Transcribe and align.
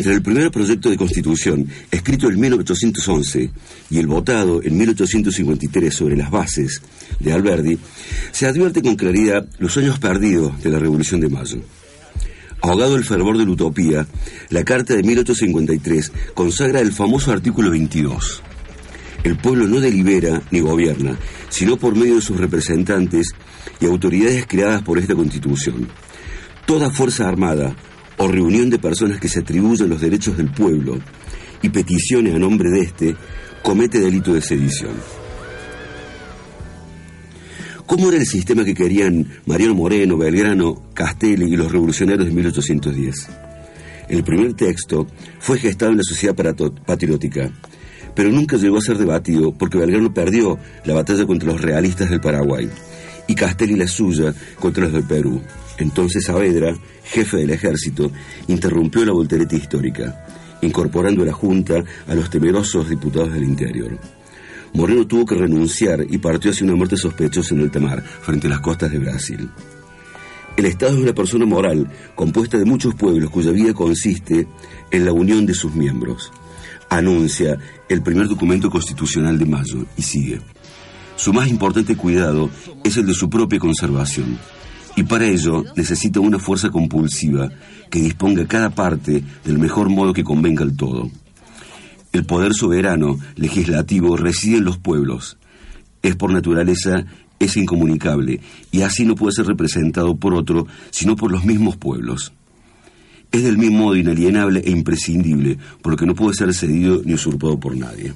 Entre 0.00 0.14
el 0.14 0.22
primer 0.22 0.50
proyecto 0.50 0.88
de 0.88 0.96
constitución, 0.96 1.68
escrito 1.90 2.30
en 2.30 2.40
1811, 2.40 3.50
y 3.90 3.98
el 3.98 4.06
votado 4.06 4.62
en 4.62 4.78
1853 4.78 5.92
sobre 5.92 6.16
las 6.16 6.30
bases 6.30 6.80
de 7.18 7.34
Alberdi, 7.34 7.78
se 8.32 8.46
advierte 8.46 8.80
con 8.80 8.96
claridad 8.96 9.46
los 9.58 9.76
años 9.76 9.98
perdidos 9.98 10.62
de 10.62 10.70
la 10.70 10.78
Revolución 10.78 11.20
de 11.20 11.28
Mayo. 11.28 11.60
Ahogado 12.62 12.96
el 12.96 13.04
fervor 13.04 13.36
de 13.36 13.44
la 13.44 13.50
utopía, 13.50 14.06
la 14.48 14.64
Carta 14.64 14.94
de 14.94 15.02
1853 15.02 16.12
consagra 16.32 16.80
el 16.80 16.92
famoso 16.92 17.30
artículo 17.30 17.70
22. 17.70 18.42
El 19.22 19.36
pueblo 19.36 19.66
no 19.66 19.80
delibera 19.80 20.40
ni 20.50 20.60
gobierna, 20.60 21.18
sino 21.50 21.76
por 21.76 21.94
medio 21.94 22.14
de 22.14 22.22
sus 22.22 22.38
representantes 22.38 23.34
y 23.80 23.84
autoridades 23.84 24.46
creadas 24.46 24.80
por 24.80 24.98
esta 24.98 25.14
Constitución. 25.14 25.88
Toda 26.64 26.88
fuerza 26.88 27.28
armada, 27.28 27.76
o 28.20 28.28
reunión 28.28 28.68
de 28.68 28.78
personas 28.78 29.18
que 29.18 29.30
se 29.30 29.40
atribuyen 29.40 29.88
los 29.88 30.02
derechos 30.02 30.36
del 30.36 30.52
pueblo 30.52 30.98
y 31.62 31.70
peticione 31.70 32.34
a 32.34 32.38
nombre 32.38 32.68
de 32.68 32.80
éste, 32.80 33.16
comete 33.62 33.98
delito 33.98 34.34
de 34.34 34.42
sedición. 34.42 34.92
¿Cómo 37.86 38.10
era 38.10 38.18
el 38.18 38.26
sistema 38.26 38.62
que 38.62 38.74
querían 38.74 39.26
Mariano 39.46 39.74
Moreno, 39.74 40.18
Belgrano, 40.18 40.82
Castelli 40.92 41.54
y 41.54 41.56
los 41.56 41.72
revolucionarios 41.72 42.26
de 42.26 42.34
1810? 42.34 43.28
El 44.10 44.22
primer 44.22 44.52
texto 44.52 45.06
fue 45.38 45.58
gestado 45.58 45.92
en 45.92 45.98
la 45.98 46.04
sociedad 46.04 46.36
patriótica, 46.84 47.50
pero 48.14 48.30
nunca 48.30 48.58
llegó 48.58 48.78
a 48.78 48.82
ser 48.82 48.98
debatido 48.98 49.56
porque 49.56 49.78
Belgrano 49.78 50.12
perdió 50.12 50.58
la 50.84 50.92
batalla 50.92 51.24
contra 51.24 51.52
los 51.52 51.62
realistas 51.62 52.10
del 52.10 52.20
Paraguay 52.20 52.68
y 53.26 53.34
Castelli 53.34 53.76
la 53.76 53.86
suya 53.86 54.34
contra 54.58 54.84
los 54.84 54.92
del 54.92 55.04
Perú. 55.04 55.40
Entonces 55.80 56.24
Saavedra, 56.24 56.76
jefe 57.04 57.38
del 57.38 57.50
ejército, 57.50 58.12
interrumpió 58.48 59.02
la 59.04 59.12
voltereta 59.12 59.56
histórica, 59.56 60.26
incorporando 60.60 61.22
a 61.22 61.26
la 61.26 61.32
Junta 61.32 61.82
a 62.06 62.14
los 62.14 62.28
temerosos 62.28 62.90
diputados 62.90 63.32
del 63.32 63.44
interior. 63.44 63.98
Moreno 64.74 65.06
tuvo 65.06 65.24
que 65.24 65.34
renunciar 65.34 66.04
y 66.08 66.18
partió 66.18 66.50
hacia 66.50 66.66
una 66.66 66.76
muerte 66.76 66.98
sospechosa 66.98 67.54
en 67.54 67.62
el 67.62 67.80
mar, 67.80 68.02
frente 68.02 68.46
a 68.46 68.50
las 68.50 68.60
costas 68.60 68.92
de 68.92 68.98
Brasil. 68.98 69.48
El 70.54 70.66
Estado 70.66 70.92
es 70.92 71.02
una 71.02 71.14
persona 71.14 71.46
moral 71.46 71.90
compuesta 72.14 72.58
de 72.58 72.66
muchos 72.66 72.94
pueblos 72.94 73.30
cuya 73.30 73.50
vida 73.50 73.72
consiste 73.72 74.46
en 74.90 75.04
la 75.06 75.12
unión 75.12 75.46
de 75.46 75.54
sus 75.54 75.74
miembros. 75.74 76.30
Anuncia 76.90 77.58
el 77.88 78.02
primer 78.02 78.28
documento 78.28 78.68
constitucional 78.68 79.38
de 79.38 79.46
Mayo 79.46 79.86
y 79.96 80.02
sigue. 80.02 80.42
Su 81.16 81.32
más 81.32 81.48
importante 81.48 81.96
cuidado 81.96 82.50
es 82.84 82.98
el 82.98 83.06
de 83.06 83.14
su 83.14 83.30
propia 83.30 83.58
conservación 83.58 84.38
y 85.00 85.04
para 85.04 85.24
ello 85.24 85.64
necesita 85.76 86.20
una 86.20 86.38
fuerza 86.38 86.68
compulsiva 86.68 87.48
que 87.88 88.02
disponga 88.02 88.46
cada 88.46 88.68
parte 88.68 89.24
del 89.42 89.58
mejor 89.58 89.88
modo 89.88 90.12
que 90.12 90.22
convenga 90.22 90.62
al 90.62 90.76
todo. 90.76 91.10
El 92.12 92.26
poder 92.26 92.52
soberano 92.52 93.18
legislativo 93.34 94.18
reside 94.18 94.58
en 94.58 94.64
los 94.64 94.76
pueblos. 94.76 95.38
Es 96.02 96.16
por 96.16 96.34
naturaleza, 96.34 97.06
es 97.38 97.56
incomunicable 97.56 98.42
y 98.70 98.82
así 98.82 99.06
no 99.06 99.14
puede 99.14 99.32
ser 99.32 99.46
representado 99.46 100.16
por 100.16 100.34
otro, 100.34 100.66
sino 100.90 101.16
por 101.16 101.32
los 101.32 101.46
mismos 101.46 101.78
pueblos. 101.78 102.34
Es 103.32 103.42
del 103.42 103.56
mismo 103.56 103.84
modo 103.84 103.96
inalienable 103.96 104.60
e 104.60 104.70
imprescindible, 104.70 105.56
por 105.80 105.92
lo 105.92 105.96
que 105.96 106.04
no 106.04 106.14
puede 106.14 106.36
ser 106.36 106.52
cedido 106.52 107.00
ni 107.06 107.14
usurpado 107.14 107.58
por 107.58 107.74
nadie. 107.74 108.12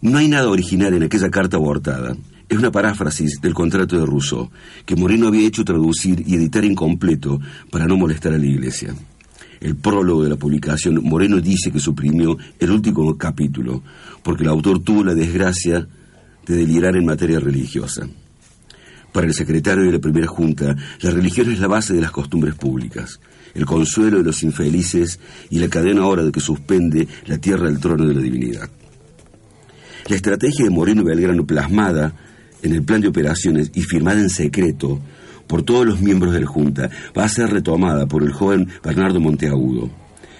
No 0.00 0.18
hay 0.18 0.26
nada 0.26 0.48
original 0.48 0.92
en 0.92 1.04
aquella 1.04 1.30
carta 1.30 1.56
abortada. 1.56 2.16
Es 2.54 2.60
una 2.60 2.70
paráfrasis 2.70 3.40
del 3.40 3.52
contrato 3.52 3.98
de 3.98 4.06
Rousseau, 4.06 4.48
que 4.86 4.94
Moreno 4.94 5.26
había 5.26 5.44
hecho 5.44 5.64
traducir 5.64 6.22
y 6.24 6.36
editar 6.36 6.64
incompleto 6.64 7.40
para 7.68 7.88
no 7.88 7.96
molestar 7.96 8.32
a 8.32 8.38
la 8.38 8.46
Iglesia. 8.46 8.94
El 9.60 9.74
prólogo 9.74 10.22
de 10.22 10.30
la 10.30 10.36
publicación, 10.36 11.00
Moreno 11.02 11.40
dice 11.40 11.72
que 11.72 11.80
suprimió 11.80 12.38
el 12.60 12.70
último 12.70 13.18
capítulo, 13.18 13.82
porque 14.22 14.44
el 14.44 14.50
autor 14.50 14.78
tuvo 14.84 15.02
la 15.02 15.14
desgracia 15.14 15.88
de 16.46 16.56
delirar 16.56 16.94
en 16.94 17.06
materia 17.06 17.40
religiosa. 17.40 18.08
Para 19.10 19.26
el 19.26 19.34
secretario 19.34 19.82
de 19.82 19.90
la 19.90 19.98
primera 19.98 20.28
junta, 20.28 20.76
la 21.00 21.10
religión 21.10 21.50
es 21.50 21.58
la 21.58 21.66
base 21.66 21.92
de 21.92 22.02
las 22.02 22.12
costumbres 22.12 22.54
públicas, 22.54 23.18
el 23.52 23.66
consuelo 23.66 24.18
de 24.18 24.24
los 24.26 24.44
infelices 24.44 25.18
y 25.50 25.58
la 25.58 25.66
cadena 25.66 26.02
ahora 26.02 26.22
de 26.22 26.30
que 26.30 26.38
suspende 26.38 27.08
la 27.26 27.38
tierra 27.38 27.66
del 27.66 27.80
trono 27.80 28.06
de 28.06 28.14
la 28.14 28.20
divinidad. 28.20 28.70
La 30.06 30.14
estrategia 30.14 30.66
de 30.66 30.70
Moreno 30.70 31.02
Belgrano 31.02 31.44
plasmada 31.44 32.14
en 32.64 32.72
el 32.72 32.82
plan 32.82 33.00
de 33.00 33.08
operaciones 33.08 33.70
y 33.74 33.82
firmada 33.82 34.20
en 34.20 34.30
secreto 34.30 35.00
por 35.46 35.62
todos 35.62 35.86
los 35.86 36.00
miembros 36.00 36.32
de 36.32 36.40
la 36.40 36.46
Junta, 36.46 36.90
va 37.16 37.24
a 37.24 37.28
ser 37.28 37.50
retomada 37.50 38.06
por 38.06 38.22
el 38.22 38.32
joven 38.32 38.68
Bernardo 38.82 39.20
Monteagudo. 39.20 39.90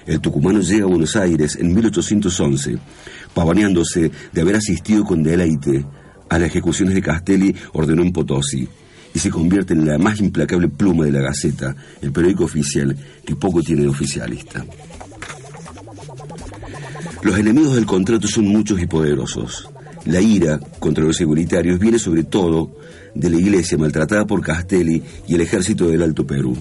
El 0.07 0.21
tucumano 0.21 0.61
llega 0.61 0.85
a 0.85 0.89
Buenos 0.89 1.15
Aires 1.17 1.57
en 1.57 1.75
1811, 1.75 2.79
pavoneándose 3.35 4.11
de 4.33 4.41
haber 4.41 4.57
asistido 4.57 5.05
con 5.05 5.23
deleite 5.23 5.85
a 6.31 6.39
las 6.39 6.49
ejecuciones 6.49 6.95
de 6.95 7.03
Castelli 7.03 7.55
ordenó 7.75 8.03
en 8.03 8.13
Potosí, 8.13 8.67
y 9.15 9.19
se 9.19 9.31
convierte 9.31 9.75
en 9.75 9.87
la 9.87 9.99
más 9.99 10.19
implacable 10.21 10.69
pluma 10.69 11.05
de 11.05 11.13
la 11.13 11.21
Gaceta, 11.21 11.77
el 12.01 12.11
periódico 12.11 12.45
oficial 12.45 12.97
que 13.25 13.37
poco 13.37 13.63
tiene 13.63 13.83
de 13.83 13.89
oficialista. 13.89 14.65
Los 17.23 17.39
enemigos 17.39 17.75
del 17.75 17.87
contrato 17.87 18.27
son 18.27 18.49
muchos 18.49 18.81
y 18.81 18.87
poderosos. 18.87 19.69
La 20.07 20.21
ira 20.21 20.61
contra 20.81 21.03
los 21.03 21.17
seguritarios 21.17 21.79
viene 21.79 21.99
sobre 21.99 22.25
todo 22.25 22.71
de 23.15 23.31
la 23.31 23.39
iglesia 23.39 23.79
maltratada 23.79 24.27
por 24.27 24.43
Castelli 24.43 25.03
y 25.27 25.35
el 25.35 25.41
ejército 25.41 25.89
del 25.89 26.03
Alto 26.03 26.27
Perú, 26.27 26.55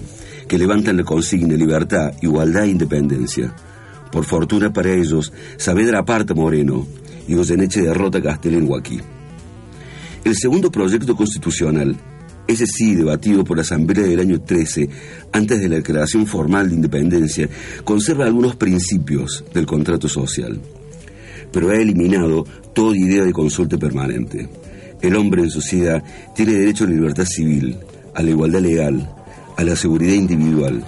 que 0.48 0.56
levantan 0.56 0.96
la 0.96 1.04
consigna 1.04 1.54
libertad, 1.54 2.12
igualdad 2.22 2.64
e 2.64 2.70
independencia. 2.70 3.54
Por 4.10 4.24
fortuna 4.24 4.72
para 4.72 4.92
ellos, 4.92 5.30
Saavedra 5.58 5.98
aparta 5.98 6.32
Moreno 6.32 6.86
y 7.28 7.34
Goyeneche 7.34 7.82
derrota 7.82 8.18
a 8.18 8.22
Castelli 8.22 8.56
en 8.56 8.68
Huaquí. 8.68 9.00
El 10.24 10.36
segundo 10.36 10.70
proyecto 10.70 11.14
constitucional, 11.14 11.96
ese 12.46 12.66
sí 12.66 12.94
debatido 12.94 13.44
por 13.44 13.58
la 13.58 13.62
Asamblea 13.62 14.06
del 14.06 14.20
año 14.20 14.40
13, 14.40 14.88
antes 15.32 15.60
de 15.60 15.68
la 15.68 15.76
declaración 15.76 16.26
formal 16.26 16.70
de 16.70 16.76
independencia, 16.76 17.50
conserva 17.84 18.24
algunos 18.24 18.56
principios 18.56 19.44
del 19.52 19.66
contrato 19.66 20.08
social 20.08 20.58
pero 21.54 21.70
ha 21.70 21.76
eliminado 21.76 22.44
toda 22.74 22.96
idea 22.96 23.24
de 23.24 23.32
consulta 23.32 23.78
permanente. 23.78 24.48
El 25.00 25.14
hombre 25.14 25.42
en 25.42 25.50
sociedad 25.50 26.02
tiene 26.34 26.54
derecho 26.54 26.82
a 26.82 26.88
la 26.88 26.94
libertad 26.94 27.24
civil, 27.24 27.78
a 28.12 28.22
la 28.22 28.30
igualdad 28.30 28.60
legal, 28.60 29.08
a 29.56 29.62
la 29.62 29.76
seguridad 29.76 30.14
individual. 30.14 30.84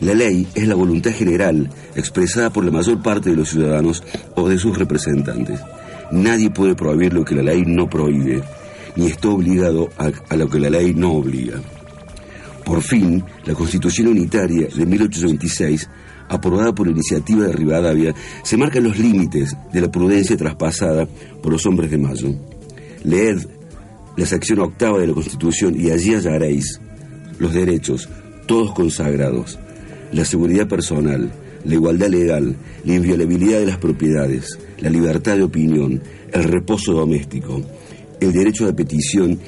La 0.00 0.12
ley 0.12 0.46
es 0.54 0.68
la 0.68 0.74
voluntad 0.74 1.12
general 1.12 1.70
expresada 1.96 2.50
por 2.50 2.62
la 2.62 2.70
mayor 2.70 3.00
parte 3.00 3.30
de 3.30 3.36
los 3.36 3.48
ciudadanos 3.48 4.02
o 4.34 4.48
de 4.50 4.58
sus 4.58 4.76
representantes. 4.76 5.60
Nadie 6.10 6.50
puede 6.50 6.74
prohibir 6.74 7.14
lo 7.14 7.24
que 7.24 7.34
la 7.34 7.42
ley 7.42 7.64
no 7.64 7.88
prohíbe, 7.88 8.42
ni 8.96 9.06
está 9.06 9.28
obligado 9.28 9.88
a, 9.96 10.10
a 10.28 10.36
lo 10.36 10.50
que 10.50 10.60
la 10.60 10.68
ley 10.68 10.92
no 10.92 11.12
obliga. 11.12 11.58
Por 12.66 12.82
fin, 12.82 13.24
la 13.46 13.54
Constitución 13.54 14.08
Unitaria 14.08 14.68
de 14.68 14.84
1826 14.84 15.88
aprobada 16.28 16.74
por 16.74 16.88
iniciativa 16.88 17.46
de 17.46 17.52
Rivadavia, 17.52 18.14
se 18.42 18.56
marcan 18.56 18.84
los 18.84 18.98
límites 18.98 19.56
de 19.72 19.80
la 19.80 19.90
prudencia 19.90 20.36
traspasada 20.36 21.06
por 21.42 21.52
los 21.52 21.66
hombres 21.66 21.90
de 21.90 21.98
Mayo. 21.98 22.34
Leed 23.04 23.38
la 24.16 24.26
sección 24.26 24.58
octava 24.60 24.98
de 24.98 25.06
la 25.06 25.14
Constitución 25.14 25.74
y 25.78 25.90
allí 25.90 26.14
hallaréis 26.14 26.80
los 27.38 27.54
derechos, 27.54 28.08
todos 28.46 28.72
consagrados, 28.72 29.58
la 30.12 30.24
seguridad 30.24 30.68
personal, 30.68 31.32
la 31.64 31.74
igualdad 31.74 32.08
legal, 32.08 32.54
la 32.84 32.94
inviolabilidad 32.94 33.60
de 33.60 33.66
las 33.66 33.78
propiedades, 33.78 34.58
la 34.78 34.90
libertad 34.90 35.36
de 35.36 35.44
opinión, 35.44 36.02
el 36.32 36.44
reposo 36.44 36.92
doméstico, 36.92 37.62
el 38.20 38.32
derecho 38.32 38.66
de 38.66 38.74
petición 38.74 39.38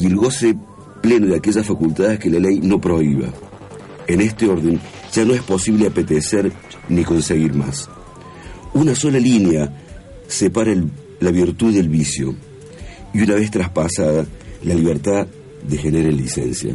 y 0.00 0.06
el 0.06 0.16
goce 0.16 0.56
pleno 1.02 1.26
de 1.26 1.36
aquellas 1.36 1.66
facultades 1.66 2.18
que 2.18 2.30
la 2.30 2.38
ley 2.38 2.60
no 2.60 2.80
prohíba. 2.80 3.28
En 4.06 4.20
este 4.20 4.48
orden 4.48 4.80
ya 5.12 5.24
no 5.24 5.34
es 5.34 5.42
posible 5.42 5.86
apetecer 5.86 6.52
ni 6.88 7.04
conseguir 7.04 7.54
más. 7.54 7.88
Una 8.74 8.94
sola 8.94 9.18
línea 9.18 9.72
separa 10.28 10.74
la 11.20 11.30
virtud 11.30 11.74
del 11.74 11.88
vicio 11.88 12.34
y 13.14 13.22
una 13.22 13.34
vez 13.34 13.50
traspasada, 13.50 14.26
la 14.62 14.74
libertad 14.74 15.26
degenera 15.66 16.08
en 16.08 16.16
licencia. 16.16 16.74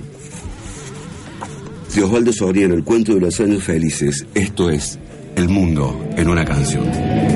de 1.95 2.04
Osvaldo 2.04 2.31
el 2.75 2.83
cuento 2.83 3.13
de 3.13 3.22
los 3.22 3.39
años 3.39 3.63
felices. 3.63 4.25
Esto 4.33 4.69
es 4.69 4.98
El 5.36 5.50
mundo 5.50 6.10
en 6.18 6.28
una 6.28 6.44
canción. 6.44 7.31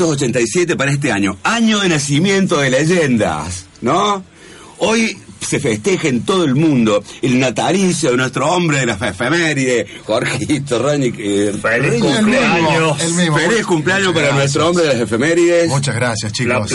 1987 0.00 0.76
para 0.76 0.92
este 0.92 1.12
año, 1.12 1.36
año 1.42 1.80
de 1.80 1.90
nacimiento 1.90 2.58
de 2.58 2.70
leyendas, 2.70 3.66
¿no? 3.82 4.24
Se 5.50 5.58
festeja 5.58 6.06
en 6.06 6.20
todo 6.20 6.44
el 6.44 6.54
mundo 6.54 7.02
el 7.22 7.40
natalicio 7.40 8.12
de 8.12 8.16
nuestro 8.16 8.46
hombre 8.46 8.78
de 8.78 8.86
las 8.86 9.02
efemérides, 9.02 9.84
Jorgito 10.04 10.80
Rani. 10.80 11.12
Eh, 11.18 11.52
feliz 11.60 12.00
cumpleaños. 12.00 12.96
Feliz 13.02 13.66
cumpleaños 13.66 14.12
para 14.12 14.30
nuestro 14.30 14.68
hombre 14.68 14.84
de 14.84 14.92
las 14.92 15.02
efemérides. 15.02 15.68
Muchas 15.68 15.96
gracias, 15.96 16.32
chicos. 16.32 16.72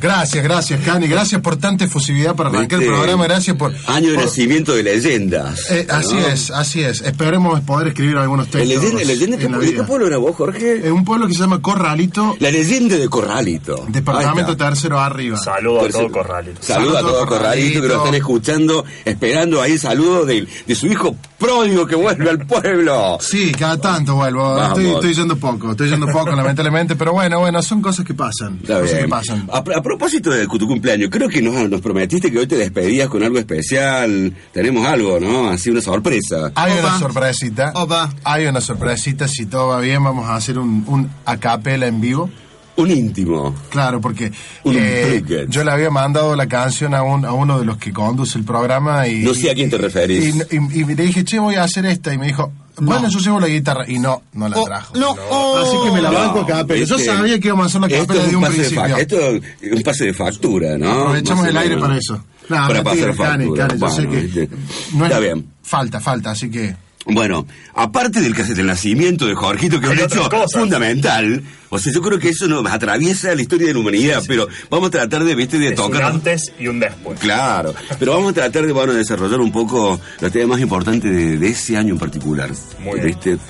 Gracias, 0.00 0.42
gracias, 0.42 0.80
Cani. 0.80 1.06
Gracias 1.06 1.40
por 1.40 1.54
tanta 1.56 1.84
efusividad 1.84 2.34
para 2.34 2.48
arrancar 2.48 2.82
el 2.82 2.88
programa. 2.88 3.28
Gracias 3.28 3.56
por. 3.56 3.72
Año 3.86 4.10
de 4.10 4.16
nacimiento 4.16 4.74
de 4.74 4.82
leyendas. 4.82 5.70
Eh, 5.70 5.86
así 5.88 6.16
es, 6.18 6.50
así 6.50 6.82
es. 6.82 7.00
Esperemos 7.02 7.60
poder 7.60 7.86
escribir 7.86 8.16
algunos 8.16 8.48
textos. 8.48 8.82
¿Leyenda, 8.82 9.04
leyenda 9.04 9.36
¿De 9.36 9.72
qué 9.72 9.84
pueblo 9.84 10.08
era 10.08 10.16
vos, 10.16 10.34
Jorge? 10.34 10.78
Es 10.78 10.90
un 10.90 11.04
pueblo 11.04 11.28
que 11.28 11.34
se 11.34 11.38
llama 11.38 11.62
Corralito. 11.62 12.36
La 12.40 12.50
leyenda 12.50 12.96
de 12.96 13.08
Corralito. 13.08 13.86
Departamento 13.86 14.56
tercero 14.56 14.98
arriba. 14.98 15.38
Saludos 15.38 15.84
a 15.84 15.88
todo 15.90 16.23
Saludos 16.60 16.96
a 16.96 17.00
todo 17.00 17.26
Corralito 17.26 17.82
que 17.82 17.88
lo 17.88 17.96
están 17.98 18.14
escuchando, 18.14 18.84
esperando 19.04 19.60
ahí 19.60 19.76
saludos 19.76 20.26
de, 20.26 20.46
de 20.66 20.74
su 20.74 20.86
hijo 20.86 21.14
pródigo 21.38 21.86
que 21.86 21.96
vuelve 21.96 22.30
al 22.30 22.38
pueblo. 22.46 23.18
Sí, 23.20 23.52
cada 23.52 23.78
tanto 23.78 24.14
vuelvo. 24.14 24.62
Estoy, 24.62 24.86
estoy, 24.86 25.14
yendo 25.14 25.36
poco, 25.36 25.72
estoy 25.72 25.90
yendo 25.90 26.06
poco, 26.06 26.30
lamentablemente, 26.36 26.96
pero 26.96 27.12
bueno, 27.12 27.40
bueno, 27.40 27.60
son 27.62 27.82
cosas 27.82 28.06
que 28.06 28.14
pasan. 28.14 28.58
Cosas 28.58 29.00
que 29.00 29.08
pasan. 29.08 29.48
A, 29.52 29.62
propósito 29.62 30.30
de 30.30 30.46
tu 30.46 30.66
cumpleaños, 30.66 31.10
creo 31.10 31.28
que 31.28 31.42
nos, 31.42 31.68
nos, 31.68 31.80
prometiste 31.82 32.30
que 32.32 32.38
hoy 32.38 32.46
te 32.46 32.56
despedías 32.56 33.08
con 33.08 33.22
algo 33.22 33.38
especial. 33.38 34.34
Tenemos 34.52 34.86
algo, 34.86 35.20
¿no? 35.20 35.50
Así 35.50 35.68
una 35.68 35.82
sorpresa. 35.82 36.52
Hay 36.54 36.72
una 36.78 36.98
sorpresita. 36.98 37.72
Opa. 37.74 38.14
Hay 38.24 38.46
una 38.46 38.60
sorpresita. 38.60 39.28
Si 39.28 39.46
todo 39.46 39.68
va 39.68 39.80
bien, 39.80 40.02
vamos 40.02 40.26
a 40.26 40.36
hacer 40.36 40.58
un, 40.58 40.84
un 40.86 41.10
acapela 41.26 41.86
en 41.86 42.00
vivo. 42.00 42.30
Un 42.76 42.90
íntimo. 42.90 43.54
Claro, 43.70 44.00
porque 44.00 44.32
eh, 44.64 45.46
yo 45.48 45.62
le 45.62 45.70
había 45.70 45.90
mandado 45.90 46.34
la 46.34 46.48
canción 46.48 46.94
a, 46.94 47.02
un, 47.02 47.24
a 47.24 47.32
uno 47.32 47.58
de 47.58 47.64
los 47.64 47.76
que 47.76 47.92
conduce 47.92 48.36
el 48.36 48.44
programa 48.44 49.06
y... 49.06 49.22
No 49.22 49.32
sé 49.32 49.50
a 49.50 49.54
quién 49.54 49.70
te 49.70 49.78
referís. 49.78 50.34
Y, 50.50 50.84
le 50.84 50.94
dije, 50.94 51.24
che, 51.24 51.38
voy 51.38 51.54
a 51.54 51.62
hacer 51.62 51.86
esta. 51.86 52.12
Y 52.12 52.18
me 52.18 52.26
dijo, 52.26 52.52
bueno, 52.78 53.08
yo 53.08 53.20
llevo 53.20 53.38
la 53.38 53.46
guitarra. 53.46 53.84
Y 53.86 54.00
no, 54.00 54.22
no 54.32 54.48
la 54.48 54.58
oh, 54.58 54.64
trajo. 54.64 54.94
no, 54.96 55.10
Así 55.10 55.76
que 55.84 55.90
me 55.92 56.02
la 56.02 56.10
banco 56.10 56.40
acá. 56.40 56.64
Pero 56.66 56.84
yo 56.84 56.98
sabía 56.98 57.38
que 57.38 57.48
íbamos 57.48 57.64
a 57.64 57.68
hacer 57.68 57.80
la 57.80 57.88
capela 57.88 58.24
de 58.26 58.36
un 58.36 58.44
principio. 58.44 58.96
esto 58.96 59.16
es 59.60 59.72
un 59.72 59.82
pase 59.82 60.06
de 60.06 60.14
factura, 60.14 60.76
¿no? 60.76 60.90
Aprovechamos 60.90 61.46
el 61.46 61.56
aire 61.56 61.76
para 61.76 61.96
eso. 61.96 62.24
para 62.48 62.82
pasar 62.82 63.14
factura. 63.14 63.68
yo 63.76 63.88
sé 63.88 64.08
que 64.08 64.48
no 64.94 65.06
Está 65.06 65.20
bien. 65.20 65.46
Falta, 65.62 66.00
falta, 66.00 66.32
así 66.32 66.50
que... 66.50 66.74
Bueno, 67.06 67.46
aparte 67.74 68.20
del 68.20 68.32
del 68.32 68.66
nacimiento 68.66 69.26
de 69.26 69.34
Jorgito, 69.34 69.78
que 69.78 69.86
es 69.86 69.92
un 69.92 69.98
hecho 69.98 70.28
fundamental, 70.52 71.42
o 71.68 71.78
sea, 71.78 71.92
yo 71.92 72.00
creo 72.00 72.18
que 72.18 72.30
eso 72.30 72.46
nos 72.48 72.64
atraviesa 72.66 73.34
la 73.34 73.42
historia 73.42 73.66
de 73.66 73.74
la 73.74 73.80
humanidad, 73.80 74.22
pero 74.26 74.48
vamos 74.70 74.88
a 74.88 74.90
tratar 74.90 75.24
de, 75.24 75.34
viste, 75.34 75.58
de 75.58 75.72
tocar... 75.72 76.02
Un 76.04 76.16
antes 76.16 76.52
y 76.58 76.66
un 76.66 76.80
después. 76.80 77.18
Claro, 77.20 77.74
pero 77.98 78.12
vamos 78.12 78.30
a 78.30 78.34
tratar 78.34 78.64
de, 78.66 78.72
bueno, 78.72 78.94
desarrollar 78.94 79.40
un 79.40 79.52
poco 79.52 80.00
los 80.20 80.32
temas 80.32 80.48
más 80.48 80.60
importantes 80.60 81.40
de, 81.40 81.48
ese 81.48 81.76
año 81.76 81.92
en 81.92 81.98
particular. 81.98 82.50
Muy 82.80 83.00
bien. 83.00 83.40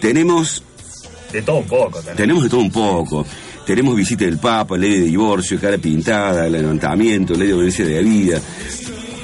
Tenemos... 0.00 0.62
De 1.32 1.42
todo 1.42 1.56
un 1.56 1.66
poco. 1.66 2.00
Tenemos. 2.16 2.42
de 2.42 2.48
todo 2.48 2.60
un 2.60 2.70
poco. 2.70 3.26
Tenemos 3.64 3.94
visita 3.94 4.24
del 4.24 4.38
Papa, 4.38 4.76
ley 4.76 4.98
de 4.98 5.06
divorcio, 5.06 5.60
cara 5.60 5.78
pintada, 5.78 6.46
el 6.46 6.52
levantamiento, 6.52 7.34
ley 7.34 7.48
de 7.48 7.54
obediencia 7.54 7.84
de 7.84 8.02
vida, 8.02 8.40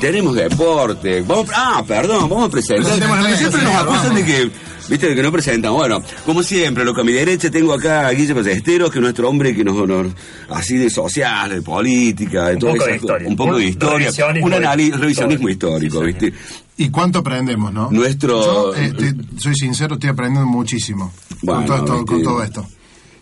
tenemos 0.01 0.35
deporte. 0.35 1.23
Vamos, 1.23 1.49
ah, 1.55 1.83
perdón, 1.87 2.29
vamos 2.29 2.49
a 2.49 2.51
presentar. 2.51 2.93
Siempre 3.37 3.63
nos 3.63 3.75
acusan 3.75 4.15
de 4.15 4.25
que, 4.25 4.51
viste, 4.89 5.09
de 5.09 5.15
que 5.15 5.23
no 5.23 5.33
presentan. 5.33 5.73
Bueno, 5.73 6.03
como 6.25 6.43
siempre, 6.43 6.85
lo 6.85 6.95
que 6.95 7.01
a 7.01 7.05
mi 7.05 7.13
derecha 7.13 7.51
tengo 7.51 7.73
acá 7.73 8.07
a 8.07 8.13
Guillermo 8.13 8.43
Ballesteros, 8.43 8.91
que 8.91 8.99
es 8.99 9.03
nuestro 9.03 9.29
hombre 9.29 9.55
que 9.55 9.65
nos, 9.65 9.77
honor 9.77 10.11
así 10.51 10.77
de 10.77 10.91
social, 10.91 11.51
de 11.51 11.63
política, 11.63 12.47
de 12.49 12.55
un 12.55 12.61
todo 12.61 12.73
poco 12.73 12.87
de 12.87 12.97
historia. 12.97 13.29
Un 13.29 13.37
poco 13.37 13.57
de 13.57 13.65
historia. 13.65 14.11
Un 14.43 14.53
análisis, 14.53 14.99
revisionismo 14.99 15.49
histórico, 15.49 16.01
¿viste? 16.01 16.33
¿Y 16.79 16.91
cuánto 16.91 17.21
aprendemos, 17.21 17.73
no? 17.73 17.91
Nuestro. 17.91 18.75
Yo, 18.75 18.75
eh, 18.77 19.15
soy 19.39 19.55
sincero, 19.55 19.95
estoy 19.95 20.11
aprendiendo 20.11 20.47
muchísimo 20.47 21.13
con, 21.45 21.65
todo 21.65 21.77
esto, 21.77 22.05
con 22.05 22.23
todo 22.23 22.43
esto. 22.43 22.67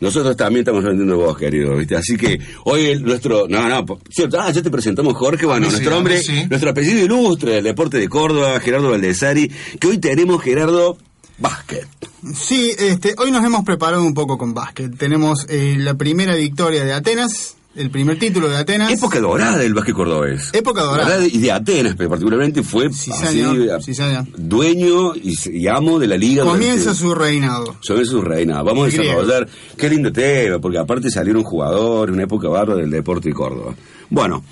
Nosotros 0.05 0.37
también 0.37 0.61
estamos 0.61 0.85
aprendiendo 0.85 1.17
vos, 1.17 1.39
querido, 1.39 1.77
¿viste? 1.77 1.97
Así 1.97 2.19
que 2.19 2.39
hoy 2.65 3.01
nuestro... 3.01 3.49
No, 3.49 3.67
no, 3.71 3.99
cierto, 4.11 4.39
ah, 4.39 4.51
ya 4.51 4.63
te 4.63 4.71
presentamos 4.71 5.17
Jorge, 5.17 5.47
bueno, 5.47 5.71
nuestro 5.71 5.97
hombre, 5.97 6.21
nuestro 6.51 6.71
apellido 6.71 7.03
ilustre 7.03 7.53
del 7.53 7.65
deporte 7.65 7.97
de 7.97 8.07
Córdoba, 8.07 8.61
Gerardo 8.61 8.91
Valdesari, 8.91 9.51
que 9.81 9.89
hoy 9.89 9.97
tenemos, 9.97 10.43
Gerardo, 10.43 10.99
básquet. 11.39 11.89
Sí, 12.35 12.71
este, 12.79 13.15
hoy 13.17 13.31
nos 13.31 13.43
hemos 13.45 13.65
preparado 13.65 14.03
un 14.03 14.13
poco 14.13 14.37
con 14.37 14.53
básquet. 14.53 14.95
Tenemos 14.95 15.47
eh, 15.49 15.77
la 15.79 15.95
primera 15.95 16.35
victoria 16.35 16.85
de 16.85 16.93
Atenas, 16.93 17.57
el 17.77 17.91
primer 17.91 18.19
título 18.19 18.49
de 18.49 18.57
Atenas. 18.57 18.93
Época 18.93 19.21
dorada 19.21 19.59
del 19.59 19.75
básquet 19.75 19.95
cordobés. 19.95 20.51
Época 20.53 20.83
dorada. 20.83 21.27
Y 21.27 21.39
de 21.39 21.53
Atenas, 21.53 21.95
particularmente, 21.97 22.63
fue 22.63 22.93
sí, 22.93 23.11
así, 23.13 23.43
sí, 23.95 24.03
dueño 24.37 25.15
y, 25.17 25.67
amo 25.67 25.99
de 25.99 26.07
la 26.07 26.17
liga. 26.17 26.45
Comienza 26.45 26.95
su 26.95 27.15
reinado. 27.15 27.77
Comienza 27.87 28.11
su 28.11 28.23
reinado. 28.23 28.65
Vamos 28.65 28.95
a 28.95 28.97
desarrollar. 28.97 29.49
Qué 29.77 29.89
lindo 29.89 30.13
tema, 30.13 30.59
porque 30.59 30.79
aparte 30.79 31.11
salieron 31.11 31.43
jugadores, 31.43 32.13
una 32.13 32.25
época 32.25 32.49
barra 32.49 32.77
del 32.77 32.91
deporte 32.91 33.29
de 33.29 33.35
Córdoba. 33.35 33.75
Bueno, 34.11 34.45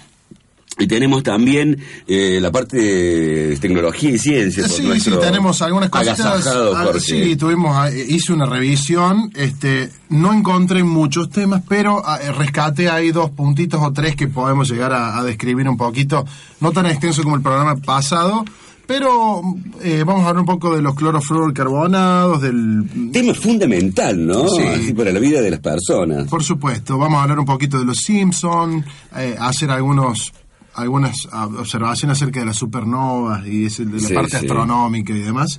y 0.83 0.87
tenemos 0.89 1.23
también 1.23 1.79
eh, 2.09 2.39
la 2.41 2.51
parte 2.51 2.77
de 2.77 3.57
tecnología 3.59 4.11
y 4.11 4.19
ciencia. 4.19 4.67
Sí, 4.67 5.01
sí, 5.01 5.13
tenemos 5.21 5.63
algunas 5.63 5.91
cositas. 5.91 6.47
Ah, 6.47 6.93
sí, 6.99 7.37
tuvimos, 7.37 7.77
ah, 7.77 7.91
hice 7.91 8.33
una 8.33 8.47
revisión, 8.47 9.31
este, 9.37 9.91
no 10.09 10.33
encontré 10.33 10.83
muchos 10.83 11.31
temas, 11.31 11.63
pero 11.69 12.03
ah, 12.05 12.19
rescate 12.37 12.91
hay 12.91 13.13
dos 13.13 13.31
puntitos 13.31 13.81
o 13.81 13.93
tres 13.93 14.17
que 14.17 14.27
podemos 14.27 14.69
llegar 14.69 14.93
a, 14.93 15.23
describir 15.23 15.69
un 15.69 15.77
poquito, 15.77 16.25
no 16.61 16.73
tan 16.73 16.87
extenso 16.87 17.23
como 17.23 17.37
el 17.37 17.43
programa 17.43 17.77
pasado, 17.77 18.45
pero 18.85 19.41
eh, 19.81 20.03
vamos 20.05 20.25
a 20.25 20.31
hablar 20.31 20.41
un 20.41 20.47
poco 20.47 20.75
de 20.75 20.83
los 20.83 20.97
clorofluorcarbonados, 20.97 22.43
del... 22.43 23.11
Tema 23.13 23.35
fundamental, 23.35 24.27
¿no? 24.27 24.49
Sí. 24.49 24.93
para 24.93 25.13
la 25.13 25.21
vida 25.21 25.41
de 25.41 25.51
las 25.53 25.61
personas. 25.61 26.27
Por 26.29 26.43
supuesto, 26.43 26.99
vamos 26.99 27.21
a 27.21 27.23
hablar 27.23 27.39
un 27.39 27.47
poquito 27.47 27.79
de 27.79 27.85
los 27.85 27.99
Simpsons, 27.99 28.85
eh, 29.17 29.37
hacer 29.39 29.71
algunos 29.71 30.33
algunas 30.75 31.27
observaciones 31.27 32.19
acerca 32.19 32.41
de 32.41 32.47
las 32.47 32.57
supernovas 32.57 33.47
y 33.47 33.69
de 33.69 34.01
la 34.01 34.09
parte 34.21 34.37
astronómica 34.39 35.13
y 35.13 35.21
demás. 35.21 35.59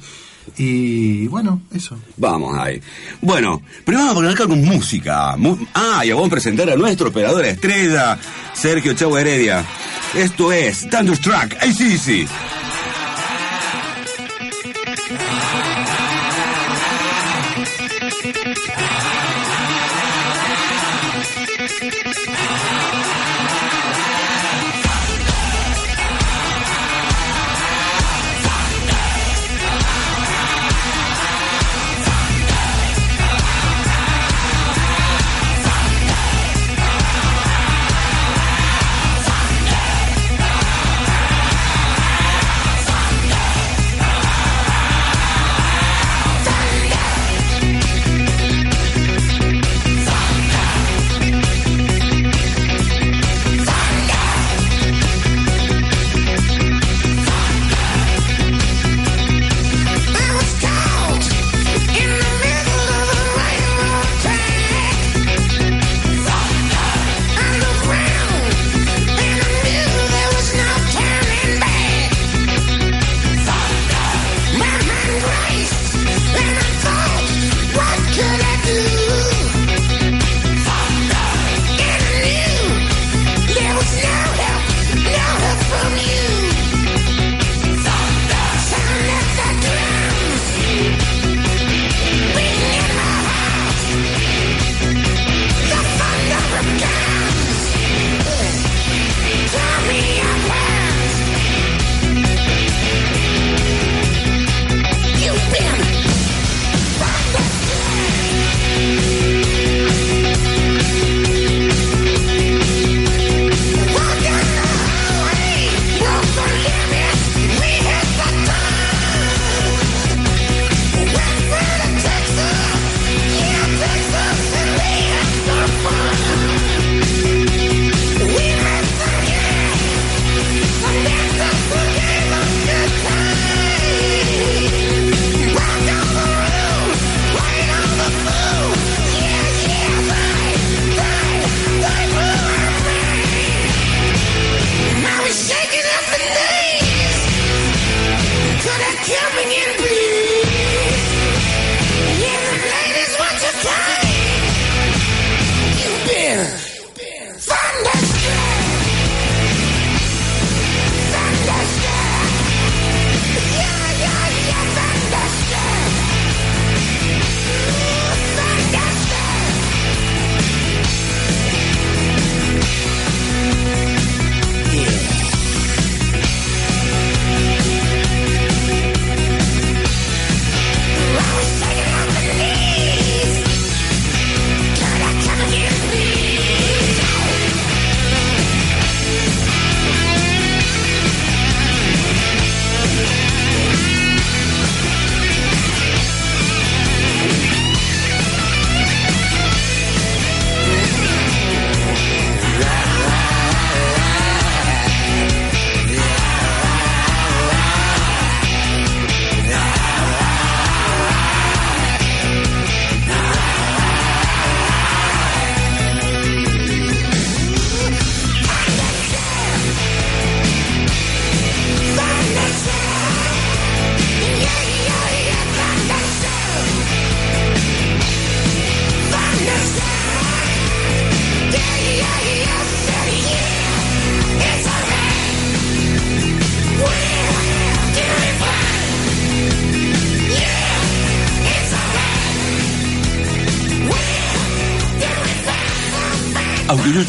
Y 0.57 1.27
bueno, 1.27 1.61
eso. 1.73 1.97
Vamos 2.17 2.57
ahí. 2.57 2.81
Bueno, 3.21 3.61
primero 3.85 4.07
vamos 4.07 4.11
a 4.11 4.15
poner 4.15 4.31
acá 4.31 4.47
con 4.47 4.63
música. 4.63 5.35
ah, 5.73 6.05
y 6.05 6.11
vamos 6.11 6.27
a 6.27 6.31
presentar 6.31 6.69
a 6.69 6.75
nuestro 6.75 7.09
operador 7.09 7.45
estrella, 7.45 8.17
Sergio 8.53 8.93
Chavo 8.93 9.17
Heredia. 9.17 9.65
Esto 10.13 10.51
es 10.51 10.89
Thunderstruck, 10.89 11.55
sí, 11.97 12.27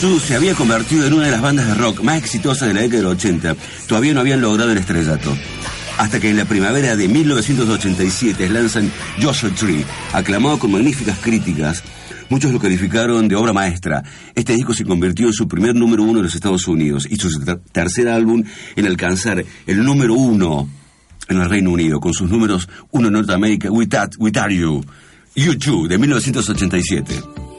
se 0.04 0.34
había 0.34 0.54
convertido 0.54 1.06
en 1.06 1.14
una 1.14 1.25
de 1.25 1.30
las 1.30 1.40
bandas 1.40 1.66
de 1.66 1.75
rock 1.75 2.02
más 2.02 2.18
exitosas 2.18 2.68
de 2.68 2.75
la 2.75 2.82
década 2.82 2.99
del 2.99 3.12
80, 3.12 3.56
todavía 3.87 4.12
no 4.12 4.20
habían 4.20 4.42
logrado 4.42 4.70
el 4.70 4.76
estrellato. 4.76 5.34
Hasta 5.96 6.20
que 6.20 6.28
en 6.28 6.37
la 6.37 6.44
primavera 6.44 6.94
de 6.94 7.08
1987 7.08 8.50
lanzan 8.50 8.92
Joshua 9.23 9.50
Tree, 9.58 9.82
aclamado 10.12 10.58
con 10.58 10.73
magníficas 10.73 11.18
críticas, 11.20 11.82
Muchos 12.30 12.52
lo 12.52 12.58
calificaron 12.58 13.28
de 13.28 13.37
obra 13.37 13.52
maestra. 13.52 14.02
Este 14.34 14.54
disco 14.54 14.73
se 14.73 14.87
convirtió 14.87 15.26
en 15.26 15.34
su 15.34 15.46
primer 15.46 15.75
número 15.75 16.02
uno 16.02 16.20
en 16.20 16.25
los 16.25 16.34
Estados 16.34 16.66
Unidos 16.66 17.06
y 17.08 17.16
su 17.16 17.28
tercer 17.70 18.08
álbum 18.08 18.42
en 18.76 18.87
alcanzar 18.87 19.44
el 19.66 19.84
número 19.84 20.14
uno 20.14 20.66
en 21.28 21.40
el 21.40 21.50
Reino 21.50 21.70
Unido, 21.70 22.00
con 22.00 22.14
sus 22.14 22.30
números 22.30 22.66
uno 22.92 23.08
en 23.08 23.12
Norteamérica, 23.12 23.70
We, 23.70 23.87
We 24.18 24.32
Are 24.40 24.56
You, 24.56 24.82
You 25.34 25.87
de 25.87 25.99
1987. 25.99 27.53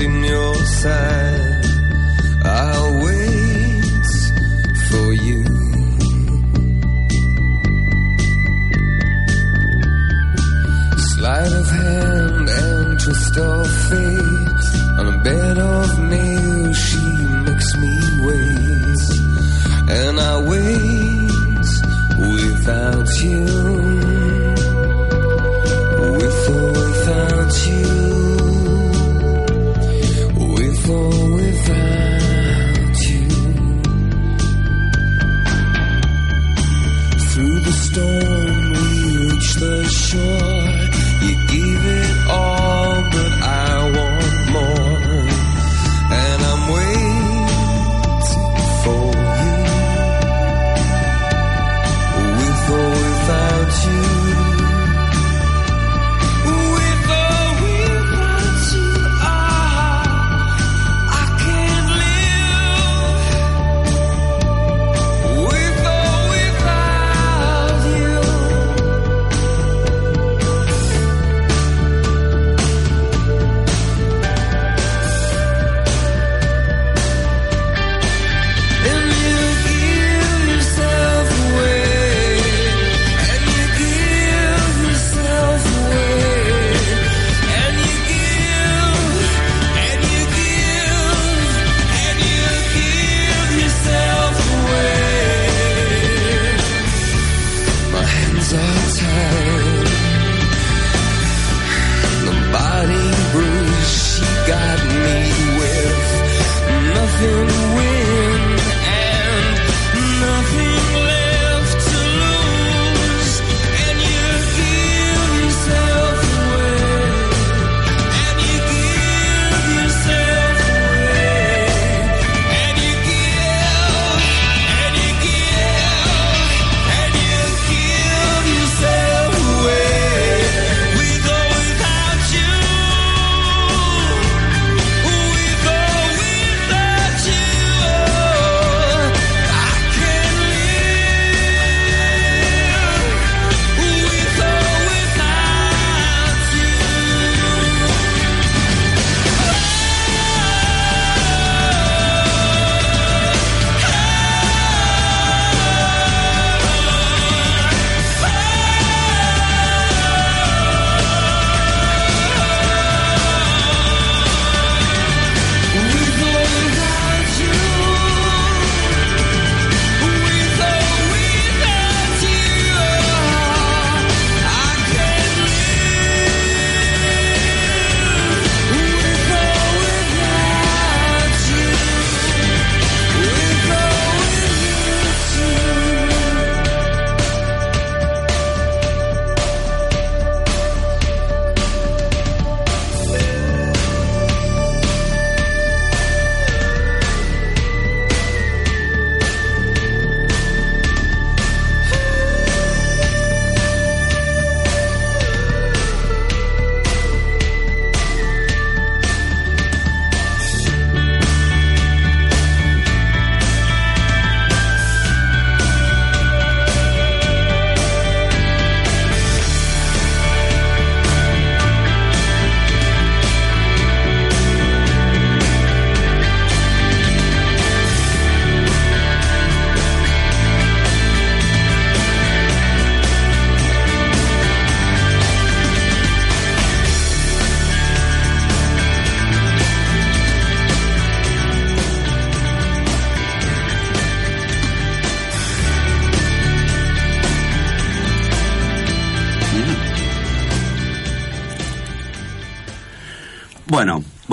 in 0.00 0.24
your 0.24 0.54
side. 0.54 1.13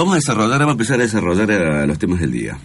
Vamos 0.02 0.14
a 0.14 0.16
desarrollar, 0.16 0.60
vamos 0.60 0.70
a 0.70 0.72
empezar 0.72 1.00
a 1.00 1.04
desarrollar 1.04 1.52
eh, 1.52 1.88
los 1.88 2.00
temas 2.00 2.20
del 2.20 2.32
día. 2.32 2.58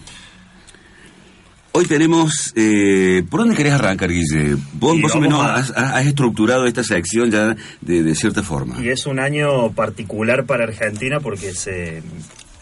Hoy 1.71 1.85
tenemos, 1.85 2.51
eh, 2.55 3.23
¿por 3.29 3.41
dónde 3.41 3.55
querés 3.55 3.73
arrancar, 3.73 4.09
Guille? 4.09 4.57
Vos 4.73 4.97
más 4.97 5.13
o 5.13 5.21
menos 5.21 5.45
has, 5.45 6.05
estructurado 6.07 6.65
esta 6.65 6.83
sección 6.83 7.29
ya 7.29 7.55
de, 7.81 8.15
cierta 8.15 8.41
forma. 8.41 8.81
Y 8.81 8.89
es 8.89 9.05
un 9.05 9.19
año 9.19 9.71
particular 9.73 10.45
para 10.45 10.63
Argentina 10.63 11.19
porque 11.19 11.53
se, 11.53 12.01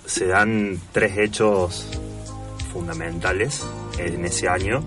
se 0.06 0.28
dan 0.28 0.78
tres 0.92 1.18
hechos 1.18 1.88
fundamentales 2.74 3.64
en 3.98 4.26
ese 4.26 4.50
año 4.50 4.84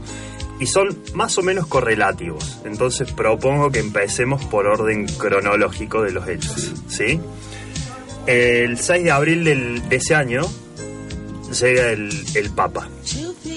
y 0.60 0.66
son 0.66 0.88
más 1.14 1.38
o 1.38 1.42
menos 1.42 1.66
correlativos. 1.66 2.60
Entonces 2.66 3.10
propongo 3.12 3.70
que 3.70 3.78
empecemos 3.78 4.44
por 4.44 4.66
orden 4.66 5.06
cronológico 5.06 6.02
de 6.02 6.12
los 6.12 6.28
hechos. 6.28 6.74
¿sí? 6.88 7.18
El 8.28 8.78
6 8.78 9.04
de 9.04 9.10
abril 9.10 9.44
de 9.88 9.96
ese 9.96 10.14
año 10.14 10.42
llega 11.50 11.92
el, 11.92 12.10
el 12.34 12.50
Papa, 12.50 12.86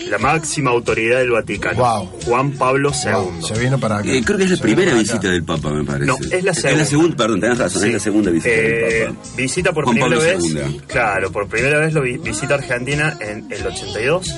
la 0.09 0.17
máxima 0.17 0.71
autoridad 0.71 1.19
del 1.19 1.31
Vaticano, 1.31 2.05
Juan 2.25 2.51
Pablo 2.51 2.91
II. 2.91 3.45
Se 3.45 3.59
vino 3.59 3.77
para 3.77 3.97
acá. 3.97 4.09
Eh, 4.09 4.23
creo 4.23 4.37
que 4.37 4.45
es 4.45 4.51
la 4.51 4.57
primera 4.57 4.93
visita 4.93 5.27
del 5.29 5.43
Papa, 5.43 5.71
me 5.71 5.83
parece. 5.83 6.05
No, 6.05 6.15
es 6.15 6.41
la 6.41 6.53
segunda. 6.53 6.71
Es 6.71 6.77
la 6.77 6.85
segunda, 6.85 7.17
perdón, 7.17 7.41
tenés 7.41 7.57
razón, 7.57 7.85
es 7.85 7.93
la 7.93 7.99
segunda 7.99 8.31
visita 8.31 8.55
del 8.55 8.63
eh, 8.71 9.05
Papa. 9.07 9.17
Visita 9.35 9.73
por 9.73 9.89
primera 9.89 10.17
vez. 10.17 10.43
Claro, 10.87 11.31
por 11.33 11.47
primera 11.47 11.79
vez 11.79 11.93
lo 11.93 12.01
visita 12.01 12.55
Argentina 12.55 13.17
en 13.19 13.47
el 13.51 13.67
82. 13.67 14.35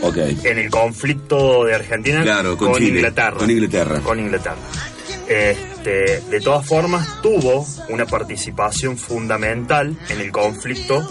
Ok. 0.00 0.16
En 0.44 0.58
el 0.58 0.70
conflicto 0.70 1.64
de 1.64 1.74
Argentina 1.74 2.24
con, 2.56 2.82
Inglaterra. 2.82 3.36
Con 3.36 3.50
Inglaterra. 3.50 4.00
Con 4.00 4.18
Inglaterra. 4.18 4.56
Este, 5.84 6.22
de 6.30 6.40
todas 6.40 6.66
formas, 6.66 7.20
tuvo 7.20 7.66
una 7.90 8.06
participación 8.06 8.96
fundamental 8.96 9.94
en 10.08 10.20
el 10.22 10.32
conflicto 10.32 11.06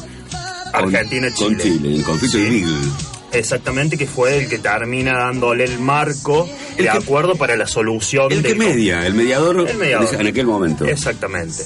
Argentina-Chile. 0.74 1.48
Con 1.48 1.58
Chile, 1.60 1.96
el 1.96 2.04
conflicto 2.04 2.38
de 2.40 3.38
Exactamente, 3.38 4.00
que 4.00 4.08
fue 4.08 4.40
el 4.40 4.50
que 4.50 4.58
termina 4.58 5.14
dándole 5.14 5.66
el 5.66 5.78
marco 5.78 6.50
de 6.76 6.90
acuerdo 6.90 7.36
para 7.36 7.56
la 7.56 7.68
solución. 7.68 8.32
El 8.32 8.42
que 8.42 8.56
media, 8.56 9.06
el 9.06 9.14
mediador, 9.14 9.70
el 9.70 9.78
mediador 9.78 10.16
en 10.20 10.26
aquel 10.26 10.48
momento. 10.48 10.86
Exactamente. 10.86 11.64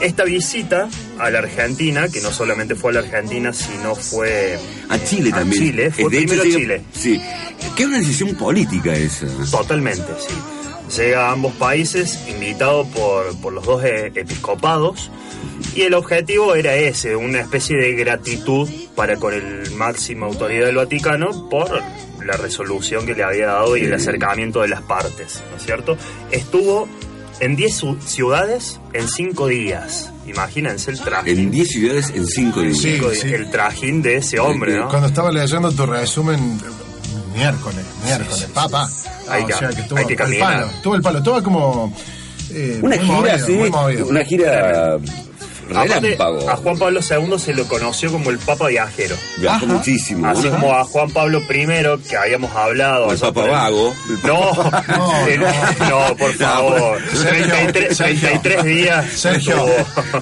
Esta 0.00 0.24
visita 0.24 0.90
a 1.18 1.30
la 1.30 1.38
Argentina, 1.38 2.08
que 2.08 2.20
no 2.20 2.30
solamente 2.30 2.74
fue 2.74 2.90
a 2.90 2.94
la 2.94 3.00
Argentina, 3.00 3.54
sino 3.54 3.94
fue 3.94 4.58
a 4.90 5.02
Chile 5.02 5.30
también. 5.30 5.62
Chile, 5.62 5.90
fue 5.90 6.10
primero 6.10 6.42
a 6.42 6.44
Chile. 6.44 6.82
Sí, 6.92 7.18
que 7.74 7.84
es 7.84 7.88
una 7.88 7.98
decisión 7.98 8.34
política 8.34 8.94
esa. 8.94 9.26
Totalmente, 9.50 10.12
sí 10.18 10.34
llega 10.94 11.28
a 11.28 11.32
ambos 11.32 11.52
países 11.54 12.26
invitado 12.28 12.86
por, 12.86 13.36
por 13.40 13.52
los 13.52 13.64
dos 13.64 13.84
e, 13.84 14.12
episcopados 14.14 15.10
y 15.74 15.82
el 15.82 15.94
objetivo 15.94 16.54
era 16.54 16.74
ese, 16.76 17.16
una 17.16 17.40
especie 17.40 17.76
de 17.76 17.92
gratitud 17.94 18.68
para 18.94 19.16
con 19.16 19.34
el 19.34 19.70
máximo 19.72 20.26
autoridad 20.26 20.66
del 20.66 20.76
Vaticano 20.76 21.48
por 21.48 21.82
la 22.24 22.36
resolución 22.36 23.06
que 23.06 23.14
le 23.14 23.22
había 23.22 23.46
dado 23.46 23.76
y 23.76 23.82
el 23.82 23.94
acercamiento 23.94 24.62
de 24.62 24.68
las 24.68 24.82
partes, 24.82 25.42
¿no 25.50 25.56
es 25.56 25.64
cierto? 25.64 25.96
Estuvo 26.30 26.88
en 27.40 27.56
10 27.56 27.84
ciudades 28.04 28.80
en 28.92 29.08
5 29.08 29.46
días. 29.48 30.12
Imagínense 30.26 30.90
el 30.90 31.00
traje. 31.00 31.30
En 31.30 31.50
10 31.50 31.68
ciudades 31.68 32.10
en 32.10 32.26
5 32.26 32.62
días. 32.62 33.24
El 33.24 33.50
trajín 33.50 34.02
de 34.02 34.16
ese 34.16 34.40
hombre, 34.40 34.76
¿no? 34.76 34.88
Cuando 34.88 35.08
estaba 35.08 35.30
leyendo 35.30 35.70
tu 35.70 35.86
resumen, 35.86 36.58
miércoles, 37.36 37.84
miércoles, 38.04 38.48
papá. 38.52 38.88
Hay, 39.28 39.44
que, 39.44 39.52
hay 39.54 40.06
que. 40.06 40.14
El 40.14 40.38
palo, 40.38 40.68
tuvo 40.82 40.94
el 40.94 41.02
palo, 41.02 41.22
todo 41.22 41.42
como... 41.42 41.92
Eh, 42.50 42.78
una 42.80 42.96
gira, 42.96 43.38
sí, 43.40 43.58
una 44.08 44.24
gira 44.24 44.98
a 45.74 46.56
Juan 46.56 46.78
Pablo 46.78 47.00
II 47.00 47.38
se 47.38 47.54
lo 47.54 47.66
conoció 47.66 48.12
como 48.12 48.30
el 48.30 48.38
Papa 48.38 48.68
Viajero. 48.68 49.16
Viajó 49.38 49.66
muchísimo. 49.66 50.28
Así 50.28 50.48
como 50.48 50.72
a 50.72 50.84
Juan 50.84 51.10
Pablo 51.10 51.40
I, 51.40 52.08
que 52.08 52.16
habíamos 52.16 52.54
hablado. 52.54 53.10
El 53.10 53.18
Papa 53.18 53.46
Vago. 53.46 53.94
No, 54.22 54.52
no, 55.88 56.16
por 56.16 56.32
favor. 56.34 56.98
33, 57.02 58.64
días. 58.64 59.12
Sergio, 59.12 59.64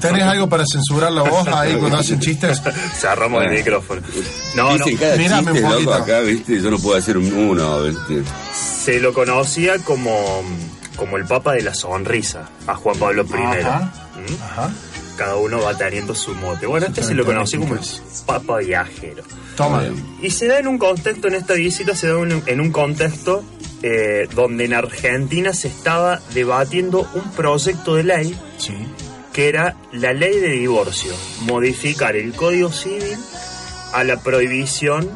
¿tenés 0.01 0.23
algo 0.23 0.49
para 0.49 0.65
censurar 0.67 1.13
la 1.13 1.23
voz 1.23 1.47
ahí 1.49 1.75
cuando 1.75 1.99
hacen 1.99 2.21
chistes? 2.21 2.63
Cerramos 2.99 3.45
el 3.45 3.51
micrófono. 3.51 4.01
No, 4.55 4.73
Dicen 4.75 4.97
cada 4.97 5.17
Mírame 5.17 5.53
un 5.53 5.63
poquito. 5.63 5.95
Acá, 5.95 6.21
¿viste? 6.21 6.61
Yo 6.61 6.71
no 6.71 6.79
puedo 6.79 6.97
hacer 6.99 7.19
uno, 7.19 7.83
¿viste? 7.83 8.23
Se 8.55 9.01
lo 9.01 9.13
conocía 9.13 9.79
como, 9.81 10.43
como 10.97 11.17
el 11.17 11.27
Papa 11.27 11.53
de 11.53 11.63
la 11.63 11.75
Sonrisa, 11.75 12.49
a 12.67 12.75
Juan 12.75 12.99
Pablo 12.99 13.25
I. 13.25 13.61
Ajá. 13.61 13.93
¿Mm? 14.15 14.43
Ajá 14.43 14.71
cada 15.17 15.37
uno 15.37 15.61
va 15.61 15.77
teniendo 15.77 16.15
su 16.15 16.35
mote. 16.35 16.67
Bueno, 16.67 16.87
este 16.87 17.03
se 17.03 17.15
lo 17.15 17.25
conocí 17.25 17.59
como 17.59 17.75
el 17.75 17.81
Papa 18.27 18.59
Viajero. 18.59 19.23
Toma. 19.57 19.85
Y 20.21 20.31
se 20.31 20.47
da 20.47 20.59
en 20.59 20.67
un 20.67 20.79
contexto, 20.79 21.29
en 21.29 21.35
esta 21.35 21.55
visita, 21.55 21.95
se 21.95 22.09
da 22.09 22.15
en 22.47 22.61
un 22.61 22.73
contexto 22.73 23.45
eh, 23.83 24.29
donde 24.35 24.65
en 24.65 24.73
Argentina 24.73 25.53
se 25.53 25.69
estaba 25.69 26.21
debatiendo 26.33 27.07
un 27.15 27.31
proyecto 27.33 27.97
de 27.97 28.05
ley 28.05 28.41
que 29.35 29.49
era 29.49 29.77
la 29.93 30.15
ley 30.15 30.39
de 30.39 30.49
divorcio, 30.49 31.13
modificar 31.43 32.17
el 32.17 32.33
Código 32.33 32.73
Civil 32.73 33.19
a 33.93 34.05
la 34.05 34.17
prohibición 34.21 35.11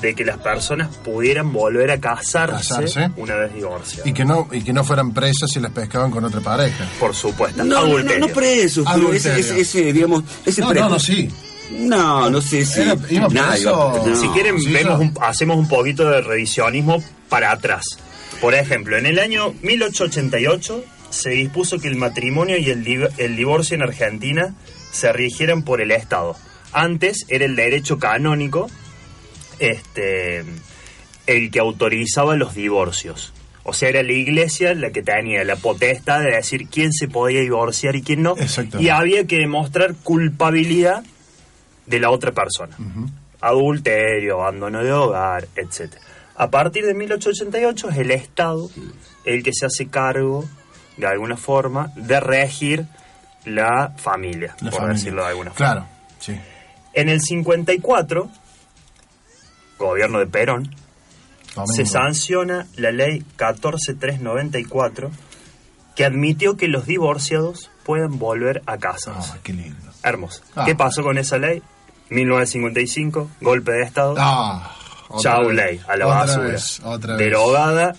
de 0.00 0.14
que 0.14 0.24
las 0.24 0.38
personas 0.38 0.94
pudieran 0.96 1.52
volver 1.52 1.90
a 1.90 1.98
casarse, 1.98 3.10
una 3.16 3.34
vez 3.34 3.54
divorciadas. 3.54 4.06
Y 4.06 4.12
que 4.12 4.24
no 4.24 4.48
y 4.52 4.62
que 4.62 4.72
no 4.72 4.84
fueran 4.84 5.12
presas 5.12 5.50
si 5.50 5.60
las 5.60 5.72
pescaban 5.72 6.10
con 6.10 6.24
otra 6.24 6.40
pareja. 6.40 6.86
Por 6.98 7.14
supuesto. 7.14 7.64
No, 7.64 7.86
no, 7.86 8.18
no, 8.18 8.28
presos, 8.28 8.86
pero 8.92 9.12
ese, 9.12 9.38
ese, 9.38 9.92
digamos, 9.92 10.24
ese 10.44 10.60
no, 10.60 10.72
no, 10.72 10.88
no, 10.90 10.98
sí. 10.98 11.28
No, 11.70 12.30
no 12.30 12.40
sé 12.40 12.64
si. 12.64 12.82
Si 12.82 14.28
quieren, 14.28 14.56
vemos 14.72 15.10
hacemos 15.20 15.58
un 15.58 15.68
poquito 15.68 16.08
de 16.08 16.20
revisionismo 16.20 17.02
para 17.28 17.52
atrás. 17.52 17.84
Por 18.40 18.54
ejemplo, 18.54 18.96
en 18.96 19.06
el 19.06 19.18
año 19.18 19.52
1888 19.62 20.84
se 21.10 21.30
dispuso 21.30 21.78
que 21.78 21.88
el 21.88 21.96
matrimonio 21.96 22.56
y 22.56 22.70
el, 22.70 23.10
el 23.16 23.36
divorcio 23.36 23.74
en 23.74 23.82
Argentina 23.82 24.54
se 24.92 25.12
rigieran 25.12 25.62
por 25.62 25.80
el 25.80 25.90
Estado. 25.90 26.36
Antes 26.72 27.26
era 27.28 27.44
el 27.44 27.56
derecho 27.56 27.98
canónico 27.98 28.68
este, 29.58 30.44
el 31.26 31.50
que 31.50 31.60
autorizaba 31.60 32.36
los 32.36 32.54
divorcios. 32.54 33.32
O 33.64 33.74
sea, 33.74 33.90
era 33.90 34.02
la 34.02 34.12
iglesia 34.12 34.74
la 34.74 34.90
que 34.90 35.02
tenía 35.02 35.44
la 35.44 35.56
potestad 35.56 36.20
de 36.20 36.36
decir 36.36 36.68
quién 36.68 36.92
se 36.92 37.06
podía 37.06 37.40
divorciar 37.40 37.96
y 37.96 38.02
quién 38.02 38.22
no. 38.22 38.34
Y 38.78 38.88
había 38.88 39.26
que 39.26 39.36
demostrar 39.36 39.94
culpabilidad 40.02 41.04
de 41.84 42.00
la 42.00 42.10
otra 42.10 42.32
persona. 42.32 42.74
Adulterio, 43.40 44.40
abandono 44.40 44.82
de 44.82 44.90
hogar, 44.92 45.48
etc. 45.54 45.96
A 46.36 46.48
partir 46.50 46.86
de 46.86 46.94
1888 46.94 47.90
es 47.90 47.98
el 47.98 48.10
Estado 48.10 48.70
el 49.24 49.42
que 49.42 49.52
se 49.52 49.66
hace 49.66 49.88
cargo, 49.88 50.48
de 50.96 51.06
alguna 51.06 51.36
forma, 51.36 51.92
de 51.94 52.20
regir 52.20 52.86
la 53.44 53.92
familia, 53.96 54.56
por 54.70 54.88
decirlo 54.88 55.22
de 55.22 55.28
alguna 55.28 55.50
forma. 55.50 55.72
Claro, 55.72 55.86
sí. 56.18 56.38
En 56.94 57.10
el 57.10 57.20
54 57.20 58.30
gobierno 59.78 60.18
de 60.18 60.26
Perón, 60.26 60.74
se 61.66 61.86
sanciona 61.86 62.66
la 62.76 62.92
ley 62.92 63.24
14394 63.36 65.10
que 65.96 66.04
admitió 66.04 66.56
que 66.56 66.68
los 66.68 66.86
divorciados 66.86 67.70
pueden 67.84 68.18
volver 68.18 68.62
a 68.66 68.78
casa. 68.78 69.14
Ah, 69.16 69.38
qué 69.42 69.52
lindo. 69.52 69.90
Hermoso. 70.02 70.42
Ah. 70.54 70.64
¿Qué 70.64 70.76
pasó 70.76 71.02
con 71.02 71.18
esa 71.18 71.38
ley? 71.38 71.62
1955, 72.10 73.30
golpe 73.40 73.72
de 73.72 73.82
Estado. 73.82 74.14
Ah, 74.18 74.76
Chau 75.20 75.50
ley, 75.50 75.80
a 75.88 75.96
la 75.96 76.06
basura. 76.06 76.58
Derogada 77.16 77.94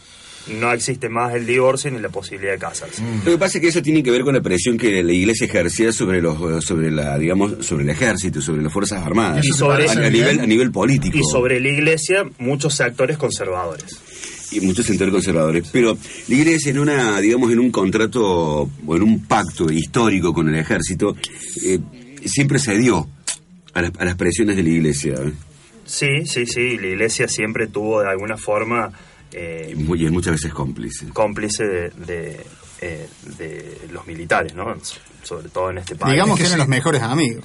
no 0.47 0.71
existe 0.71 1.10
más 1.10 1.34
el 1.34 1.45
divorcio 1.45 1.91
ni 1.91 1.99
la 1.99 2.10
posibilidad 2.10 2.54
de 2.54 2.60
casarse. 2.60 3.02
Mm. 3.02 3.25
Lo 3.25 3.32
que 3.32 3.38
pasa 3.38 3.58
es 3.58 3.62
que 3.62 3.67
eso 3.67 3.82
tiene 3.82 4.04
que 4.04 4.12
ver 4.12 4.23
con 4.23 4.34
la 4.34 4.41
presión 4.41 4.78
que 4.78 5.04
la 5.04 5.13
iglesia 5.13 5.45
ejercía 5.45 5.91
sobre 5.91 6.21
los 6.21 6.63
sobre 6.63 6.91
la 6.91 7.17
digamos 7.17 7.65
sobre 7.65 7.84
el 7.84 7.89
ejército, 7.89 8.41
sobre 8.41 8.62
las 8.62 8.73
fuerzas 8.73 9.06
armadas, 9.06 9.45
y 9.45 9.52
sobre 9.52 9.89
a, 9.89 10.10
nivel 10.10 10.39
a 10.39 10.45
nivel 10.45 10.71
político. 10.71 11.17
Y 11.17 11.23
sobre 11.23 11.60
la 11.60 11.69
iglesia 11.69 12.25
muchos 12.39 12.75
sectores 12.75 13.17
conservadores 13.17 13.99
y 14.52 14.62
muchos 14.62 14.86
sectores 14.86 15.13
conservadores. 15.13 15.69
Pero 15.71 15.97
la 16.28 16.36
iglesia 16.36 16.71
en 16.71 16.80
una, 16.80 17.19
digamos, 17.19 17.52
en 17.52 17.60
un 17.60 17.71
contrato 17.71 18.69
o 18.86 18.95
en 18.95 19.04
un 19.04 19.25
pacto 19.25 19.71
histórico 19.71 20.34
con 20.34 20.49
el 20.49 20.56
ejército, 20.56 21.15
eh, 21.63 21.80
siempre 22.25 22.60
cedió 22.60 23.08
a, 23.73 23.80
a, 23.80 24.06
las 24.06 24.15
presiones 24.15 24.56
de 24.56 24.63
la 24.63 24.69
iglesia. 24.69 25.13
¿eh? 25.13 25.34
Sí, 25.86 26.25
sí, 26.25 26.45
sí. 26.45 26.78
La 26.78 26.88
iglesia 26.88 27.28
siempre 27.28 27.67
tuvo 27.67 28.02
de 28.02 28.10
alguna 28.10 28.38
forma 28.38 28.91
eh, 29.31 29.73
y 29.75 30.09
muchas 30.09 30.33
veces 30.33 30.53
cómplice. 30.53 31.07
Cómplice 31.09 31.63
de, 31.63 32.45
eh, 32.81 33.09
de, 33.37 33.87
los 33.91 34.05
militares, 34.07 34.53
¿no? 34.53 34.75
Sobre 35.23 35.49
todo 35.49 35.69
en 35.69 35.79
este 35.79 35.95
país. 35.95 36.13
Digamos 36.13 36.39
que, 36.39 36.45
eran 36.45 36.59
los 36.59 36.67
mejores 36.67 37.01
amigos. 37.01 37.43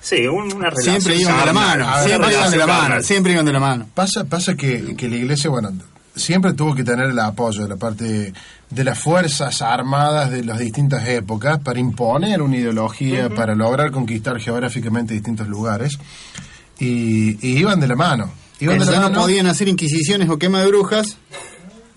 Sí, 0.00 0.26
una 0.26 0.70
relación. 0.70 1.00
Siempre 1.00 1.16
iban 1.16 1.40
de 1.40 1.46
la 1.46 1.52
mano, 1.52 1.86
siempre 2.04 2.32
iban 2.32 2.50
de 2.50 2.56
la 2.58 2.66
mano, 2.66 3.02
siempre 3.02 3.32
iban 3.32 3.46
de 3.46 3.52
la 3.52 3.60
mano. 3.60 3.88
Pasa, 3.94 4.24
pasa 4.24 4.54
que, 4.54 4.94
que 4.96 5.08
la 5.08 5.16
iglesia, 5.16 5.48
bueno, 5.48 5.72
siempre 6.14 6.52
tuvo 6.52 6.74
que 6.74 6.84
tener 6.84 7.06
el 7.06 7.18
apoyo 7.18 7.62
de 7.62 7.68
la 7.68 7.76
parte 7.76 8.32
de 8.70 8.84
las 8.84 8.98
fuerzas 8.98 9.62
armadas 9.62 10.30
de 10.30 10.44
las 10.44 10.58
distintas 10.58 11.06
épocas 11.08 11.58
para 11.60 11.78
imponer 11.78 12.42
una 12.42 12.56
ideología, 12.56 13.30
para 13.30 13.54
lograr 13.54 13.90
conquistar 13.90 14.40
geográficamente 14.40 15.14
distintos 15.14 15.48
lugares. 15.48 15.98
Y, 16.78 17.38
iban 17.46 17.80
de 17.80 17.88
la 17.88 17.96
mano. 17.96 18.30
La 18.60 18.76
mano. 18.76 19.08
no 19.10 19.20
podían 19.20 19.46
hacer 19.46 19.68
inquisiciones 19.68 20.28
o 20.28 20.38
quema 20.38 20.60
de 20.60 20.68
brujas. 20.68 21.16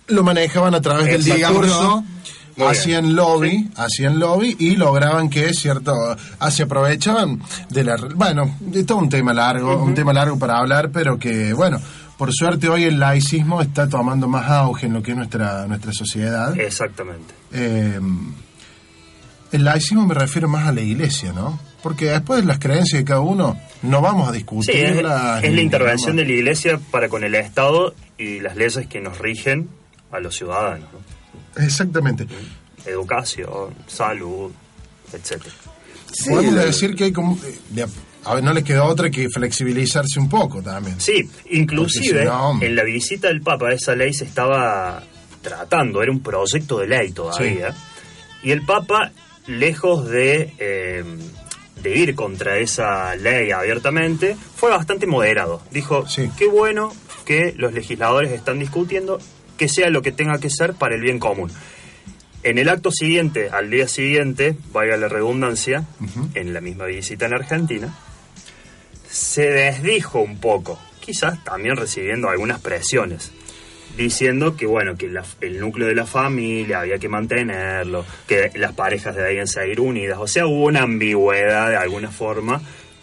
Lo 0.08 0.24
manejaban 0.24 0.74
a 0.74 0.82
través 0.82 1.08
del 1.08 1.24
discurso 1.24 2.04
hacían 2.66 3.16
lobby, 3.16 3.70
hacían 3.76 4.20
lobby 4.20 4.56
y 4.60 4.76
lograban 4.76 5.30
que 5.30 5.54
cierto 5.54 5.94
ah, 6.40 6.52
se 6.52 6.64
aprovechaban 6.64 7.42
de 7.70 7.84
la 7.84 7.96
bueno, 8.16 8.56
de 8.60 8.84
todo 8.84 8.98
un 9.00 9.10
tema 9.10 9.34
largo, 9.34 9.84
un 9.84 9.94
tema 9.94 10.14
largo 10.14 10.40
para 10.40 10.58
hablar, 10.58 10.92
pero 10.92 11.20
que 11.20 11.54
bueno, 11.54 11.80
por 12.18 12.34
suerte 12.34 12.70
hoy 12.70 12.86
el 12.86 13.00
laicismo 13.00 13.62
está 13.62 13.88
tomando 13.88 14.28
más 14.28 14.50
auge 14.50 14.88
en 14.88 14.94
lo 14.94 15.04
que 15.04 15.12
es 15.12 15.18
nuestra 15.18 15.68
nuestra 15.68 15.94
sociedad. 15.94 16.58
Exactamente. 16.60 17.34
Eh, 17.52 18.00
el 19.52 19.64
laicismo 19.64 20.06
me 20.06 20.14
refiero 20.14 20.48
más 20.48 20.68
a 20.68 20.72
la 20.72 20.82
iglesia, 20.82 21.32
¿no? 21.34 21.60
Porque 21.88 22.08
después 22.08 22.42
de 22.42 22.48
las 22.48 22.60
creencias 22.60 23.00
de 23.00 23.06
cada 23.06 23.22
uno, 23.22 23.58
no 23.82 24.02
vamos 24.02 24.28
a 24.28 24.34
discutir. 24.34 24.76
Sí, 24.76 24.82
es, 24.82 25.02
la 25.02 25.40
intervención 25.42 26.18
de 26.18 26.26
la 26.26 26.34
iglesia 26.34 26.78
para 26.92 27.08
con 27.08 27.24
el 27.24 27.34
Estado 27.34 27.96
y 28.18 28.42
las 28.42 28.58
leyes 28.58 28.88
que 28.88 29.00
nos 29.00 29.20
rigen 29.20 29.70
a 30.12 30.20
los 30.20 30.36
ciudadanos. 30.36 30.90
¿no? 30.92 31.64
Exactamente. 31.64 32.28
Educación, 32.86 33.74
salud, 33.88 34.52
etcétera. 35.14 35.56
Podemos 36.28 36.56
decir 36.56 36.94
que 36.94 37.06
hay 37.06 37.14
como... 37.14 37.40
Eh, 37.46 37.86
a 38.26 38.36
ver, 38.36 38.44
no 38.44 38.52
les 38.52 38.66
queda 38.66 38.84
otra 38.84 39.10
que 39.10 39.30
flexibilizarse 39.30 40.20
un 40.20 40.28
poco 40.28 40.62
también. 40.62 41.00
Sí, 41.00 41.26
inclusive 41.52 42.30
en 42.60 42.76
la 42.76 42.84
visita 42.84 43.30
del 43.30 43.40
Papa 43.40 43.72
esa 43.72 43.96
ley 43.96 44.14
se 44.14 44.26
estaba 44.26 45.02
tratando, 45.42 46.04
era 46.04 46.12
un 46.12 46.20
proyecto 46.20 46.80
de 46.80 46.88
ley 46.88 47.14
todavía. 47.14 47.74
Y 48.44 48.52
el 48.52 48.66
Papa, 48.66 49.14
lejos 49.46 50.10
de, 50.10 50.54
eh, 50.60 51.06
de 51.82 51.96
ir 51.96 52.16
contra 52.16 52.58
esa 52.58 53.16
ley 53.16 53.52
abiertamente, 53.52 54.36
fue 54.56 54.70
bastante 54.70 55.08
moderado. 55.08 55.62
Dijo, 55.72 56.06
qué 56.38 56.48
bueno 56.48 56.94
que 57.26 57.54
los 57.58 57.74
legisladores 57.74 58.32
están 58.32 58.60
discutiendo 58.60 59.20
que 59.58 59.68
sea 59.68 59.90
lo 59.90 60.02
que 60.02 60.12
tenga 60.12 60.40
que 60.40 60.50
ser 60.50 60.74
para 60.74 60.96
el 60.96 61.02
bien 61.02 61.20
común. 61.20 61.52
En 62.44 62.58
el 62.58 62.70
acto 62.70 62.92
siguiente, 62.92 63.50
al 63.50 63.70
día 63.70 63.88
siguiente, 63.88 64.56
vaya 64.72 64.96
la 64.96 65.10
redundancia, 65.10 65.86
en 66.34 66.54
la 66.54 66.62
misma 66.62 66.86
visita 66.86 67.26
en 67.26 67.34
Argentina, 67.34 67.94
se 69.10 69.50
desdijo 69.50 70.20
un 70.20 70.40
poco, 70.40 70.80
quizás 71.00 71.44
también 71.44 71.76
recibiendo 71.76 72.30
algunas 72.30 72.62
presiones, 72.62 73.32
diciendo 73.96 74.56
que 74.56 74.66
bueno, 74.66 74.96
que 74.96 75.12
el 75.42 75.60
núcleo 75.60 75.88
de 75.88 75.96
la 75.96 76.06
familia 76.06 76.82
había 76.82 77.00
que 77.00 77.10
mantenerlo, 77.10 78.06
que 78.28 78.52
las 78.56 78.74
parejas 78.74 79.16
debían 79.16 79.48
seguir 79.48 79.80
unidas, 79.80 80.18
o 80.20 80.28
sea, 80.28 80.46
hubo 80.46 80.66
una 80.66 80.84
ambigüedad 80.84 81.70
de 81.70 81.78
alguna 81.78 82.10
forma 82.10 82.62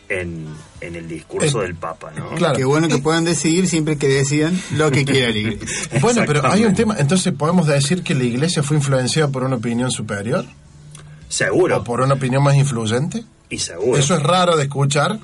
en, 0.09 0.47
en 0.81 0.97
el 0.97 1.09
discurso 1.09 1.61
del 1.61 1.75
Papa, 1.75 2.13
¿no? 2.17 2.31
Claro. 2.31 2.57
Qué 2.57 2.65
bueno 2.65 2.89
que 2.89 2.99
puedan 2.99 3.25
decidir 3.25 3.69
siempre 3.69 3.97
que 3.97 4.09
decidan 4.09 4.61
lo 4.77 4.91
que 4.91 5.05
quiera 5.05 5.31
la 5.31 5.39
Iglesia. 5.39 5.67
bueno, 6.01 6.23
pero 6.27 6.47
hay 6.47 6.65
un 6.65 6.75
tema, 6.75 6.97
entonces 6.99 7.33
podemos 7.33 7.67
decir 7.67 8.03
que 8.03 8.15
la 8.15 8.25
Iglesia 8.25 8.63
fue 8.63 8.77
influenciada 8.77 9.29
por 9.29 9.45
una 9.45 9.57
opinión 9.57 9.91
superior. 9.91 10.45
Seguro. 11.29 11.79
¿O 11.79 11.85
por 11.85 12.01
una 12.01 12.15
opinión 12.15 12.43
más 12.43 12.55
influyente? 12.57 13.25
Y 13.49 13.59
seguro. 13.59 13.99
Eso 13.99 14.15
es 14.15 14.23
raro 14.23 14.57
de 14.57 14.65
escuchar, 14.65 15.19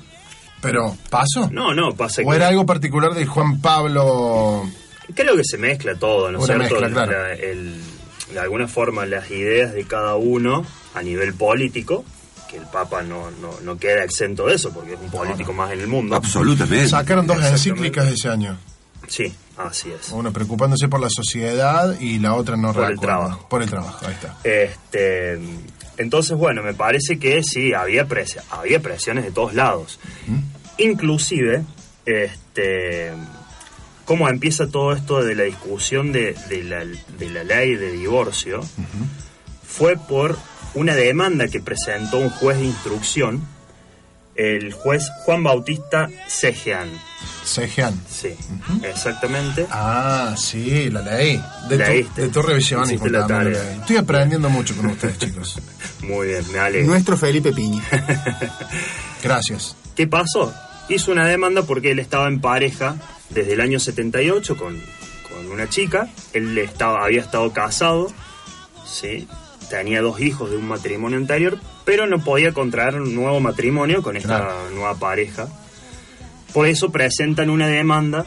pero 0.61 0.95
¿pasó? 1.09 1.49
No, 1.51 1.73
no, 1.73 1.95
pasa 1.95 2.21
¿O 2.25 2.33
era 2.33 2.47
algo 2.47 2.65
particular 2.65 3.13
de 3.13 3.25
Juan 3.25 3.61
Pablo? 3.61 4.69
Creo 5.15 5.35
que 5.35 5.43
se 5.43 5.57
mezcla 5.57 5.95
todo, 5.95 6.31
¿no 6.31 6.39
es 6.39 6.45
cierto? 6.45 6.79
de 6.81 8.39
alguna 8.39 8.67
forma 8.67 9.05
las 9.05 9.29
ideas 9.29 9.73
de 9.73 9.83
cada 9.83 10.15
uno 10.15 10.65
a 10.93 11.01
nivel 11.01 11.33
político 11.33 12.05
que 12.49 12.57
el 12.57 12.65
Papa 12.65 13.01
no, 13.01 13.31
no, 13.31 13.59
no 13.61 13.77
queda 13.77 14.03
exento 14.03 14.47
de 14.47 14.55
eso, 14.55 14.73
porque 14.73 14.93
es 14.93 14.99
un 14.99 15.09
político 15.09 15.53
más 15.53 15.71
en 15.71 15.79
el 15.79 15.87
mundo. 15.87 16.15
Absolutamente. 16.17 16.89
Sacaron 16.89 17.25
dos 17.25 17.43
encíclicas 17.43 18.07
ese 18.07 18.27
año. 18.27 18.57
Sí, 19.07 19.33
así 19.57 19.89
es. 19.91 20.09
Una 20.11 20.31
preocupándose 20.31 20.89
por 20.89 20.99
la 20.99 21.09
sociedad 21.09 21.97
y 21.99 22.19
la 22.19 22.35
otra 22.35 22.57
no 22.57 22.73
Por 22.73 22.91
el 22.91 22.99
trabajo. 22.99 23.47
Por 23.49 23.61
el 23.63 23.69
trabajo, 23.69 24.05
ahí 24.05 24.13
está. 24.13 24.37
Este, 24.43 25.39
entonces, 25.97 26.37
bueno, 26.37 26.61
me 26.61 26.73
parece 26.73 27.19
que 27.19 27.41
sí, 27.41 27.73
había, 27.73 28.05
había 28.49 28.79
presiones 28.81 29.23
de 29.23 29.31
todos 29.31 29.53
lados. 29.53 29.99
Inclusive, 30.77 31.63
este, 32.05 33.13
cómo 34.11 34.27
empieza 34.27 34.67
todo 34.67 34.91
esto 34.91 35.23
de 35.23 35.35
la 35.35 35.43
discusión 35.43 36.11
de, 36.11 36.35
de, 36.49 36.63
la, 36.65 36.83
de 36.83 37.29
la, 37.29 37.45
ley 37.45 37.75
de 37.75 37.93
divorcio, 37.93 38.59
fue 39.65 39.95
por 39.95 40.37
una 40.73 40.95
demanda 40.95 41.47
que 41.47 41.61
presentó 41.61 42.17
un 42.17 42.29
juez 42.29 42.57
de 42.57 42.65
instrucción, 42.65 43.41
el 44.35 44.73
juez 44.73 45.07
Juan 45.23 45.43
Bautista 45.43 46.09
Sejean. 46.27 46.89
Sejean. 47.45 48.01
Sí, 48.09 48.35
exactamente. 48.83 49.65
Ah, 49.69 50.35
sí, 50.37 50.89
la 50.89 51.03
ley. 51.03 51.41
De, 51.69 52.05
tu, 52.13 52.41
de 52.41 52.47
revisión. 52.47 52.83
Y 52.91 52.95
Estoy 52.95 53.95
aprendiendo 53.95 54.49
mucho 54.49 54.75
con 54.75 54.87
ustedes, 54.87 55.19
chicos. 55.19 55.57
Muy 56.01 56.27
bien, 56.27 56.43
me 56.51 56.59
alegro. 56.59 56.89
Nuestro 56.89 57.15
Felipe 57.15 57.53
Piña. 57.53 57.81
Gracias. 59.23 59.77
¿Qué 59.95 60.05
pasó? 60.05 60.53
Hizo 60.89 61.13
una 61.13 61.25
demanda 61.25 61.63
porque 61.63 61.91
él 61.91 61.99
estaba 61.99 62.27
en 62.27 62.41
pareja 62.41 62.97
desde 63.33 63.53
el 63.53 63.61
año 63.61 63.79
78 63.79 64.57
con, 64.57 64.79
con 65.29 65.51
una 65.51 65.69
chica. 65.69 66.09
Él 66.33 66.57
estaba, 66.57 67.03
había 67.03 67.21
estado 67.21 67.51
casado, 67.53 68.11
¿sí? 68.85 69.27
tenía 69.69 70.01
dos 70.01 70.19
hijos 70.19 70.51
de 70.51 70.57
un 70.57 70.67
matrimonio 70.67 71.17
anterior, 71.17 71.57
pero 71.85 72.05
no 72.05 72.23
podía 72.23 72.51
contraer 72.51 72.95
un 72.95 73.15
nuevo 73.15 73.39
matrimonio 73.39 74.03
con 74.03 74.17
esta 74.17 74.69
nueva 74.73 74.95
pareja. 74.95 75.47
Por 76.53 76.67
eso 76.67 76.91
presentan 76.91 77.49
una 77.49 77.67
demanda 77.67 78.25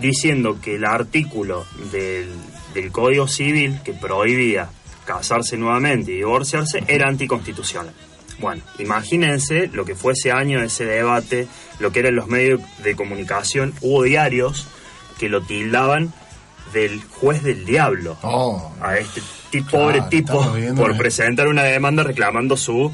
diciendo 0.00 0.58
que 0.60 0.74
el 0.74 0.84
artículo 0.84 1.64
del, 1.92 2.28
del 2.74 2.90
Código 2.90 3.28
Civil 3.28 3.80
que 3.84 3.92
prohibía 3.92 4.68
casarse 5.04 5.56
nuevamente 5.56 6.10
y 6.10 6.16
divorciarse 6.16 6.82
era 6.88 7.08
anticonstitucional. 7.08 7.94
Bueno, 8.38 8.62
imagínense 8.78 9.68
lo 9.72 9.84
que 9.84 9.94
fue 9.94 10.12
ese 10.12 10.32
año, 10.32 10.62
ese 10.62 10.84
debate, 10.84 11.48
lo 11.78 11.92
que 11.92 12.00
eran 12.00 12.16
los 12.16 12.28
medios 12.28 12.60
de 12.82 12.94
comunicación, 12.94 13.74
hubo 13.80 14.02
diarios 14.02 14.66
que 15.18 15.28
lo 15.28 15.42
tildaban 15.42 16.12
del 16.72 17.02
juez 17.04 17.42
del 17.42 17.64
diablo 17.64 18.18
oh. 18.22 18.74
a 18.80 18.98
este 18.98 19.22
pobre 19.70 20.02
tipo 20.10 20.54
por 20.76 20.96
presentar 20.96 21.48
una 21.48 21.62
demanda 21.62 22.02
reclamando 22.02 22.56
su 22.56 22.92